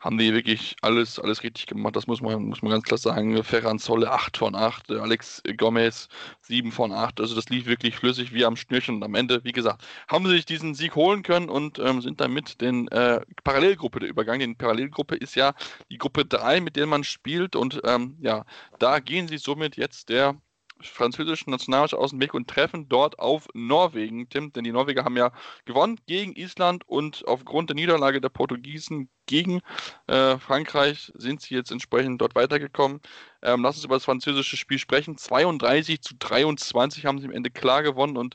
haben 0.00 0.16
die 0.16 0.32
wirklich 0.32 0.76
alles, 0.80 1.18
alles 1.18 1.42
richtig 1.42 1.66
gemacht. 1.66 1.94
Das 1.94 2.06
muss 2.06 2.22
man, 2.22 2.42
muss 2.44 2.62
man 2.62 2.72
ganz 2.72 2.84
klar 2.84 2.98
sagen. 2.98 3.42
Ferran 3.44 3.78
Zolle 3.78 4.10
8 4.10 4.38
von 4.38 4.54
8, 4.54 4.90
Alex 4.92 5.42
Gomez 5.58 6.08
7 6.40 6.72
von 6.72 6.90
8. 6.90 7.20
Also 7.20 7.34
das 7.34 7.50
lief 7.50 7.66
wirklich 7.66 7.96
flüssig 7.96 8.32
wie 8.32 8.46
am 8.46 8.56
Schnürchen. 8.56 8.96
Und 8.96 9.04
am 9.04 9.14
Ende, 9.14 9.44
wie 9.44 9.52
gesagt, 9.52 9.84
haben 10.08 10.26
sie 10.26 10.32
sich 10.32 10.46
diesen 10.46 10.74
Sieg 10.74 10.96
holen 10.96 11.22
können 11.22 11.50
und 11.50 11.78
ähm, 11.78 12.00
sind 12.00 12.20
damit 12.20 12.60
den 12.62 12.88
äh, 12.88 13.20
Parallelgruppe 13.44 14.00
der 14.00 14.08
Übergang. 14.08 14.40
Die 14.40 14.54
Parallelgruppe 14.54 15.16
ist 15.16 15.34
ja 15.34 15.52
die 15.90 15.98
Gruppe 15.98 16.24
3, 16.24 16.62
mit 16.62 16.76
der 16.76 16.86
man 16.86 17.04
spielt. 17.04 17.54
Und 17.54 17.80
ähm, 17.84 18.16
ja, 18.20 18.44
da 18.78 19.00
gehen 19.00 19.28
sie 19.28 19.38
somit 19.38 19.76
jetzt 19.76 20.08
der 20.08 20.36
französischen 20.82 21.50
Nationalmannschaft 21.50 22.00
aus 22.00 22.10
dem 22.10 22.20
Weg 22.20 22.34
und 22.34 22.48
treffen 22.48 22.88
dort 22.88 23.18
auf 23.18 23.48
Norwegen, 23.54 24.28
Tim, 24.28 24.52
denn 24.52 24.64
die 24.64 24.72
Norweger 24.72 25.04
haben 25.04 25.16
ja 25.16 25.32
gewonnen 25.64 25.98
gegen 26.06 26.34
Island 26.34 26.86
und 26.88 27.26
aufgrund 27.26 27.70
der 27.70 27.74
Niederlage 27.74 28.20
der 28.20 28.28
Portugiesen 28.28 29.08
gegen 29.26 29.60
äh, 30.06 30.38
Frankreich 30.38 31.12
sind 31.14 31.40
sie 31.40 31.54
jetzt 31.54 31.70
entsprechend 31.70 32.20
dort 32.20 32.34
weitergekommen. 32.34 33.00
Ähm, 33.42 33.62
lass 33.62 33.76
uns 33.76 33.84
über 33.84 33.96
das 33.96 34.04
französische 34.04 34.56
Spiel 34.56 34.78
sprechen. 34.78 35.16
32 35.16 36.02
zu 36.02 36.14
23 36.18 37.06
haben 37.06 37.18
sie 37.18 37.26
am 37.26 37.32
Ende 37.32 37.50
klar 37.50 37.82
gewonnen 37.82 38.16
und 38.16 38.34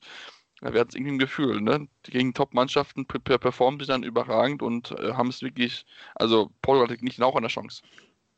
ja, 0.62 0.74
wir 0.74 0.80
hatten 0.80 0.90
es 0.90 0.96
irgendwie 0.96 1.12
im 1.12 1.20
Gefühl, 1.20 1.62
ne? 1.62 1.88
Gegen 2.04 2.34
Top-Mannschaften 2.34 3.06
performen 3.06 3.80
sie 3.80 3.86
dann 3.86 4.04
überragend 4.04 4.62
und 4.62 4.92
äh, 4.92 5.14
haben 5.14 5.28
es 5.28 5.42
wirklich, 5.42 5.86
also 6.16 6.50
Portugal 6.62 6.96
hat 6.96 7.04
nicht 7.04 7.22
auch 7.22 7.36
eine 7.36 7.48
Chance. 7.48 7.82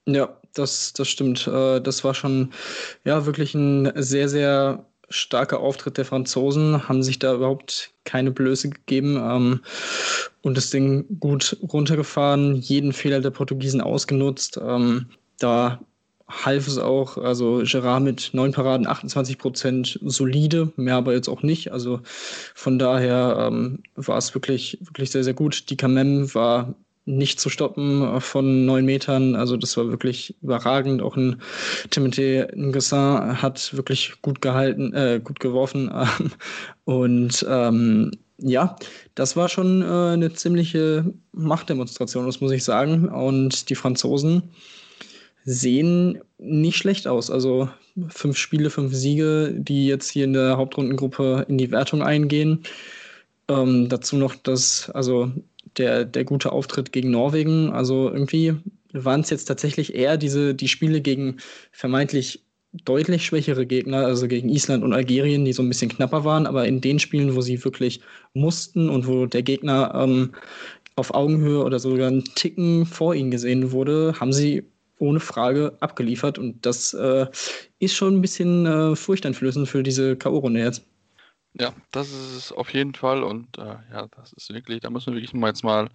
Ja, 0.07 0.37
das, 0.53 0.93
das 0.93 1.07
stimmt. 1.09 1.47
Äh, 1.47 1.81
das 1.81 2.03
war 2.03 2.13
schon 2.13 2.53
ja 3.03 3.25
wirklich 3.25 3.53
ein 3.53 3.91
sehr, 3.95 4.29
sehr 4.29 4.85
starker 5.09 5.59
Auftritt 5.59 5.97
der 5.97 6.05
Franzosen, 6.05 6.87
haben 6.87 7.03
sich 7.03 7.19
da 7.19 7.33
überhaupt 7.35 7.91
keine 8.05 8.31
Blöße 8.31 8.69
gegeben 8.69 9.17
ähm, 9.17 9.61
und 10.41 10.57
das 10.57 10.69
Ding 10.69 11.19
gut 11.19 11.57
runtergefahren, 11.61 12.55
jeden 12.55 12.93
Fehler 12.93 13.21
der 13.21 13.31
Portugiesen 13.31 13.81
ausgenutzt. 13.81 14.59
Ähm, 14.61 15.07
da 15.39 15.79
half 16.29 16.67
es 16.67 16.77
auch, 16.77 17.17
also 17.17 17.61
Gerard 17.63 18.03
mit 18.03 18.31
neun 18.33 18.51
Paraden, 18.51 18.87
28 18.87 19.37
Prozent 19.37 19.99
solide, 20.03 20.71
mehr 20.75 20.95
aber 20.95 21.13
jetzt 21.13 21.29
auch 21.29 21.41
nicht. 21.43 21.71
Also 21.71 22.01
von 22.53 22.79
daher 22.79 23.47
ähm, 23.49 23.83
war 23.95 24.17
es 24.17 24.33
wirklich, 24.35 24.77
wirklich 24.81 25.11
sehr, 25.11 25.23
sehr 25.23 25.33
gut. 25.33 25.69
Die 25.69 25.77
Kamem 25.77 26.33
war 26.33 26.75
nicht 27.07 27.39
zu 27.39 27.49
stoppen 27.49 28.19
von 28.21 28.65
neun 28.65 28.85
Metern. 28.85 29.35
Also 29.35 29.57
das 29.57 29.77
war 29.77 29.89
wirklich 29.89 30.35
überragend. 30.41 31.01
Auch 31.01 31.15
ein 31.15 31.41
Timothy 31.89 32.43
Ngessin 32.53 33.41
hat 33.41 33.75
wirklich 33.75 34.21
gut 34.21 34.41
gehalten, 34.41 34.93
äh, 34.93 35.21
gut 35.23 35.39
geworfen. 35.39 35.89
Und 36.85 37.45
ähm, 37.49 38.11
ja, 38.39 38.75
das 39.15 39.35
war 39.35 39.49
schon 39.49 39.81
äh, 39.81 39.85
eine 39.85 40.33
ziemliche 40.33 41.13
Machtdemonstration, 41.31 42.25
das 42.25 42.41
muss 42.41 42.51
ich 42.51 42.63
sagen. 42.63 43.07
Und 43.07 43.69
die 43.69 43.75
Franzosen 43.75 44.43
sehen 45.45 46.19
nicht 46.37 46.77
schlecht 46.77 47.07
aus. 47.07 47.31
Also 47.31 47.69
fünf 48.09 48.37
Spiele, 48.37 48.69
fünf 48.69 48.93
Siege, 48.93 49.55
die 49.57 49.87
jetzt 49.87 50.11
hier 50.11 50.25
in 50.25 50.33
der 50.33 50.57
Hauptrundengruppe 50.57 51.45
in 51.47 51.57
die 51.57 51.71
Wertung 51.71 52.03
eingehen. 52.03 52.63
Ähm, 53.47 53.87
dazu 53.87 54.17
noch 54.17 54.35
das, 54.35 54.89
also 54.89 55.31
der, 55.77 56.05
der 56.05 56.23
gute 56.23 56.51
Auftritt 56.51 56.91
gegen 56.91 57.11
Norwegen. 57.11 57.71
Also 57.71 58.09
irgendwie 58.09 58.55
waren 58.93 59.21
es 59.21 59.29
jetzt 59.29 59.45
tatsächlich 59.45 59.95
eher 59.95 60.17
diese, 60.17 60.55
die 60.55 60.67
Spiele 60.67 61.01
gegen 61.01 61.37
vermeintlich 61.71 62.43
deutlich 62.85 63.25
schwächere 63.25 63.65
Gegner, 63.65 64.05
also 64.05 64.27
gegen 64.27 64.49
Island 64.49 64.83
und 64.83 64.93
Algerien, 64.93 65.45
die 65.45 65.53
so 65.53 65.63
ein 65.63 65.69
bisschen 65.69 65.89
knapper 65.89 66.25
waren, 66.25 66.45
aber 66.45 66.67
in 66.67 66.81
den 66.81 66.99
Spielen, 66.99 67.35
wo 67.35 67.41
sie 67.41 67.63
wirklich 67.63 68.01
mussten 68.33 68.89
und 68.89 69.07
wo 69.07 69.25
der 69.25 69.41
Gegner 69.41 69.93
ähm, 69.95 70.33
auf 70.95 71.13
Augenhöhe 71.13 71.63
oder 71.63 71.79
sogar 71.79 72.07
einen 72.07 72.25
Ticken 72.35 72.85
vor 72.85 73.15
ihnen 73.15 73.31
gesehen 73.31 73.71
wurde, 73.71 74.15
haben 74.19 74.33
sie 74.33 74.63
ohne 74.99 75.19
Frage 75.19 75.77
abgeliefert 75.79 76.39
und 76.39 76.65
das 76.65 76.93
äh, 76.93 77.27
ist 77.79 77.95
schon 77.95 78.15
ein 78.15 78.21
bisschen 78.21 78.65
äh, 78.65 78.95
furchteinflößend 78.95 79.67
für 79.67 79.83
diese 79.83 80.15
K.O.-Runde 80.15 80.59
jetzt. 80.59 80.83
Ja, 81.59 81.73
das 81.89 82.09
ist 82.11 82.35
es 82.35 82.51
auf 82.51 82.71
jeden 82.71 82.93
Fall 82.93 83.23
und 83.23 83.57
äh, 83.57 83.77
ja, 83.91 84.07
das 84.15 84.31
ist 84.33 84.53
wirklich, 84.53 84.81
da 84.81 84.91
müssen 84.91 85.07
wir 85.07 85.15
wirklich 85.15 85.33
mal 85.33 85.47
jetzt 85.47 85.63
mal 85.63 85.89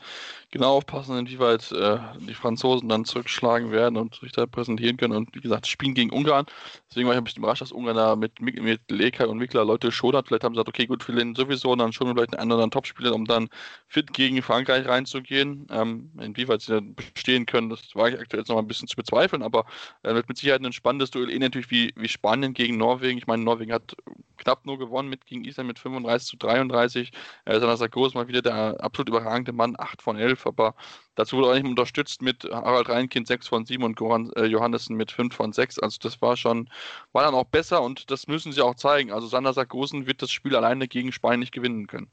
genau 0.51 0.77
aufpassen, 0.77 1.17
inwieweit 1.17 1.71
äh, 1.71 1.99
die 2.19 2.35
Franzosen 2.35 2.89
dann 2.89 3.05
zurückschlagen 3.05 3.71
werden 3.71 3.97
und 3.97 4.17
sich 4.17 4.33
da 4.33 4.47
präsentieren 4.47 4.97
können 4.97 5.15
und 5.15 5.33
wie 5.37 5.41
gesagt, 5.41 5.69
spielen 5.69 5.95
gegen 5.95 6.11
Ungarn. 6.11 6.47
Deswegen 6.91 7.07
war 7.07 7.15
ich 7.15 7.19
ein 7.19 7.25
bisschen 7.25 7.43
überrascht, 7.43 7.63
dass 7.63 7.71
Ungarn 7.71 7.97
da 7.97 8.17
mit, 8.17 8.41
mit 8.41 8.91
Lekay 8.91 9.27
und 9.27 9.39
Wickler 9.39 9.65
Leute 9.65 9.93
schodert. 9.93 10.27
Vielleicht 10.27 10.43
haben 10.43 10.55
sie 10.55 10.57
gesagt, 10.57 10.69
okay, 10.69 10.87
gut, 10.87 11.07
wir 11.07 11.15
lehnen 11.15 11.37
sowieso 11.37 11.71
und 11.71 11.79
dann 11.79 11.93
schon 11.93 12.09
vielleicht 12.09 12.37
einen 12.37 12.51
anderen 12.51 12.73
Topspieler, 12.73 13.15
um 13.15 13.25
dann 13.25 13.49
fit 13.87 14.13
gegen 14.13 14.43
Frankreich 14.43 14.87
reinzugehen. 14.89 15.69
Ähm, 15.71 16.11
inwieweit 16.21 16.63
sie 16.63 16.73
dann 16.73 16.97
bestehen 17.15 17.47
können, 17.47 17.71
das 17.71 17.95
war 17.95 18.09
ich 18.09 18.19
aktuell 18.19 18.41
jetzt 18.41 18.49
noch 18.49 18.57
mal 18.57 18.63
ein 18.63 18.69
bisschen 18.69 18.89
zu 18.89 18.97
bezweifeln, 18.97 19.45
aber 19.45 19.65
äh, 20.03 20.13
wird 20.13 20.29
mit 20.29 20.39
Sicherheit 20.39 20.65
ein 20.65 20.73
spannendes 20.73 21.13
Duell, 21.13 21.31
eh 21.31 21.39
natürlich 21.39 21.71
wie, 21.71 21.93
wie 21.95 22.09
Spanien 22.09 22.53
gegen 22.53 22.79
Norwegen. 22.79 23.19
Ich 23.19 23.29
meine, 23.29 23.45
Norwegen 23.45 23.73
hat 23.73 23.95
knapp 24.43 24.67
nur 24.67 24.79
gewonnen 24.79 25.09
mit 25.09 25.25
gegen 25.27 25.45
Island 25.53 25.69
mit 25.69 25.79
35 25.79 26.29
zu 26.29 26.37
33. 26.37 27.13
Äh, 27.45 27.61
Sarko 27.61 28.07
ist 28.07 28.15
mal 28.15 28.29
wieder 28.29 28.43
der 28.43 28.77
absolut 28.81 29.09
überragende 29.11 29.53
Mann, 29.53 29.77
8 29.79 30.03
von 30.03 30.19
11, 30.19 30.47
aber 30.47 30.75
dazu 31.15 31.37
wurde 31.37 31.49
auch 31.49 31.55
nicht 31.55 31.67
unterstützt 31.67 32.23
mit 32.23 32.45
Harald 32.45 32.89
Reinkind 32.89 33.27
6 33.27 33.49
von 33.49 33.65
7 33.65 33.85
und 33.85 33.97
Goran 33.97 34.31
äh, 34.37 34.47
Johannessen 34.47 34.97
mit 34.97 35.13
5 35.13 35.35
von 35.35 35.53
6. 35.53 35.79
Also 35.79 35.99
das 36.01 36.21
war 36.23 36.37
schon, 36.37 36.69
war 37.13 37.25
dann 37.25 37.35
auch 37.35 37.45
besser 37.45 37.83
und 37.83 38.11
das 38.11 38.27
müssen 38.27 38.53
sie 38.53 38.63
auch 38.63 38.75
zeigen. 38.75 39.13
Also 39.13 39.27
Sander 39.27 39.53
Sargosen 39.53 40.07
wird 40.07 40.23
das 40.23 40.31
Spiel 40.31 40.57
alleine 40.57 40.89
gegen 40.89 41.13
Spanien 41.13 41.41
nicht 41.41 41.53
gewinnen 41.53 41.87
können. 41.87 42.11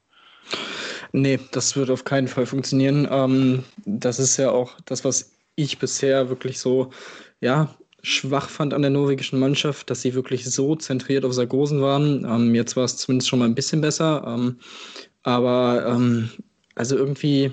Nee, 1.11 1.39
das 1.51 1.75
wird 1.75 1.89
auf 1.89 2.03
keinen 2.03 2.27
Fall 2.27 2.45
funktionieren. 2.45 3.07
Ähm, 3.09 3.63
das 3.85 4.19
ist 4.19 4.37
ja 4.37 4.51
auch 4.51 4.77
das, 4.85 5.03
was 5.03 5.31
ich 5.55 5.79
bisher 5.79 6.29
wirklich 6.29 6.59
so, 6.59 6.91
ja, 7.41 7.75
schwach 8.01 8.49
fand 8.49 8.73
an 8.73 8.81
der 8.81 8.91
norwegischen 8.91 9.39
Mannschaft, 9.39 9.89
dass 9.89 10.01
sie 10.01 10.13
wirklich 10.13 10.49
so 10.49 10.75
zentriert 10.75 11.25
auf 11.25 11.33
Sargosen 11.33 11.81
waren. 11.81 12.25
Ähm, 12.25 12.55
jetzt 12.55 12.75
war 12.75 12.85
es 12.85 12.97
zumindest 12.97 13.29
schon 13.29 13.39
mal 13.39 13.45
ein 13.45 13.55
bisschen 13.55 13.81
besser. 13.81 14.23
Ähm, 14.27 14.57
aber 15.23 15.85
ähm, 15.87 16.29
also 16.75 16.95
irgendwie 16.95 17.51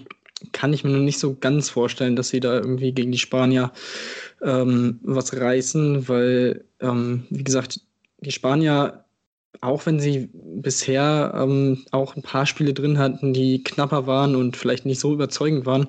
kann 0.52 0.72
ich 0.72 0.84
mir 0.84 0.90
noch 0.90 1.00
nicht 1.00 1.18
so 1.18 1.36
ganz 1.36 1.70
vorstellen, 1.70 2.16
dass 2.16 2.28
sie 2.28 2.40
da 2.40 2.54
irgendwie 2.54 2.92
gegen 2.92 3.12
die 3.12 3.18
Spanier 3.18 3.72
ähm, 4.42 5.00
was 5.02 5.34
reißen, 5.34 6.08
weil, 6.08 6.64
ähm, 6.80 7.26
wie 7.30 7.44
gesagt, 7.44 7.80
die 8.20 8.32
Spanier, 8.32 9.04
auch 9.62 9.86
wenn 9.86 9.98
sie 9.98 10.28
bisher 10.32 11.32
ähm, 11.34 11.84
auch 11.90 12.14
ein 12.16 12.22
paar 12.22 12.46
Spiele 12.46 12.74
drin 12.74 12.98
hatten, 12.98 13.32
die 13.32 13.64
knapper 13.64 14.06
waren 14.06 14.36
und 14.36 14.56
vielleicht 14.56 14.86
nicht 14.86 15.00
so 15.00 15.12
überzeugend 15.12 15.66
waren, 15.66 15.88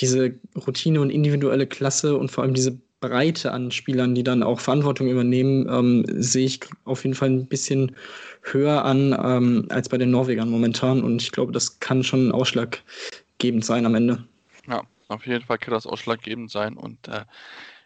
diese 0.00 0.34
Routine 0.54 1.00
und 1.00 1.10
individuelle 1.10 1.66
Klasse 1.66 2.16
und 2.16 2.30
vor 2.30 2.44
allem 2.44 2.54
diese 2.54 2.78
Breite 3.00 3.52
an 3.52 3.70
Spielern, 3.70 4.14
die 4.14 4.24
dann 4.24 4.42
auch 4.42 4.60
Verantwortung 4.60 5.08
übernehmen, 5.08 5.68
ähm, 5.68 6.04
sehe 6.22 6.46
ich 6.46 6.60
auf 6.84 7.04
jeden 7.04 7.14
Fall 7.14 7.30
ein 7.30 7.46
bisschen 7.46 7.94
höher 8.42 8.84
an 8.84 9.16
ähm, 9.22 9.66
als 9.70 9.88
bei 9.88 9.98
den 9.98 10.10
Norwegern 10.10 10.50
momentan. 10.50 11.02
Und 11.02 11.22
ich 11.22 11.32
glaube, 11.32 11.52
das 11.52 11.80
kann 11.80 12.02
schon 12.02 12.32
ausschlaggebend 12.32 13.64
sein 13.64 13.86
am 13.86 13.94
Ende. 13.94 14.26
Ja, 14.66 14.82
auf 15.08 15.26
jeden 15.26 15.44
Fall 15.44 15.58
kann 15.58 15.74
das 15.74 15.86
ausschlaggebend 15.86 16.50
sein. 16.50 16.76
Und 16.76 17.08
äh, 17.08 17.24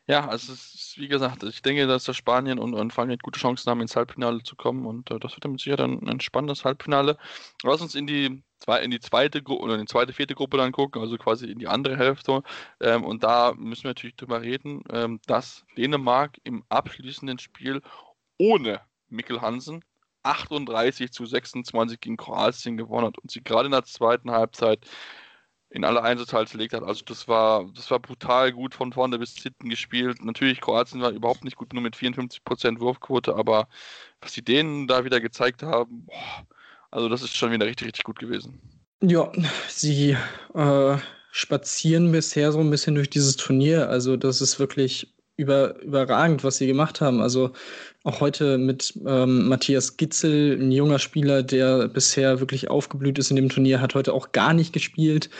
ja, 0.06 0.26
also 0.26 0.52
es 0.52 0.74
ist, 0.74 0.98
wie 0.98 1.08
gesagt, 1.08 1.42
ich 1.42 1.62
denke, 1.62 1.86
dass 1.86 2.04
der 2.04 2.14
Spanien 2.14 2.58
und, 2.58 2.74
und 2.74 2.92
Frankreich 2.92 3.20
gute 3.20 3.38
Chancen 3.38 3.70
haben, 3.70 3.80
ins 3.80 3.96
Halbfinale 3.96 4.42
zu 4.42 4.56
kommen. 4.56 4.86
Und 4.86 5.10
äh, 5.10 5.18
das 5.18 5.32
wird 5.32 5.44
dann 5.44 5.52
mit 5.52 5.60
Sicherheit 5.60 5.80
ein 5.80 6.20
spannendes 6.20 6.64
Halbfinale. 6.64 7.18
Lass 7.62 7.80
uns 7.80 7.94
in 7.94 8.06
die 8.06 8.42
in 8.68 8.90
die 8.90 9.00
zweite 9.00 9.42
Gruppe 9.42 9.62
oder 9.62 9.74
in 9.74 9.80
die 9.80 9.86
zweite, 9.86 10.12
vierte 10.12 10.34
Gruppe 10.34 10.56
dann 10.56 10.72
gucken, 10.72 11.00
also 11.00 11.16
quasi 11.16 11.46
in 11.46 11.58
die 11.58 11.68
andere 11.68 11.96
Hälfte. 11.96 12.42
Ähm, 12.80 13.04
und 13.04 13.22
da 13.24 13.54
müssen 13.56 13.84
wir 13.84 13.90
natürlich 13.90 14.16
drüber 14.16 14.42
reden, 14.42 14.82
ähm, 14.90 15.20
dass 15.26 15.64
Dänemark 15.76 16.38
im 16.44 16.64
abschließenden 16.68 17.38
Spiel 17.38 17.82
ohne 18.38 18.80
Mikkel 19.08 19.40
Hansen 19.40 19.84
38 20.22 21.12
zu 21.12 21.26
26 21.26 22.00
gegen 22.00 22.16
Kroatien 22.16 22.76
gewonnen 22.76 23.06
hat 23.06 23.18
und 23.18 23.30
sie 23.30 23.42
gerade 23.42 23.66
in 23.66 23.72
der 23.72 23.84
zweiten 23.84 24.30
Halbzeit 24.30 24.86
in 25.70 25.84
alle 25.84 26.02
Einzelteile 26.02 26.46
zerlegt 26.46 26.74
hat. 26.74 26.82
Also 26.82 27.02
das 27.04 27.28
war, 27.28 27.64
das 27.74 27.90
war 27.90 27.98
brutal 27.98 28.52
gut 28.52 28.74
von 28.74 28.92
vorne 28.92 29.18
bis 29.18 29.36
hinten 29.38 29.70
gespielt. 29.70 30.22
Natürlich, 30.22 30.60
Kroatien 30.60 31.00
war 31.00 31.10
überhaupt 31.10 31.44
nicht 31.44 31.56
gut, 31.56 31.72
nur 31.72 31.82
mit 31.82 31.96
54% 31.96 32.80
Wurfquote, 32.80 33.34
aber 33.34 33.68
was 34.20 34.32
die 34.32 34.44
Dänen 34.44 34.86
da 34.86 35.04
wieder 35.04 35.20
gezeigt 35.20 35.62
haben, 35.62 36.04
boah, 36.06 36.46
also 36.92 37.08
das 37.08 37.22
ist 37.22 37.36
schon 37.36 37.50
wieder 37.50 37.66
richtig, 37.66 37.88
richtig 37.88 38.04
gut 38.04 38.18
gewesen. 38.18 38.60
Ja, 39.02 39.32
sie 39.68 40.16
äh, 40.54 40.96
spazieren 41.32 42.12
bisher 42.12 42.52
so 42.52 42.60
ein 42.60 42.70
bisschen 42.70 42.94
durch 42.94 43.10
dieses 43.10 43.36
Turnier. 43.36 43.88
Also 43.88 44.16
das 44.16 44.40
ist 44.40 44.60
wirklich 44.60 45.12
über, 45.36 45.80
überragend, 45.80 46.44
was 46.44 46.56
sie 46.56 46.66
gemacht 46.66 47.00
haben. 47.00 47.20
Also 47.20 47.52
auch 48.04 48.20
heute 48.20 48.58
mit 48.58 48.98
ähm, 49.06 49.48
Matthias 49.48 49.96
Gitzel, 49.96 50.58
ein 50.60 50.72
junger 50.72 50.98
Spieler, 50.98 51.42
der 51.42 51.88
bisher 51.88 52.40
wirklich 52.40 52.68
aufgeblüht 52.68 53.18
ist 53.18 53.30
in 53.30 53.36
dem 53.36 53.48
Turnier, 53.48 53.80
hat 53.80 53.94
heute 53.94 54.12
auch 54.12 54.32
gar 54.32 54.52
nicht 54.52 54.72
gespielt. 54.72 55.30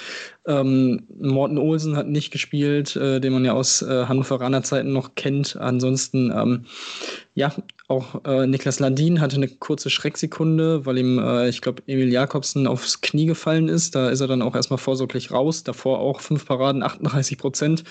Ähm, 0.47 1.07
Morten 1.19 1.59
Olsen 1.59 1.97
hat 1.97 2.07
nicht 2.09 2.31
gespielt, 2.31 2.97
äh, 2.97 3.21
den 3.21 3.33
man 3.33 3.45
ja 3.45 3.53
aus 3.53 3.83
äh, 3.83 4.07
Hannoveraner 4.07 4.63
Zeiten 4.63 4.93
noch 4.93 5.15
kennt. 5.15 5.57
Ansonsten, 5.57 6.33
ähm, 6.35 6.67
ja, 7.35 7.53
auch 7.89 8.25
äh, 8.25 8.47
Niklas 8.47 8.81
Landin 8.81 9.21
hatte 9.21 9.37
eine 9.37 9.49
kurze 9.49 9.91
Schrecksekunde, 9.91 10.87
weil 10.87 10.99
ihm, 10.99 11.19
äh, 11.19 11.49
ich 11.49 11.61
glaube, 11.61 11.83
Emil 11.87 12.13
Jakobsen 12.13 12.67
aufs 12.67 13.01
Knie 13.01 13.27
gefallen 13.27 13.69
ist. 13.69 13.95
Da 13.95 14.09
ist 14.09 14.21
er 14.21 14.29
dann 14.29 14.43
auch 14.43 14.55
erstmal 14.55 14.79
vorsorglich 14.79 15.33
raus. 15.33 15.65
Davor 15.65 15.99
auch 15.99 16.21
fünf 16.21 16.47
Paraden, 16.47 16.83
38 16.83 17.39
Prozent. 17.39 17.85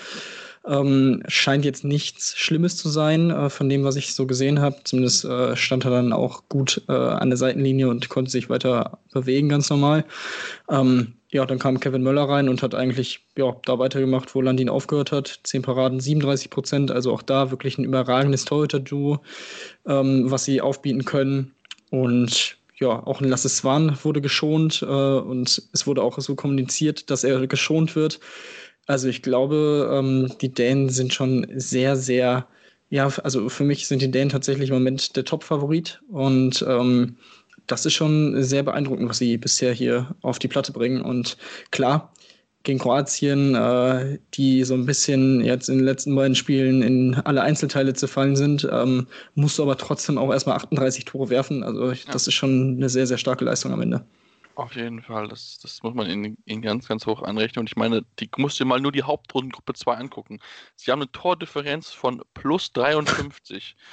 Ähm, 0.66 1.22
scheint 1.26 1.64
jetzt 1.64 1.84
nichts 1.84 2.36
Schlimmes 2.36 2.76
zu 2.76 2.88
sein, 2.88 3.30
äh, 3.30 3.50
von 3.50 3.68
dem, 3.68 3.82
was 3.84 3.96
ich 3.96 4.14
so 4.14 4.26
gesehen 4.26 4.60
habe. 4.60 4.76
Zumindest 4.84 5.24
äh, 5.24 5.56
stand 5.56 5.84
er 5.84 5.90
dann 5.90 6.12
auch 6.12 6.44
gut 6.48 6.82
äh, 6.88 6.92
an 6.92 7.30
der 7.30 7.36
Seitenlinie 7.36 7.88
und 7.88 8.08
konnte 8.08 8.30
sich 8.30 8.48
weiter 8.48 8.98
bewegen, 9.12 9.48
ganz 9.48 9.70
normal. 9.70 10.04
Ähm, 10.70 11.14
ja, 11.32 11.46
dann 11.46 11.58
kam 11.58 11.80
Kevin 11.80 12.02
Möller 12.02 12.28
rein 12.28 12.48
und 12.48 12.62
hat 12.62 12.74
eigentlich 12.74 13.20
ja, 13.36 13.56
da 13.64 13.78
weitergemacht, 13.78 14.34
wo 14.34 14.42
Landin 14.42 14.68
aufgehört 14.68 15.12
hat. 15.12 15.40
Zehn 15.44 15.62
Paraden, 15.62 15.98
37 15.98 16.50
Prozent, 16.50 16.90
also 16.90 17.12
auch 17.12 17.22
da 17.22 17.50
wirklich 17.50 17.78
ein 17.78 17.84
überragendes 17.84 18.44
Torhüter-Duo, 18.44 19.20
ähm, 19.86 20.30
was 20.30 20.44
sie 20.44 20.60
aufbieten 20.60 21.06
können. 21.06 21.52
Und 21.90 22.58
ja, 22.78 23.06
auch 23.06 23.20
ein 23.20 23.28
Lasse 23.28 23.48
Swan 23.48 23.96
wurde 24.02 24.20
geschont 24.20 24.82
äh, 24.82 24.86
und 24.86 25.62
es 25.72 25.86
wurde 25.86 26.02
auch 26.02 26.18
so 26.18 26.34
kommuniziert, 26.34 27.10
dass 27.10 27.24
er 27.24 27.46
geschont 27.46 27.96
wird. 27.96 28.20
Also 28.86 29.08
ich 29.08 29.22
glaube, 29.22 29.90
ähm, 29.92 30.32
die 30.40 30.52
Dänen 30.52 30.88
sind 30.90 31.14
schon 31.14 31.46
sehr, 31.54 31.96
sehr, 31.96 32.46
ja, 32.90 33.06
also 33.22 33.48
für 33.48 33.64
mich 33.64 33.86
sind 33.86 34.02
die 34.02 34.10
Dänen 34.10 34.30
tatsächlich 34.30 34.70
im 34.70 34.76
Moment 34.76 35.16
der 35.16 35.24
Top-Favorit 35.24 36.02
und 36.08 36.64
ähm, 36.68 37.16
das 37.66 37.86
ist 37.86 37.94
schon 37.94 38.42
sehr 38.42 38.62
beeindruckend, 38.62 39.08
was 39.08 39.18
sie 39.18 39.36
bisher 39.38 39.72
hier 39.72 40.14
auf 40.22 40.38
die 40.38 40.48
Platte 40.48 40.72
bringen. 40.72 41.00
Und 41.00 41.36
klar, 41.70 42.12
gegen 42.64 42.78
Kroatien, 42.78 43.54
äh, 43.54 44.18
die 44.34 44.64
so 44.64 44.74
ein 44.74 44.86
bisschen 44.86 45.40
jetzt 45.44 45.68
in 45.68 45.78
den 45.78 45.84
letzten 45.84 46.14
beiden 46.14 46.34
Spielen 46.34 46.82
in 46.82 47.14
alle 47.14 47.42
Einzelteile 47.42 47.94
zerfallen 47.94 48.36
sind, 48.36 48.68
ähm, 48.70 49.06
musst 49.34 49.58
du 49.58 49.62
aber 49.62 49.76
trotzdem 49.76 50.18
auch 50.18 50.32
erstmal 50.32 50.56
38 50.56 51.04
Tore 51.04 51.30
werfen. 51.30 51.62
Also 51.62 51.92
das 52.10 52.26
ist 52.26 52.34
schon 52.34 52.76
eine 52.76 52.88
sehr, 52.88 53.06
sehr 53.06 53.18
starke 53.18 53.44
Leistung 53.44 53.72
am 53.72 53.82
Ende. 53.82 54.04
Auf 54.54 54.74
jeden 54.74 55.02
Fall, 55.02 55.28
das, 55.28 55.58
das 55.62 55.82
muss 55.82 55.94
man 55.94 56.10
ihnen, 56.10 56.36
ihnen 56.44 56.62
ganz, 56.62 56.86
ganz 56.86 57.06
hoch 57.06 57.22
anrechnen. 57.22 57.60
Und 57.60 57.70
ich 57.70 57.76
meine, 57.76 58.04
die 58.18 58.28
musst 58.36 58.60
dir 58.60 58.64
mal 58.66 58.80
nur 58.80 58.92
die 58.92 59.02
Hauptrundengruppe 59.02 59.72
2 59.72 59.94
angucken. 59.94 60.40
Sie 60.76 60.90
haben 60.90 61.00
eine 61.00 61.10
Tordifferenz 61.10 61.90
von 61.90 62.22
plus 62.34 62.72
53 62.72 63.76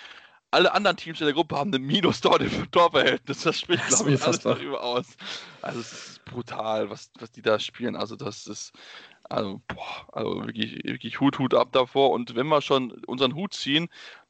alle 0.51 0.73
anderen 0.73 0.97
Teams 0.97 1.19
in 1.19 1.25
der 1.25 1.33
Gruppe 1.33 1.57
haben 1.57 1.73
ein 1.73 1.81
Minus-Torverhältnis. 1.81 3.41
Das 3.43 3.59
spricht, 3.59 3.87
glaube 3.87 4.13
ich, 4.13 4.23
alles 4.23 4.39
darüber 4.39 4.83
aus. 4.83 5.05
Also 5.61 5.79
es 5.79 5.91
ist 5.91 6.25
brutal, 6.25 6.89
was, 6.89 7.11
was 7.19 7.31
die 7.31 7.41
da 7.41 7.59
spielen. 7.59 7.95
Also 7.95 8.15
das 8.15 8.47
ist 8.47 8.73
also, 9.29 9.61
boah, 9.67 10.07
also 10.11 10.45
wirklich, 10.45 10.83
wirklich 10.83 11.19
Hut, 11.19 11.37
Hut 11.37 11.53
ab 11.53 11.71
davor. 11.71 12.11
Und 12.11 12.35
wenn 12.35 12.47
wir 12.47 12.61
schon 12.61 12.91
unseren 13.05 13.35
Hut 13.35 13.53
ziehen, 13.53 13.89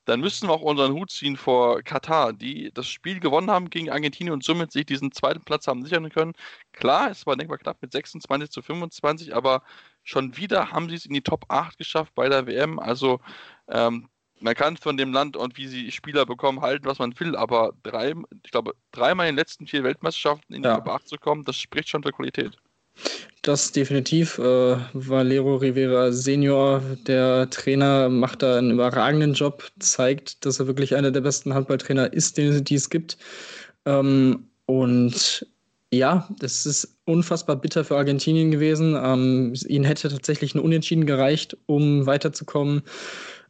dann 0.10 0.22
müssen 0.22 0.50
wir 0.50 0.54
auch 0.54 0.62
unseren 0.62 0.94
Hut 0.94 1.12
ziehen 1.12 1.38
vor 1.38 1.82
Katar, 1.84 2.34
die 2.34 2.72
das 2.74 2.88
Spiel 2.88 3.20
gewonnen 3.20 3.52
haben 3.52 3.70
gegen 3.70 3.90
Argentinien 3.90 4.34
und 4.34 4.44
somit 4.44 4.72
sich 4.72 4.86
diesen 4.86 5.12
zweiten 5.12 5.42
Platz 5.44 5.68
haben 5.68 5.84
sichern 5.84 6.10
können. 6.10 6.34
Klar, 6.74 7.12
es 7.12 7.26
war 7.26 7.36
denkbar 7.36 7.60
knapp 7.60 7.82
mit 7.82 7.92
26 7.92 8.50
zu 8.50 8.62
25, 8.62 9.36
aber 9.36 9.64
schon 10.04 10.36
wieder 10.38 10.72
haben 10.72 10.90
sie 10.90 10.96
es 10.96 11.06
in 11.06 11.14
die 11.14 11.22
Top 11.22 11.46
8 11.50 11.78
geschafft 11.78 12.14
bei 12.16 12.28
der 12.28 12.48
WM. 12.48 12.80
Also 12.80 13.20
ähm, 13.68 14.10
man 14.40 14.56
kann 14.56 14.78
von 14.78 14.98
dem 14.98 15.14
Land 15.14 15.38
und 15.38 15.58
wie 15.58 15.68
sie 15.68 15.92
Spieler 15.92 16.26
bekommen 16.26 16.62
halten, 16.62 16.86
was 16.86 17.00
man 17.00 17.18
will, 17.20 17.36
aber 17.36 17.74
drei, 17.84 18.14
ich 18.44 18.52
glaube, 18.52 18.74
dreimal 18.92 19.28
in 19.28 19.34
den 19.36 19.40
letzten 19.40 19.68
vier 19.68 19.84
Weltmeisterschaften 19.84 20.54
in 20.56 20.64
die 20.64 20.70
ja. 20.70 20.76
Top 20.76 20.90
8 20.90 21.08
zu 21.08 21.18
kommen, 21.18 21.44
das 21.44 21.58
spricht 21.58 21.90
schon 21.90 22.04
für 22.04 22.12
Qualität. 22.12 22.58
Das 23.42 23.72
definitiv. 23.72 24.38
Äh, 24.38 24.76
Valero 24.94 25.56
Rivera 25.56 26.12
Senior, 26.12 26.82
der 27.08 27.50
Trainer, 27.50 28.10
macht 28.10 28.44
da 28.44 28.58
einen 28.58 28.72
überragenden 28.72 29.34
Job, 29.34 29.64
zeigt, 29.80 30.46
dass 30.46 30.60
er 30.60 30.68
wirklich 30.68 30.96
einer 30.96 31.12
der 31.12 31.22
besten 31.22 31.54
Handballtrainer 31.54 32.12
ist, 32.12 32.38
den, 32.38 32.64
die 32.64 32.76
es 32.76 32.90
gibt. 32.90 33.18
Ähm, 33.86 34.50
und 34.66 35.48
ja, 35.92 36.28
das 36.40 36.66
ist 36.66 37.00
unfassbar 37.06 37.56
bitter 37.56 37.84
für 37.84 37.98
Argentinien 37.98 38.52
gewesen. 38.52 38.96
Ähm, 39.02 39.54
ihnen 39.68 39.86
hätte 39.86 40.10
tatsächlich 40.10 40.54
ein 40.54 40.60
Unentschieden 40.60 41.06
gereicht, 41.06 41.58
um 41.66 42.06
weiterzukommen. 42.06 42.84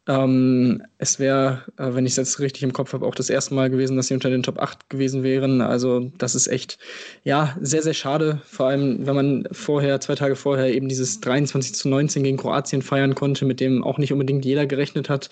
Ähm, 0.10 0.82
es 0.97 1.20
wäre, 1.20 1.62
äh, 1.78 1.93
wenn 1.93 2.07
ich 2.07 2.14
es 2.14 2.18
jetzt 2.18 2.39
richtig 2.39 2.64
im 2.64 2.74
Kopf 2.74 2.93
habe, 2.93 3.05
auch 3.05 3.14
das 3.14 3.30
erste 3.30 3.53
Mal 3.53 3.70
gewesen, 3.70 3.95
dass 3.95 4.07
sie 4.07 4.16
unter 4.16 4.32
den 4.32 4.41
Top 4.41 4.60
8 4.60 4.89
gewesen 4.89 5.22
wären. 5.22 5.62
Also 5.62 6.12
das 6.18 6.34
ist 6.34 6.47
echt, 6.47 6.80
ja, 7.24 7.55
sehr, 7.62 7.84
sehr 7.84 7.93
schade. 7.93 8.41
Vor 8.43 8.66
allem, 8.66 9.05
wenn 9.05 9.16
man 9.16 9.47
vorher, 9.51 10.01
zwei 10.01 10.16
Tage 10.16 10.36
vorher 10.36 10.74
eben 10.74 10.89
dieses 10.89 11.20
23 11.22 11.76
zu 11.76 11.89
19 11.89 12.24
gegen 12.24 12.38
Kroatien 12.38 12.82
feiern 12.82 13.14
konnte, 13.14 13.45
mit 13.45 13.60
dem 13.60 13.84
auch 13.84 13.99
nicht 13.99 14.12
unbedingt 14.12 14.45
jeder 14.45 14.66
gerechnet 14.66 15.10
hat. 15.10 15.30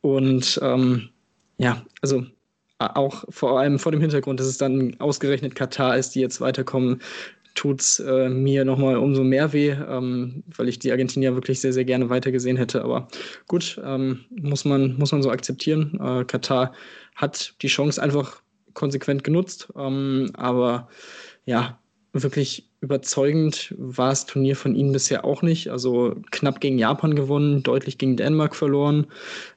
Und 0.00 0.58
ähm, 0.60 1.10
ja, 1.58 1.80
also 2.02 2.26
auch 2.78 3.24
vor 3.28 3.60
allem 3.60 3.78
vor 3.78 3.92
dem 3.92 4.00
Hintergrund, 4.00 4.40
dass 4.40 4.48
es 4.48 4.58
dann 4.58 4.98
ausgerechnet 4.98 5.54
Katar 5.54 5.96
ist, 5.96 6.16
die 6.16 6.20
jetzt 6.20 6.40
weiterkommen, 6.40 7.00
tut 7.54 7.80
es 7.80 8.00
äh, 8.00 8.28
mir 8.28 8.64
nochmal 8.64 8.96
umso 8.96 9.22
mehr 9.22 9.52
weh, 9.52 9.70
ähm, 9.70 10.42
weil 10.56 10.68
ich 10.68 10.78
die 10.78 10.90
Argentinier 10.90 11.34
wirklich 11.34 11.60
sehr, 11.60 11.72
sehr 11.72 11.84
gerne 11.84 12.10
weitergesehen 12.10 12.56
hätte. 12.56 12.82
Aber 12.82 13.08
gut, 13.46 13.80
ähm, 13.84 14.20
muss, 14.30 14.64
man, 14.64 14.96
muss 14.98 15.12
man 15.12 15.22
so 15.22 15.30
akzeptieren. 15.30 15.98
Äh, 16.00 16.24
Katar 16.24 16.72
hat 17.14 17.54
die 17.62 17.68
Chance 17.68 18.02
einfach 18.02 18.42
konsequent 18.74 19.22
genutzt, 19.22 19.72
ähm, 19.76 20.30
aber 20.34 20.88
ja, 21.46 21.78
wirklich 22.12 22.68
überzeugend 22.80 23.74
war 23.78 24.10
das 24.10 24.26
Turnier 24.26 24.56
von 24.56 24.74
ihnen 24.74 24.92
bisher 24.92 25.24
auch 25.24 25.42
nicht. 25.42 25.70
Also 25.70 26.14
knapp 26.30 26.60
gegen 26.60 26.78
Japan 26.78 27.14
gewonnen, 27.14 27.62
deutlich 27.62 27.98
gegen 27.98 28.16
Dänemark 28.16 28.54
verloren, 28.54 29.06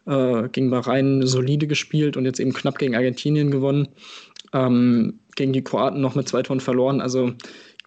äh, 0.05 0.49
gegen 0.49 0.69
Bahrain 0.69 1.25
solide 1.25 1.67
gespielt 1.67 2.17
und 2.17 2.25
jetzt 2.25 2.39
eben 2.39 2.53
knapp 2.53 2.77
gegen 2.77 2.95
Argentinien 2.95 3.51
gewonnen. 3.51 3.89
Ähm, 4.53 5.19
gegen 5.35 5.53
die 5.53 5.63
Kroaten 5.63 6.01
noch 6.01 6.15
mit 6.15 6.27
zwei 6.27 6.41
Toren 6.41 6.59
verloren. 6.59 6.99
Also 6.99 7.33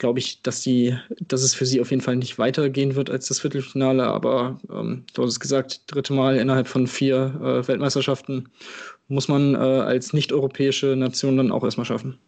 glaube 0.00 0.18
ich, 0.18 0.42
dass, 0.42 0.62
die, 0.62 0.98
dass 1.20 1.42
es 1.42 1.54
für 1.54 1.66
sie 1.66 1.80
auf 1.80 1.90
jeden 1.90 2.02
Fall 2.02 2.16
nicht 2.16 2.38
weitergehen 2.38 2.96
wird 2.96 3.10
als 3.10 3.28
das 3.28 3.38
Viertelfinale. 3.38 4.04
Aber 4.04 4.58
ähm, 4.72 5.04
du 5.12 5.22
hast 5.22 5.30
es 5.30 5.40
gesagt, 5.40 5.82
dritte 5.86 6.14
Mal 6.14 6.36
innerhalb 6.38 6.66
von 6.66 6.88
vier 6.88 7.34
äh, 7.40 7.68
Weltmeisterschaften 7.68 8.48
muss 9.08 9.28
man 9.28 9.54
äh, 9.54 9.58
als 9.58 10.12
nicht-europäische 10.12 10.96
Nation 10.96 11.36
dann 11.36 11.52
auch 11.52 11.62
erstmal 11.62 11.84
schaffen. 11.84 12.18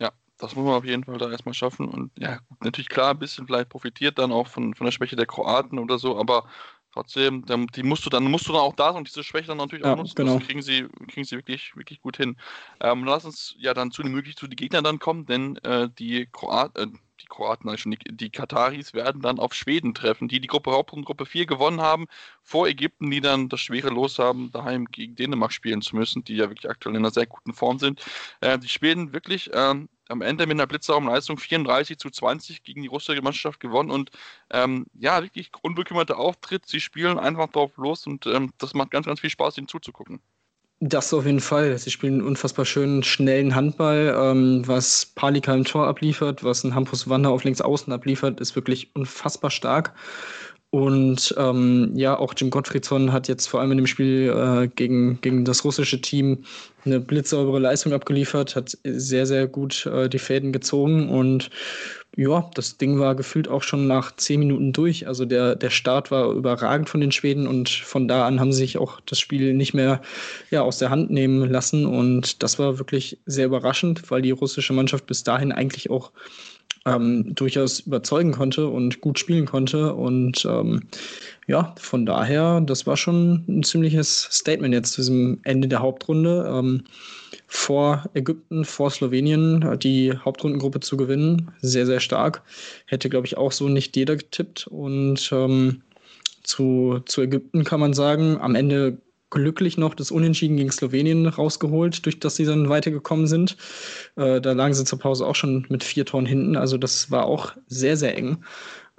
Ja, 0.00 0.10
das 0.38 0.56
muss 0.56 0.64
man 0.64 0.74
auf 0.74 0.84
jeden 0.84 1.04
Fall 1.04 1.18
da 1.18 1.30
erstmal 1.30 1.54
schaffen. 1.54 1.88
Und 1.88 2.10
ja, 2.18 2.40
natürlich 2.64 2.88
klar, 2.88 3.10
ein 3.10 3.18
bisschen 3.18 3.46
vielleicht 3.46 3.68
profitiert 3.68 4.18
dann 4.18 4.32
auch 4.32 4.48
von, 4.48 4.74
von 4.74 4.86
der 4.86 4.92
Schwäche 4.92 5.14
der 5.14 5.26
Kroaten 5.26 5.78
oder 5.78 5.98
so, 5.98 6.18
aber 6.18 6.46
trotzdem, 6.92 7.44
die 7.74 7.82
musst 7.82 8.06
du 8.06 8.10
dann 8.10 8.24
musst 8.24 8.48
du 8.48 8.52
dann 8.52 8.62
auch 8.62 8.74
da 8.74 8.90
und 8.90 9.06
diese 9.06 9.22
Schwäche 9.22 9.48
dann 9.48 9.58
natürlich 9.58 9.84
ja, 9.84 9.92
auch 9.92 9.98
nutzen. 9.98 10.14
Genau. 10.16 10.38
Das 10.38 10.46
kriegen 10.46 10.62
sie, 10.62 10.88
kriegen 11.08 11.24
sie 11.24 11.36
wirklich, 11.36 11.76
wirklich 11.76 12.00
gut 12.00 12.16
hin. 12.16 12.36
Ähm, 12.80 13.04
lass 13.04 13.26
uns 13.26 13.54
ja 13.58 13.74
dann 13.74 13.90
zu 13.90 14.02
den 14.02 14.12
möglich 14.12 14.36
zu 14.36 14.46
den 14.46 14.56
Gegnern 14.56 14.84
dann 14.84 14.98
kommen, 14.98 15.26
denn 15.26 15.56
äh, 15.58 15.88
die 15.98 16.26
Kroaten, 16.32 16.94
äh, 16.94 16.98
die 17.22 17.26
Kroaten, 17.26 17.68
also 17.68 17.90
die, 17.90 17.98
die 17.98 18.30
Kataris 18.30 18.94
werden 18.94 19.22
dann 19.22 19.38
auf 19.38 19.54
Schweden 19.54 19.94
treffen, 19.94 20.28
die 20.28 20.40
die 20.40 20.48
Gruppe 20.48 20.72
Hauptrunde 20.72 21.26
4 21.26 21.46
gewonnen 21.46 21.80
haben, 21.80 22.06
vor 22.42 22.68
Ägypten, 22.68 23.10
die 23.10 23.20
dann 23.20 23.48
das 23.48 23.60
schwere 23.60 23.90
Los 23.90 24.18
haben, 24.18 24.50
daheim 24.52 24.86
gegen 24.86 25.16
Dänemark 25.16 25.52
spielen 25.52 25.82
zu 25.82 25.96
müssen, 25.96 26.24
die 26.24 26.36
ja 26.36 26.48
wirklich 26.48 26.68
aktuell 26.68 26.94
in 26.96 27.02
einer 27.02 27.12
sehr 27.12 27.26
guten 27.26 27.54
Form 27.54 27.78
sind. 27.78 28.04
Äh, 28.40 28.58
die 28.58 28.68
Schweden 28.68 29.12
wirklich 29.12 29.50
ähm, 29.52 29.88
am 30.08 30.22
Ende 30.22 30.46
mit 30.46 30.56
einer 30.56 30.66
Blitzraumleistung 30.66 31.38
34 31.38 31.98
zu 31.98 32.10
20 32.10 32.62
gegen 32.62 32.82
die 32.82 32.88
russische 32.88 33.22
Mannschaft 33.22 33.60
gewonnen 33.60 33.90
und 33.90 34.10
ähm, 34.50 34.86
ja, 34.94 35.22
wirklich 35.22 35.50
unbekümmerter 35.62 36.18
Auftritt. 36.18 36.66
Sie 36.66 36.80
spielen 36.80 37.18
einfach 37.18 37.48
drauf 37.48 37.76
los 37.76 38.06
und 38.06 38.26
ähm, 38.26 38.52
das 38.58 38.74
macht 38.74 38.90
ganz, 38.90 39.06
ganz 39.06 39.20
viel 39.20 39.30
Spaß, 39.30 39.58
ihnen 39.58 39.68
zuzugucken. 39.68 40.20
Das 40.82 41.12
auf 41.12 41.26
jeden 41.26 41.40
Fall. 41.40 41.76
Sie 41.76 41.90
spielen 41.90 42.22
unfassbar 42.22 42.64
schönen, 42.64 43.02
schnellen 43.02 43.54
Handball. 43.54 44.16
Ähm, 44.18 44.62
was 44.66 45.04
Palika 45.14 45.54
im 45.54 45.64
Tor 45.64 45.86
abliefert, 45.86 46.42
was 46.42 46.64
ein 46.64 46.74
Hampus 46.74 47.06
Wander 47.06 47.30
auf 47.30 47.44
links 47.44 47.60
außen 47.60 47.92
abliefert, 47.92 48.40
ist 48.40 48.56
wirklich 48.56 48.90
unfassbar 48.94 49.50
stark. 49.50 49.92
Und 50.70 51.34
ähm, 51.36 51.90
ja, 51.96 52.16
auch 52.16 52.32
Jim 52.34 52.48
Gottfriedson 52.48 53.12
hat 53.12 53.28
jetzt 53.28 53.46
vor 53.48 53.60
allem 53.60 53.72
in 53.72 53.78
dem 53.78 53.86
Spiel 53.88 54.32
äh, 54.34 54.68
gegen, 54.68 55.20
gegen 55.20 55.44
das 55.44 55.64
russische 55.64 56.00
Team 56.00 56.44
eine 56.84 57.00
blitzsaubere 57.00 57.58
Leistung 57.58 57.92
abgeliefert, 57.92 58.56
hat 58.56 58.78
sehr, 58.84 59.26
sehr 59.26 59.48
gut 59.48 59.84
äh, 59.86 60.08
die 60.08 60.20
Fäden 60.20 60.52
gezogen 60.52 61.10
und 61.10 61.50
ja, 62.20 62.50
das 62.52 62.76
Ding 62.76 62.98
war 62.98 63.14
gefühlt 63.14 63.48
auch 63.48 63.62
schon 63.62 63.86
nach 63.86 64.14
zehn 64.14 64.40
Minuten 64.40 64.74
durch. 64.74 65.06
Also 65.08 65.24
der, 65.24 65.56
der 65.56 65.70
Start 65.70 66.10
war 66.10 66.30
überragend 66.32 66.90
von 66.90 67.00
den 67.00 67.12
Schweden 67.12 67.46
und 67.46 67.70
von 67.70 68.08
da 68.08 68.26
an 68.26 68.40
haben 68.40 68.52
sie 68.52 68.58
sich 68.58 68.76
auch 68.76 69.00
das 69.06 69.18
Spiel 69.18 69.54
nicht 69.54 69.72
mehr 69.72 70.02
ja, 70.50 70.60
aus 70.60 70.76
der 70.76 70.90
Hand 70.90 71.10
nehmen 71.10 71.48
lassen. 71.48 71.86
Und 71.86 72.42
das 72.42 72.58
war 72.58 72.78
wirklich 72.78 73.18
sehr 73.24 73.46
überraschend, 73.46 74.10
weil 74.10 74.20
die 74.20 74.32
russische 74.32 74.74
Mannschaft 74.74 75.06
bis 75.06 75.24
dahin 75.24 75.50
eigentlich 75.50 75.88
auch 75.88 76.12
ähm, 76.86 77.34
durchaus 77.34 77.80
überzeugen 77.80 78.32
konnte 78.32 78.68
und 78.68 79.00
gut 79.00 79.18
spielen 79.18 79.46
konnte. 79.46 79.94
Und 79.94 80.44
ähm, 80.44 80.82
ja, 81.46 81.74
von 81.78 82.06
daher, 82.06 82.60
das 82.60 82.86
war 82.86 82.96
schon 82.96 83.44
ein 83.48 83.62
ziemliches 83.62 84.28
Statement 84.30 84.74
jetzt 84.74 84.92
zu 84.92 85.02
diesem 85.02 85.40
Ende 85.44 85.68
der 85.68 85.80
Hauptrunde. 85.80 86.50
Ähm, 86.52 86.84
vor 87.46 88.08
Ägypten, 88.14 88.64
vor 88.64 88.90
Slowenien 88.90 89.78
die 89.80 90.16
Hauptrundengruppe 90.16 90.80
zu 90.80 90.96
gewinnen. 90.96 91.50
Sehr, 91.60 91.84
sehr 91.84 92.00
stark. 92.00 92.42
Hätte, 92.86 93.08
glaube 93.08 93.26
ich, 93.26 93.36
auch 93.36 93.52
so 93.52 93.68
nicht 93.68 93.96
jeder 93.96 94.16
getippt. 94.16 94.68
Und 94.68 95.30
ähm, 95.32 95.82
zu, 96.44 97.00
zu 97.06 97.22
Ägypten 97.22 97.64
kann 97.64 97.80
man 97.80 97.92
sagen, 97.92 98.38
am 98.40 98.54
Ende 98.54 98.98
glücklich 99.30 99.78
noch 99.78 99.94
das 99.94 100.10
Unentschieden 100.10 100.56
gegen 100.56 100.70
Slowenien 100.72 101.26
rausgeholt, 101.26 102.04
durch 102.06 102.18
das 102.20 102.36
sie 102.36 102.44
dann 102.44 102.68
weitergekommen 102.68 103.26
sind. 103.26 103.56
Äh, 104.16 104.40
da 104.40 104.52
lagen 104.52 104.74
sie 104.74 104.84
zur 104.84 104.98
Pause 104.98 105.26
auch 105.26 105.36
schon 105.36 105.66
mit 105.68 105.84
vier 105.84 106.04
Toren 106.04 106.26
hinten. 106.26 106.56
Also 106.56 106.76
das 106.78 107.10
war 107.10 107.26
auch 107.26 107.52
sehr, 107.66 107.96
sehr 107.96 108.16
eng. 108.16 108.44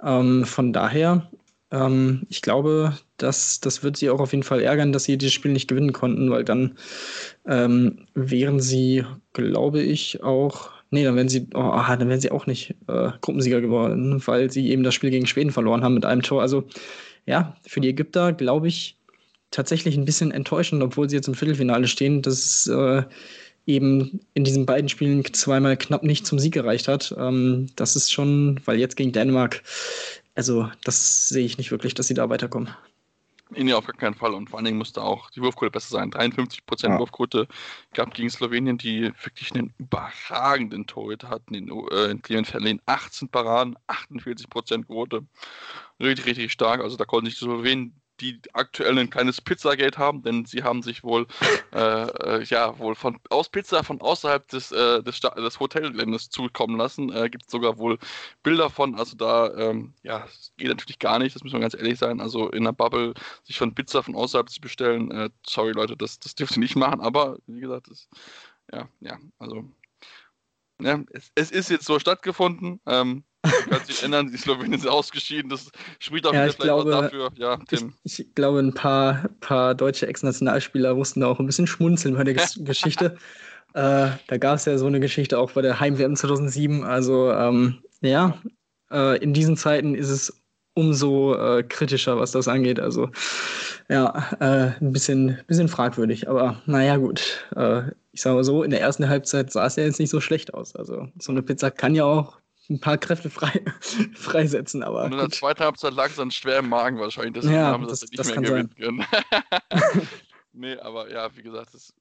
Ähm, 0.02 0.44
von 0.44 0.72
daher 0.72 1.30
Ähm, 1.72 2.26
ich 2.28 2.42
glaube, 2.42 2.98
dass, 3.16 3.60
das 3.60 3.82
wird 3.82 3.96
sie 3.96 4.10
auch 4.10 4.20
auf 4.20 4.32
jeden 4.32 4.42
Fall 4.42 4.60
ärgern, 4.60 4.92
dass 4.92 5.04
sie 5.04 5.16
dieses 5.16 5.32
Spiel 5.34 5.52
nicht 5.52 5.68
gewinnen 5.68 5.92
konnten, 5.92 6.30
weil 6.30 6.44
dann 6.44 6.76
ähm, 7.46 8.06
wären 8.14 8.60
sie, 8.60 9.04
glaube 9.32 9.82
ich, 9.82 10.22
auch. 10.22 10.70
Nee, 10.90 11.04
dann 11.04 11.16
wären 11.16 11.28
sie, 11.30 11.48
oh, 11.54 11.80
dann 11.88 12.08
wären 12.08 12.20
sie 12.20 12.30
auch 12.30 12.46
nicht 12.46 12.76
äh, 12.88 13.12
Gruppensieger 13.22 13.62
geworden, 13.62 14.20
weil 14.26 14.50
sie 14.50 14.70
eben 14.70 14.82
das 14.82 14.94
Spiel 14.94 15.10
gegen 15.10 15.26
Schweden 15.26 15.50
verloren 15.52 15.82
haben 15.82 15.94
mit 15.94 16.04
einem 16.04 16.22
Tor. 16.22 16.42
Also 16.42 16.64
ja, 17.26 17.56
für 17.66 17.80
die 17.80 17.88
Ägypter 17.90 18.32
glaube 18.34 18.68
ich 18.68 18.98
tatsächlich 19.52 19.96
ein 19.96 20.04
bisschen 20.04 20.32
enttäuschend, 20.32 20.82
obwohl 20.82 21.08
sie 21.08 21.16
jetzt 21.16 21.28
im 21.28 21.34
Viertelfinale 21.34 21.86
stehen, 21.86 22.22
dass 22.22 22.66
äh, 22.66 23.04
eben 23.66 24.20
in 24.34 24.42
diesen 24.42 24.66
beiden 24.66 24.88
Spielen 24.88 25.24
zweimal 25.32 25.76
knapp 25.76 26.02
nicht 26.02 26.26
zum 26.26 26.40
Sieg 26.40 26.54
gereicht 26.54 26.88
hat. 26.88 27.14
Ähm, 27.16 27.68
das 27.76 27.94
ist 27.94 28.12
schon, 28.12 28.60
weil 28.64 28.80
jetzt 28.80 28.96
gegen 28.96 29.12
Dänemark, 29.12 29.62
also 30.34 30.68
das 30.82 31.28
sehe 31.28 31.44
ich 31.44 31.58
nicht 31.58 31.70
wirklich, 31.70 31.94
dass 31.94 32.08
sie 32.08 32.14
da 32.14 32.28
weiterkommen. 32.28 32.70
Nee, 33.54 33.74
auf 33.74 33.86
gar 33.86 33.96
keinen 33.96 34.14
Fall. 34.14 34.32
Und 34.32 34.48
vor 34.48 34.58
allen 34.58 34.64
Dingen 34.64 34.78
musste 34.78 35.02
auch 35.02 35.30
die 35.30 35.42
Wurfquote 35.42 35.70
besser 35.70 35.90
sein. 35.90 36.10
53% 36.10 36.88
ja. 36.88 36.98
Wurfquote 36.98 37.46
gab 37.92 38.14
gegen 38.14 38.30
Slowenien, 38.30 38.78
die 38.78 39.12
wirklich 39.22 39.52
einen 39.52 39.74
überragenden 39.78 40.86
Torhüter 40.86 41.28
hatten. 41.28 41.54
In, 41.54 41.68
äh, 41.90 42.10
in 42.10 42.22
Clement 42.22 42.46
Verlehen 42.46 42.80
18 42.86 43.28
Paraden, 43.28 43.76
48% 43.88 44.86
Quote. 44.86 45.26
Richtig, 46.00 46.26
richtig 46.26 46.52
stark. 46.52 46.80
Also 46.80 46.96
da 46.96 47.04
konnten 47.04 47.26
sich 47.26 47.38
die 47.38 47.44
Slowenen 47.44 48.01
die 48.22 48.40
aktuell 48.52 48.98
ein 48.98 49.10
kleines 49.10 49.40
Pizzagate 49.40 49.98
haben, 49.98 50.22
denn 50.22 50.44
sie 50.44 50.62
haben 50.62 50.82
sich 50.82 51.02
wohl, 51.02 51.26
äh, 51.72 52.04
äh, 52.04 52.44
ja, 52.44 52.78
wohl 52.78 52.94
von 52.94 53.18
aus 53.30 53.48
Pizza 53.48 53.82
von 53.82 54.00
außerhalb 54.00 54.46
des, 54.48 54.70
äh, 54.72 55.02
des, 55.02 55.20
des 55.20 55.60
Hotelgeländes 55.60 56.30
zukommen 56.30 56.78
lassen. 56.78 57.12
Äh, 57.12 57.28
Gibt 57.28 57.46
es 57.46 57.50
sogar 57.52 57.78
wohl 57.78 57.98
Bilder 58.42 58.70
von, 58.70 58.94
also 58.94 59.16
da, 59.16 59.52
ähm, 59.54 59.92
ja, 60.02 60.26
geht 60.56 60.68
natürlich 60.68 60.98
gar 61.00 61.18
nicht, 61.18 61.34
das 61.34 61.42
müssen 61.42 61.56
wir 61.56 61.60
ganz 61.60 61.74
ehrlich 61.74 61.98
sein. 61.98 62.20
Also 62.20 62.48
in 62.50 62.64
der 62.64 62.72
Bubble 62.72 63.14
sich 63.42 63.58
von 63.58 63.74
Pizza 63.74 64.02
von 64.02 64.14
außerhalb 64.14 64.48
zu 64.48 64.60
bestellen, 64.60 65.10
äh, 65.10 65.30
sorry 65.44 65.72
Leute, 65.72 65.96
das, 65.96 66.18
das 66.20 66.34
dürft 66.34 66.56
ihr 66.56 66.60
nicht 66.60 66.76
machen, 66.76 67.00
aber 67.00 67.38
wie 67.46 67.60
gesagt, 67.60 67.88
das, 67.90 68.08
ja, 68.72 68.88
ja, 69.00 69.18
also. 69.38 69.64
Ja, 70.80 71.00
es, 71.12 71.30
es 71.36 71.50
ist 71.52 71.70
jetzt 71.70 71.86
so 71.86 71.98
stattgefunden. 72.00 72.80
Ähm, 72.86 73.24
kann 73.42 73.84
sich 73.84 74.02
ändern, 74.02 74.30
die 74.30 74.36
Slowenien 74.36 74.80
sind 74.80 74.90
ausgeschieden. 74.90 75.50
Das 75.50 75.70
spricht 75.98 76.26
auch 76.26 76.32
ja, 76.32 76.42
vielleicht 76.42 76.60
glaube, 76.60 76.90
dafür. 76.90 77.30
Ja, 77.36 77.56
Tim. 77.68 77.94
Ich, 78.04 78.20
ich, 78.20 78.34
glaube, 78.34 78.60
ein 78.60 78.74
paar, 78.74 79.28
paar 79.40 79.74
deutsche 79.74 80.06
Ex-Nationalspieler 80.06 80.94
mussten 80.94 81.22
auch 81.22 81.40
ein 81.40 81.46
bisschen 81.46 81.66
schmunzeln 81.66 82.14
bei 82.14 82.24
der 82.24 82.34
Geschichte. 82.58 83.16
Äh, 83.74 84.10
da 84.26 84.36
gab 84.38 84.56
es 84.56 84.64
ja 84.66 84.78
so 84.78 84.86
eine 84.86 85.00
Geschichte 85.00 85.38
auch 85.38 85.52
bei 85.52 85.62
der 85.62 85.80
Heim-WM 85.80 86.14
2007. 86.14 86.84
Also, 86.84 87.32
ähm, 87.32 87.82
ja, 88.00 88.38
äh, 88.90 89.18
in 89.18 89.32
diesen 89.32 89.56
Zeiten 89.56 89.94
ist 89.94 90.10
es 90.10 90.42
umso 90.74 91.34
äh, 91.34 91.62
kritischer, 91.62 92.18
was 92.18 92.32
das 92.32 92.48
angeht. 92.48 92.80
Also, 92.80 93.10
ja, 93.88 94.30
äh, 94.40 94.72
ein 94.80 94.92
bisschen, 94.92 95.38
bisschen 95.46 95.68
fragwürdig. 95.68 96.28
Aber 96.28 96.62
naja, 96.66 96.96
gut. 96.96 97.46
Äh, 97.56 97.82
ich 98.12 98.20
sage 98.20 98.36
mal 98.36 98.44
so, 98.44 98.62
in 98.62 98.70
der 98.70 98.80
ersten 98.80 99.08
Halbzeit 99.08 99.50
sah 99.50 99.66
es 99.66 99.76
ja 99.76 99.84
jetzt 99.84 99.98
nicht 99.98 100.10
so 100.10 100.20
schlecht 100.20 100.52
aus. 100.54 100.76
Also, 100.76 101.08
so 101.18 101.32
eine 101.32 101.42
Pizza 101.42 101.70
kann 101.70 101.94
ja 101.94 102.04
auch 102.04 102.41
ein 102.70 102.80
paar 102.80 102.98
Kräfte 102.98 103.30
frei, 103.30 103.62
freisetzen. 104.14 104.82
Aber 104.82 105.04
und 105.04 105.12
in 105.12 105.18
der 105.18 105.30
zweiten 105.30 105.64
Halbzeit 105.64 105.94
lag 105.94 106.08
es 106.08 106.16
dann 106.16 106.30
schwer 106.30 106.58
im 106.58 106.68
Magen 106.68 106.98
wahrscheinlich, 106.98 107.34
deswegen 107.34 107.54
ja, 107.54 107.66
haben 107.66 107.84
sie 107.84 107.90
das, 107.90 108.00
das 108.00 108.10
nicht 108.10 108.18
das 108.18 108.28
mehr 108.28 108.40
gewinnen 108.40 108.74
können. 108.74 109.04
nee, 110.52 110.76
aber 110.76 111.10
ja, 111.10 111.34
wie 111.36 111.42
gesagt, 111.42 111.74
das 111.74 111.92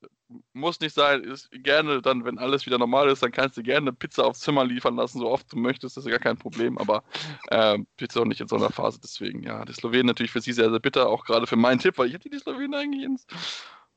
muss 0.53 0.79
nicht 0.79 0.93
sein. 0.93 1.23
Ist 1.23 1.49
gerne 1.51 2.01
dann, 2.01 2.25
wenn 2.25 2.37
alles 2.37 2.65
wieder 2.65 2.77
normal 2.77 3.09
ist, 3.09 3.23
dann 3.23 3.31
kannst 3.31 3.57
du 3.57 3.63
gerne 3.63 3.89
eine 3.89 3.93
Pizza 3.93 4.25
aufs 4.25 4.41
Zimmer 4.41 4.63
liefern 4.65 4.95
lassen, 4.95 5.19
so 5.19 5.29
oft 5.29 5.51
du 5.51 5.57
möchtest, 5.57 5.97
das 5.97 6.05
ist 6.05 6.11
gar 6.11 6.19
kein 6.19 6.37
Problem. 6.37 6.77
Aber 6.77 7.03
äh, 7.47 7.79
Pizza 7.97 8.21
auch 8.21 8.25
nicht 8.25 8.41
in 8.41 8.47
so 8.47 8.55
einer 8.55 8.69
Phase. 8.69 8.99
Deswegen, 9.03 9.43
ja, 9.43 9.65
die 9.65 9.73
Slowenen 9.73 10.07
natürlich 10.07 10.31
für 10.31 10.41
sie 10.41 10.53
sehr, 10.53 10.69
sehr 10.69 10.79
bitter, 10.79 11.09
auch 11.09 11.25
gerade 11.25 11.47
für 11.47 11.57
meinen 11.57 11.79
Tipp, 11.79 11.97
weil 11.97 12.07
ich 12.07 12.13
hätte 12.13 12.29
die 12.29 12.39
Slowenen 12.39 12.75
eigentlich 12.75 13.03
ins 13.03 13.25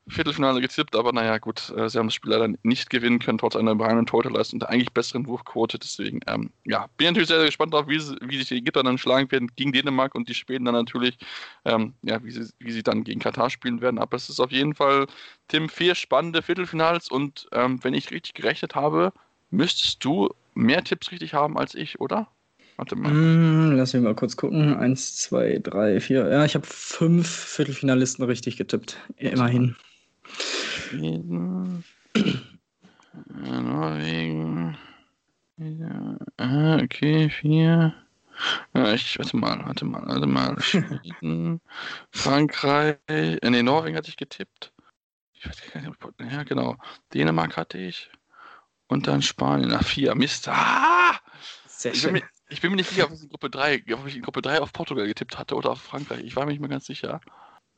Viertelfinale 0.06 0.60
getippt, 0.60 0.96
aber 0.96 1.12
naja, 1.12 1.38
gut, 1.38 1.72
äh, 1.76 1.88
sie 1.88 1.98
haben 1.98 2.08
das 2.08 2.14
Spiel 2.14 2.32
leider 2.32 2.52
nicht 2.62 2.90
gewinnen 2.90 3.20
können, 3.20 3.38
trotz 3.38 3.56
einer 3.56 3.70
überragenden 3.72 4.04
Torhüterleistung 4.04 4.56
und 4.56 4.60
der 4.60 4.68
eigentlich 4.68 4.92
besseren 4.92 5.26
Wurfquote. 5.26 5.78
Deswegen, 5.78 6.20
ähm, 6.26 6.50
ja, 6.64 6.88
bin 6.98 7.06
natürlich 7.06 7.28
sehr, 7.28 7.38
sehr 7.38 7.46
gespannt 7.46 7.72
darauf, 7.72 7.88
wie, 7.88 7.98
wie 8.20 8.36
sich 8.36 8.48
die 8.48 8.58
Ägypter 8.58 8.82
dann 8.82 8.98
schlagen 8.98 9.32
werden 9.32 9.50
gegen 9.56 9.72
Dänemark 9.72 10.14
und 10.14 10.28
die 10.28 10.34
Schweden 10.34 10.66
dann 10.66 10.74
natürlich, 10.74 11.16
ähm, 11.64 11.94
ja, 12.02 12.22
wie 12.22 12.30
sie, 12.30 12.50
wie 12.58 12.72
sie 12.72 12.82
dann 12.82 13.04
gegen 13.04 13.20
Katar 13.20 13.48
spielen 13.48 13.80
werden. 13.80 13.98
Aber 13.98 14.16
es 14.16 14.28
ist 14.28 14.40
auf 14.40 14.52
jeden 14.52 14.74
Fall, 14.74 15.06
Tim, 15.48 15.70
vier 15.70 15.94
spannende 15.94 16.42
Viertelfinals 16.42 17.08
und 17.08 17.46
ähm, 17.52 17.82
wenn 17.82 17.94
ich 17.94 18.10
richtig 18.10 18.34
gerechnet 18.34 18.74
habe, 18.74 19.12
müsstest 19.50 20.04
du 20.04 20.28
mehr 20.54 20.84
Tipps 20.84 21.12
richtig 21.12 21.32
haben 21.32 21.56
als 21.56 21.74
ich, 21.74 21.98
oder? 21.98 22.28
Warte 22.76 22.96
mal. 22.96 23.10
Mm, 23.12 23.76
lass 23.76 23.94
mich 23.94 24.02
mal 24.02 24.14
kurz 24.14 24.36
gucken. 24.36 24.74
Eins, 24.74 25.16
zwei, 25.16 25.60
drei, 25.62 26.00
vier. 26.00 26.28
Ja, 26.28 26.44
ich 26.44 26.54
habe 26.54 26.66
fünf 26.66 27.28
Viertelfinalisten 27.28 28.24
richtig 28.24 28.56
getippt. 28.56 28.98
Immerhin. 29.16 29.76
Schweden, 30.38 31.84
Norwegen. 33.28 34.76
Ja, 35.56 36.16
ah, 36.38 36.76
okay, 36.82 37.30
vier. 37.30 37.94
Ja, 38.74 38.92
ich, 38.92 39.18
warte 39.18 39.36
mal, 39.36 39.64
warte 39.64 39.84
mal, 39.84 40.02
warte 40.06 40.26
mal. 40.26 40.60
Schweden, 40.60 41.60
Frankreich, 42.10 42.96
äh, 43.08 43.38
nee, 43.50 43.62
Norwegen 43.62 43.96
hatte 43.96 44.08
ich 44.08 44.16
getippt. 44.16 44.72
Ich 45.32 45.46
weiß 45.46 45.72
gar 45.72 45.80
nicht, 45.82 46.32
ja, 46.32 46.42
genau. 46.42 46.76
Dänemark 47.12 47.56
hatte 47.56 47.78
ich. 47.78 48.10
Und 48.88 49.06
dann 49.06 49.22
Spanien, 49.22 49.70
nach 49.70 49.84
vier. 49.84 50.14
Mist. 50.14 50.48
Ah! 50.48 51.18
Sehr 51.66 51.92
ich, 51.92 52.02
bin 52.02 52.12
mir, 52.14 52.22
ich 52.48 52.60
bin 52.60 52.70
mir 52.70 52.76
nicht 52.76 52.88
sicher, 52.88 53.04
ob 53.04 53.12
ich 53.12 53.22
in 53.22 53.28
Gruppe 53.28 53.50
3, 53.50 53.82
ob 53.92 54.06
ich 54.06 54.16
in 54.16 54.22
Gruppe 54.22 54.42
3 54.42 54.60
auf 54.60 54.72
Portugal 54.72 55.06
getippt 55.06 55.38
hatte 55.38 55.54
oder 55.54 55.70
auf 55.70 55.82
Frankreich. 55.82 56.20
Ich 56.24 56.36
war 56.36 56.44
mir 56.44 56.52
nicht 56.52 56.60
mehr 56.60 56.70
ganz 56.70 56.86
sicher. 56.86 57.20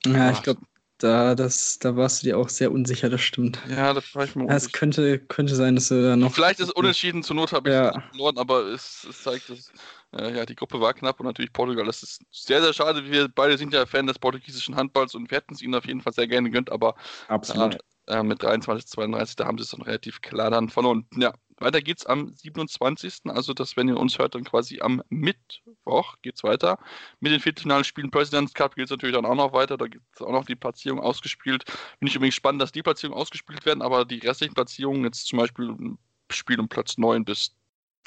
Ja, 0.05 0.31
ich 0.31 0.43
glaube, 0.43 0.61
da, 0.99 1.35
das, 1.35 1.79
da 1.79 1.97
warst 1.97 2.23
du 2.23 2.27
dir 2.27 2.39
auch 2.39 2.49
sehr 2.49 2.73
unsicher, 2.73 3.11
das 3.11 3.21
stimmt. 3.21 3.61
Ja, 3.69 3.93
das 3.93 4.15
war 4.15 4.25
ich 4.25 4.35
mir 4.35 4.47
ja, 4.47 4.55
Es 4.55 4.73
könnte, 4.73 5.19
könnte 5.19 5.55
sein, 5.55 5.75
dass 5.75 5.89
du 5.89 6.03
da 6.03 6.17
noch. 6.17 6.33
Vielleicht 6.33 6.61
ist 6.61 6.69
es 6.69 6.73
unentschieden, 6.73 7.23
zur 7.23 7.37
Not 7.37 7.53
habe 7.53 7.69
ich 7.69 7.75
ja. 7.75 8.01
verloren, 8.11 8.39
aber 8.39 8.67
es, 8.67 9.07
es 9.09 9.23
zeigt, 9.23 9.51
dass 9.51 9.73
äh, 10.13 10.37
ja, 10.37 10.47
die 10.47 10.57
Gruppe 10.57 10.81
war 10.81 10.95
knapp 10.95 11.21
und 11.21 11.27
natürlich 11.27 11.53
Portugal. 11.53 11.85
Das 11.85 12.03
ist 12.03 12.23
sehr, 12.31 12.63
sehr 12.63 12.73
schade. 12.73 13.11
Wir 13.11 13.29
beide 13.29 13.59
sind 13.59 13.73
ja 13.73 13.85
Fan 13.85 14.07
des 14.07 14.19
portugiesischen 14.19 14.77
Handballs 14.77 15.15
und 15.15 15.31
wir 15.31 15.37
hätten 15.37 15.55
es 15.55 15.63
ihnen 15.63 15.75
auf 15.75 15.87
jeden 15.87 16.01
Fall 16.01 16.13
sehr 16.13 16.29
gerne 16.29 16.49
gegönnt, 16.49 16.71
aber 16.71 16.95
Absolut. 17.29 17.79
Äh, 18.09 18.23
mit 18.23 18.43
23, 18.43 18.87
32, 18.87 19.37
da 19.37 19.47
haben 19.47 19.59
sie 19.59 19.65
es 19.65 19.71
dann 19.71 19.83
relativ 19.83 20.21
klar 20.21 20.51
dann 20.51 20.69
verloren. 20.69 21.07
Ja, 21.17 21.35
weiter 21.59 21.81
geht's 21.81 22.07
am 22.07 22.33
27. 22.33 23.23
Also, 23.27 23.55
das, 23.55 23.77
wenn 23.77 23.89
ihr 23.89 23.97
uns 23.97 24.19
hört, 24.19 24.35
dann 24.35 24.45
quasi 24.45 24.81
am 24.81 25.03
Mittwoch 25.09 26.17
geht's 26.23 26.43
weiter. 26.45 26.79
Mit 27.21 27.33
den 27.33 27.41
Viertelfinalspielen 27.41 28.11
Presidents 28.11 28.55
Cup 28.55 28.75
geht 28.75 28.87
es 28.87 28.91
natürlich 28.91 29.15
dann 29.15 29.27
auch 29.27 29.35
noch 29.35 29.53
weiter. 29.53 29.77
Da 29.77 29.87
gibt 29.87 30.05
es 30.15 30.23
auch 30.23 30.33
noch 30.33 30.45
die 30.45 30.57
Platzierung 30.57 31.01
ausgespielt. 31.01 31.65
Finde 31.67 32.11
ich 32.11 32.17
übrigens 32.17 32.35
spannend, 32.35 32.63
dass 32.63 32.73
die 32.73 32.83
Platzierungen 32.83 33.21
ausgespielt 33.21 33.65
werden, 33.67 33.83
aber 33.83 34.05
die 34.05 34.19
restlichen 34.19 34.55
Platzierungen, 34.55 35.05
jetzt 35.05 35.27
zum 35.27 35.39
Beispiel 35.39 35.97
Spiel 36.31 36.59
um 36.59 36.69
Platz 36.69 36.99
9 36.99 37.25
bis 37.25 37.55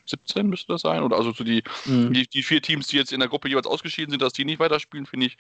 17 0.10 0.48
müsste 0.48 0.74
das 0.74 0.82
sein. 0.82 1.04
Oder 1.04 1.18
also 1.18 1.32
so 1.32 1.44
die, 1.44 1.64
mhm. 1.86 2.14
die, 2.14 2.28
die, 2.28 2.44
vier 2.44 2.62
Teams, 2.62 2.88
die 2.88 2.98
jetzt 2.98 3.14
in 3.14 3.20
der 3.20 3.30
Gruppe 3.30 3.50
jeweils 3.50 3.68
ausgeschieden 3.68 4.12
sind, 4.12 4.22
dass 4.22 4.34
die 4.34 4.46
nicht 4.46 4.60
weiterspielen, 4.60 5.06
finde 5.06 5.28
ich 5.28 5.38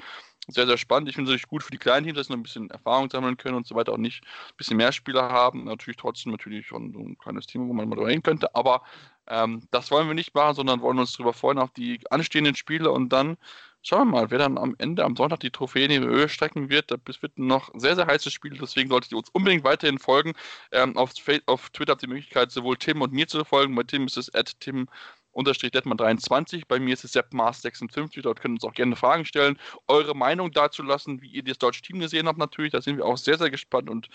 sehr, 0.47 0.65
sehr 0.65 0.77
spannend. 0.77 1.09
Ich 1.09 1.15
finde 1.15 1.29
es 1.29 1.33
natürlich 1.33 1.47
gut 1.47 1.63
für 1.63 1.71
die 1.71 1.77
kleinen 1.77 2.05
Teams, 2.05 2.17
dass 2.17 2.27
sie 2.27 2.33
noch 2.33 2.39
ein 2.39 2.43
bisschen 2.43 2.69
Erfahrung 2.69 3.09
sammeln 3.09 3.37
können 3.37 3.55
und 3.55 3.67
so 3.67 3.75
weiter, 3.75 3.93
auch 3.93 3.97
nicht 3.97 4.23
ein 4.23 4.57
bisschen 4.57 4.77
mehr 4.77 4.91
Spieler 4.91 5.29
haben. 5.29 5.65
Natürlich 5.65 5.97
trotzdem 5.97 6.31
natürlich 6.31 6.67
schon 6.67 6.91
so 6.93 6.99
ein 6.99 7.17
kleines 7.17 7.47
Team, 7.47 7.67
wo 7.67 7.73
man 7.73 7.89
mal 7.89 7.95
drüber 7.95 8.07
reden 8.07 8.23
könnte. 8.23 8.53
Aber 8.55 8.83
ähm, 9.27 9.63
das 9.71 9.91
wollen 9.91 10.07
wir 10.07 10.15
nicht 10.15 10.33
machen, 10.33 10.55
sondern 10.55 10.81
wollen 10.81 10.99
uns 10.99 11.13
darüber 11.13 11.33
freuen 11.33 11.59
auf 11.59 11.71
die 11.71 11.99
anstehenden 12.09 12.55
Spiele 12.55 12.91
und 12.91 13.09
dann 13.09 13.37
Schauen 13.81 14.09
wir 14.09 14.11
mal, 14.19 14.31
wer 14.31 14.39
dann 14.39 14.57
am 14.57 14.75
Ende 14.77 15.05
am 15.05 15.15
Sonntag 15.15 15.39
die 15.39 15.51
Trophäe 15.51 15.85
in 15.85 16.01
die 16.01 16.07
Höhe 16.07 16.27
strecken 16.27 16.69
wird. 16.69 16.91
Das 17.05 17.21
wird 17.21 17.37
noch 17.39 17.71
sehr, 17.75 17.95
sehr 17.95 18.07
heißes 18.07 18.33
Spiel, 18.33 18.57
deswegen 18.57 18.89
solltet 18.89 19.11
ihr 19.13 19.17
uns 19.17 19.29
unbedingt 19.29 19.63
weiterhin 19.63 19.99
folgen. 19.99 20.33
Ähm, 20.71 20.97
auf, 20.97 21.13
auf, 21.45 21.69
Twitter 21.69 21.93
habt 21.93 22.03
ihr 22.03 22.07
die 22.07 22.13
Möglichkeit, 22.13 22.51
sowohl 22.51 22.77
Tim 22.77 23.01
und 23.01 23.13
mir 23.13 23.27
zu 23.27 23.43
folgen. 23.45 23.75
Bei 23.75 23.83
Tim 23.83 24.05
ist 24.05 24.17
es 24.17 24.33
at 24.35 24.59
Tim 24.59 24.89
unterstrich 25.31 25.71
Detman 25.71 25.97
23. 25.97 26.67
Bei 26.67 26.79
mir 26.79 26.93
ist 26.93 27.03
es 27.03 27.13
Seppmars 27.13 27.61
56. 27.61 28.23
Dort 28.23 28.41
können 28.41 28.55
uns 28.55 28.63
auch 28.63 28.73
gerne 28.73 28.95
Fragen 28.95 29.25
stellen, 29.25 29.57
eure 29.87 30.15
Meinung 30.15 30.51
dazu 30.51 30.83
lassen, 30.83 31.21
wie 31.21 31.29
ihr 31.29 31.43
das 31.43 31.57
deutsche 31.57 31.81
Team 31.81 31.99
gesehen 31.99 32.27
habt 32.27 32.39
natürlich. 32.39 32.71
Da 32.71 32.81
sind 32.81 32.97
wir 32.97 33.05
auch 33.05 33.17
sehr, 33.17 33.37
sehr 33.37 33.49
gespannt 33.49 33.89
und 33.89 34.09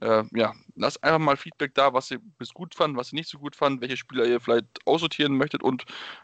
äh, 0.00 0.24
ja, 0.34 0.54
lasst 0.74 1.02
einfach 1.02 1.18
mal 1.18 1.36
Feedback 1.36 1.74
da, 1.74 1.92
was 1.92 2.10
ihr 2.10 2.18
bis 2.38 2.52
gut 2.52 2.74
fand, 2.74 2.96
was 2.96 3.12
ihr 3.12 3.16
nicht 3.16 3.30
so 3.30 3.38
gut 3.38 3.56
fand, 3.56 3.80
welche 3.80 3.96
Spieler 3.96 4.26
ihr 4.26 4.40
vielleicht 4.40 4.66
aussortieren 4.84 5.36
möchtet 5.36 5.62
und 5.62 5.82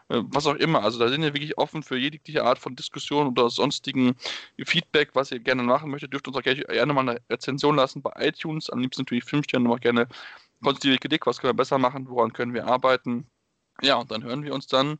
äh, 0.09 0.21
was 0.25 0.45
auch 0.45 0.55
immer. 0.55 0.83
Also 0.83 0.99
da 0.99 1.07
sind 1.07 1.21
wir 1.21 1.33
wirklich 1.33 1.57
offen 1.57 1.81
für 1.81 1.97
jegliche 1.97 2.43
Art 2.43 2.59
von 2.59 2.75
Diskussion 2.75 3.27
oder 3.27 3.49
sonstigen 3.49 4.15
Feedback, 4.63 5.11
was 5.13 5.31
ihr 5.31 5.39
gerne 5.39 5.63
machen 5.63 5.89
möchtet. 5.89 6.13
Dürft 6.13 6.27
uns 6.27 6.37
auch 6.37 6.43
gerne 6.43 6.93
mal 6.93 7.09
eine 7.09 7.21
Rezension 7.29 7.75
lassen 7.75 8.01
bei 8.01 8.11
iTunes. 8.17 8.69
Am 8.69 8.79
liebsten 8.79 9.01
natürlich 9.01 9.23
5 9.23 9.45
Sterne, 9.45 9.67
noch 9.67 9.79
gerne 9.79 10.07
konstruktive 10.63 10.97
Kritik, 10.97 11.25
was 11.27 11.39
können 11.39 11.51
wir 11.51 11.57
besser 11.57 11.77
machen, 11.77 12.07
woran 12.09 12.33
können 12.33 12.53
wir 12.53 12.65
arbeiten. 12.65 13.27
Ja, 13.81 13.95
und 13.95 14.11
dann 14.11 14.23
hören 14.23 14.43
wir 14.43 14.53
uns 14.53 14.67
dann 14.67 14.99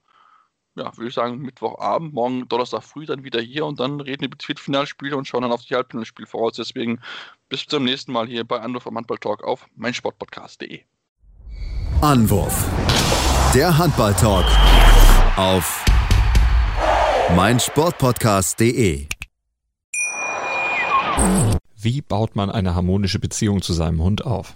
ja, 0.76 0.96
würde 0.98 1.10
ich 1.10 1.14
sagen, 1.14 1.40
Mittwochabend, 1.40 2.14
morgen 2.14 2.48
Donnerstag 2.48 2.84
früh 2.84 3.06
dann 3.06 3.24
wieder 3.24 3.40
hier 3.40 3.66
und 3.66 3.80
dann 3.80 4.00
reden 4.00 4.22
wir 4.22 4.28
über 4.28 4.38
die 4.38 4.46
Viertelfinalspiele 4.46 5.16
und 5.16 5.28
schauen 5.28 5.44
dann 5.44 5.52
auf 5.52 5.64
die 5.64 5.76
Halbfinalspiele 5.76 6.28
voraus. 6.28 6.54
Deswegen 6.54 7.00
bis 7.50 7.68
zum 7.68 7.84
nächsten 7.84 8.12
Mal 8.12 8.28
hier 8.28 8.44
bei 8.44 8.60
Anwurf 8.60 8.88
am 8.88 8.98
Handball-Talk 8.98 9.44
auf 9.44 9.68
meinsportpodcast.de. 9.76 10.82
Anwurf. 12.02 12.68
Der 13.54 13.78
Handball-Talk 13.78 14.46
auf 15.38 15.86
mein 17.36 17.60
Sportpodcast.de. 17.60 19.08
Wie 21.76 22.02
baut 22.02 22.36
man 22.36 22.50
eine 22.50 22.76
harmonische 22.76 23.20
Beziehung 23.20 23.62
zu 23.62 23.74
seinem 23.74 24.02
Hund 24.02 24.26
auf? 24.26 24.56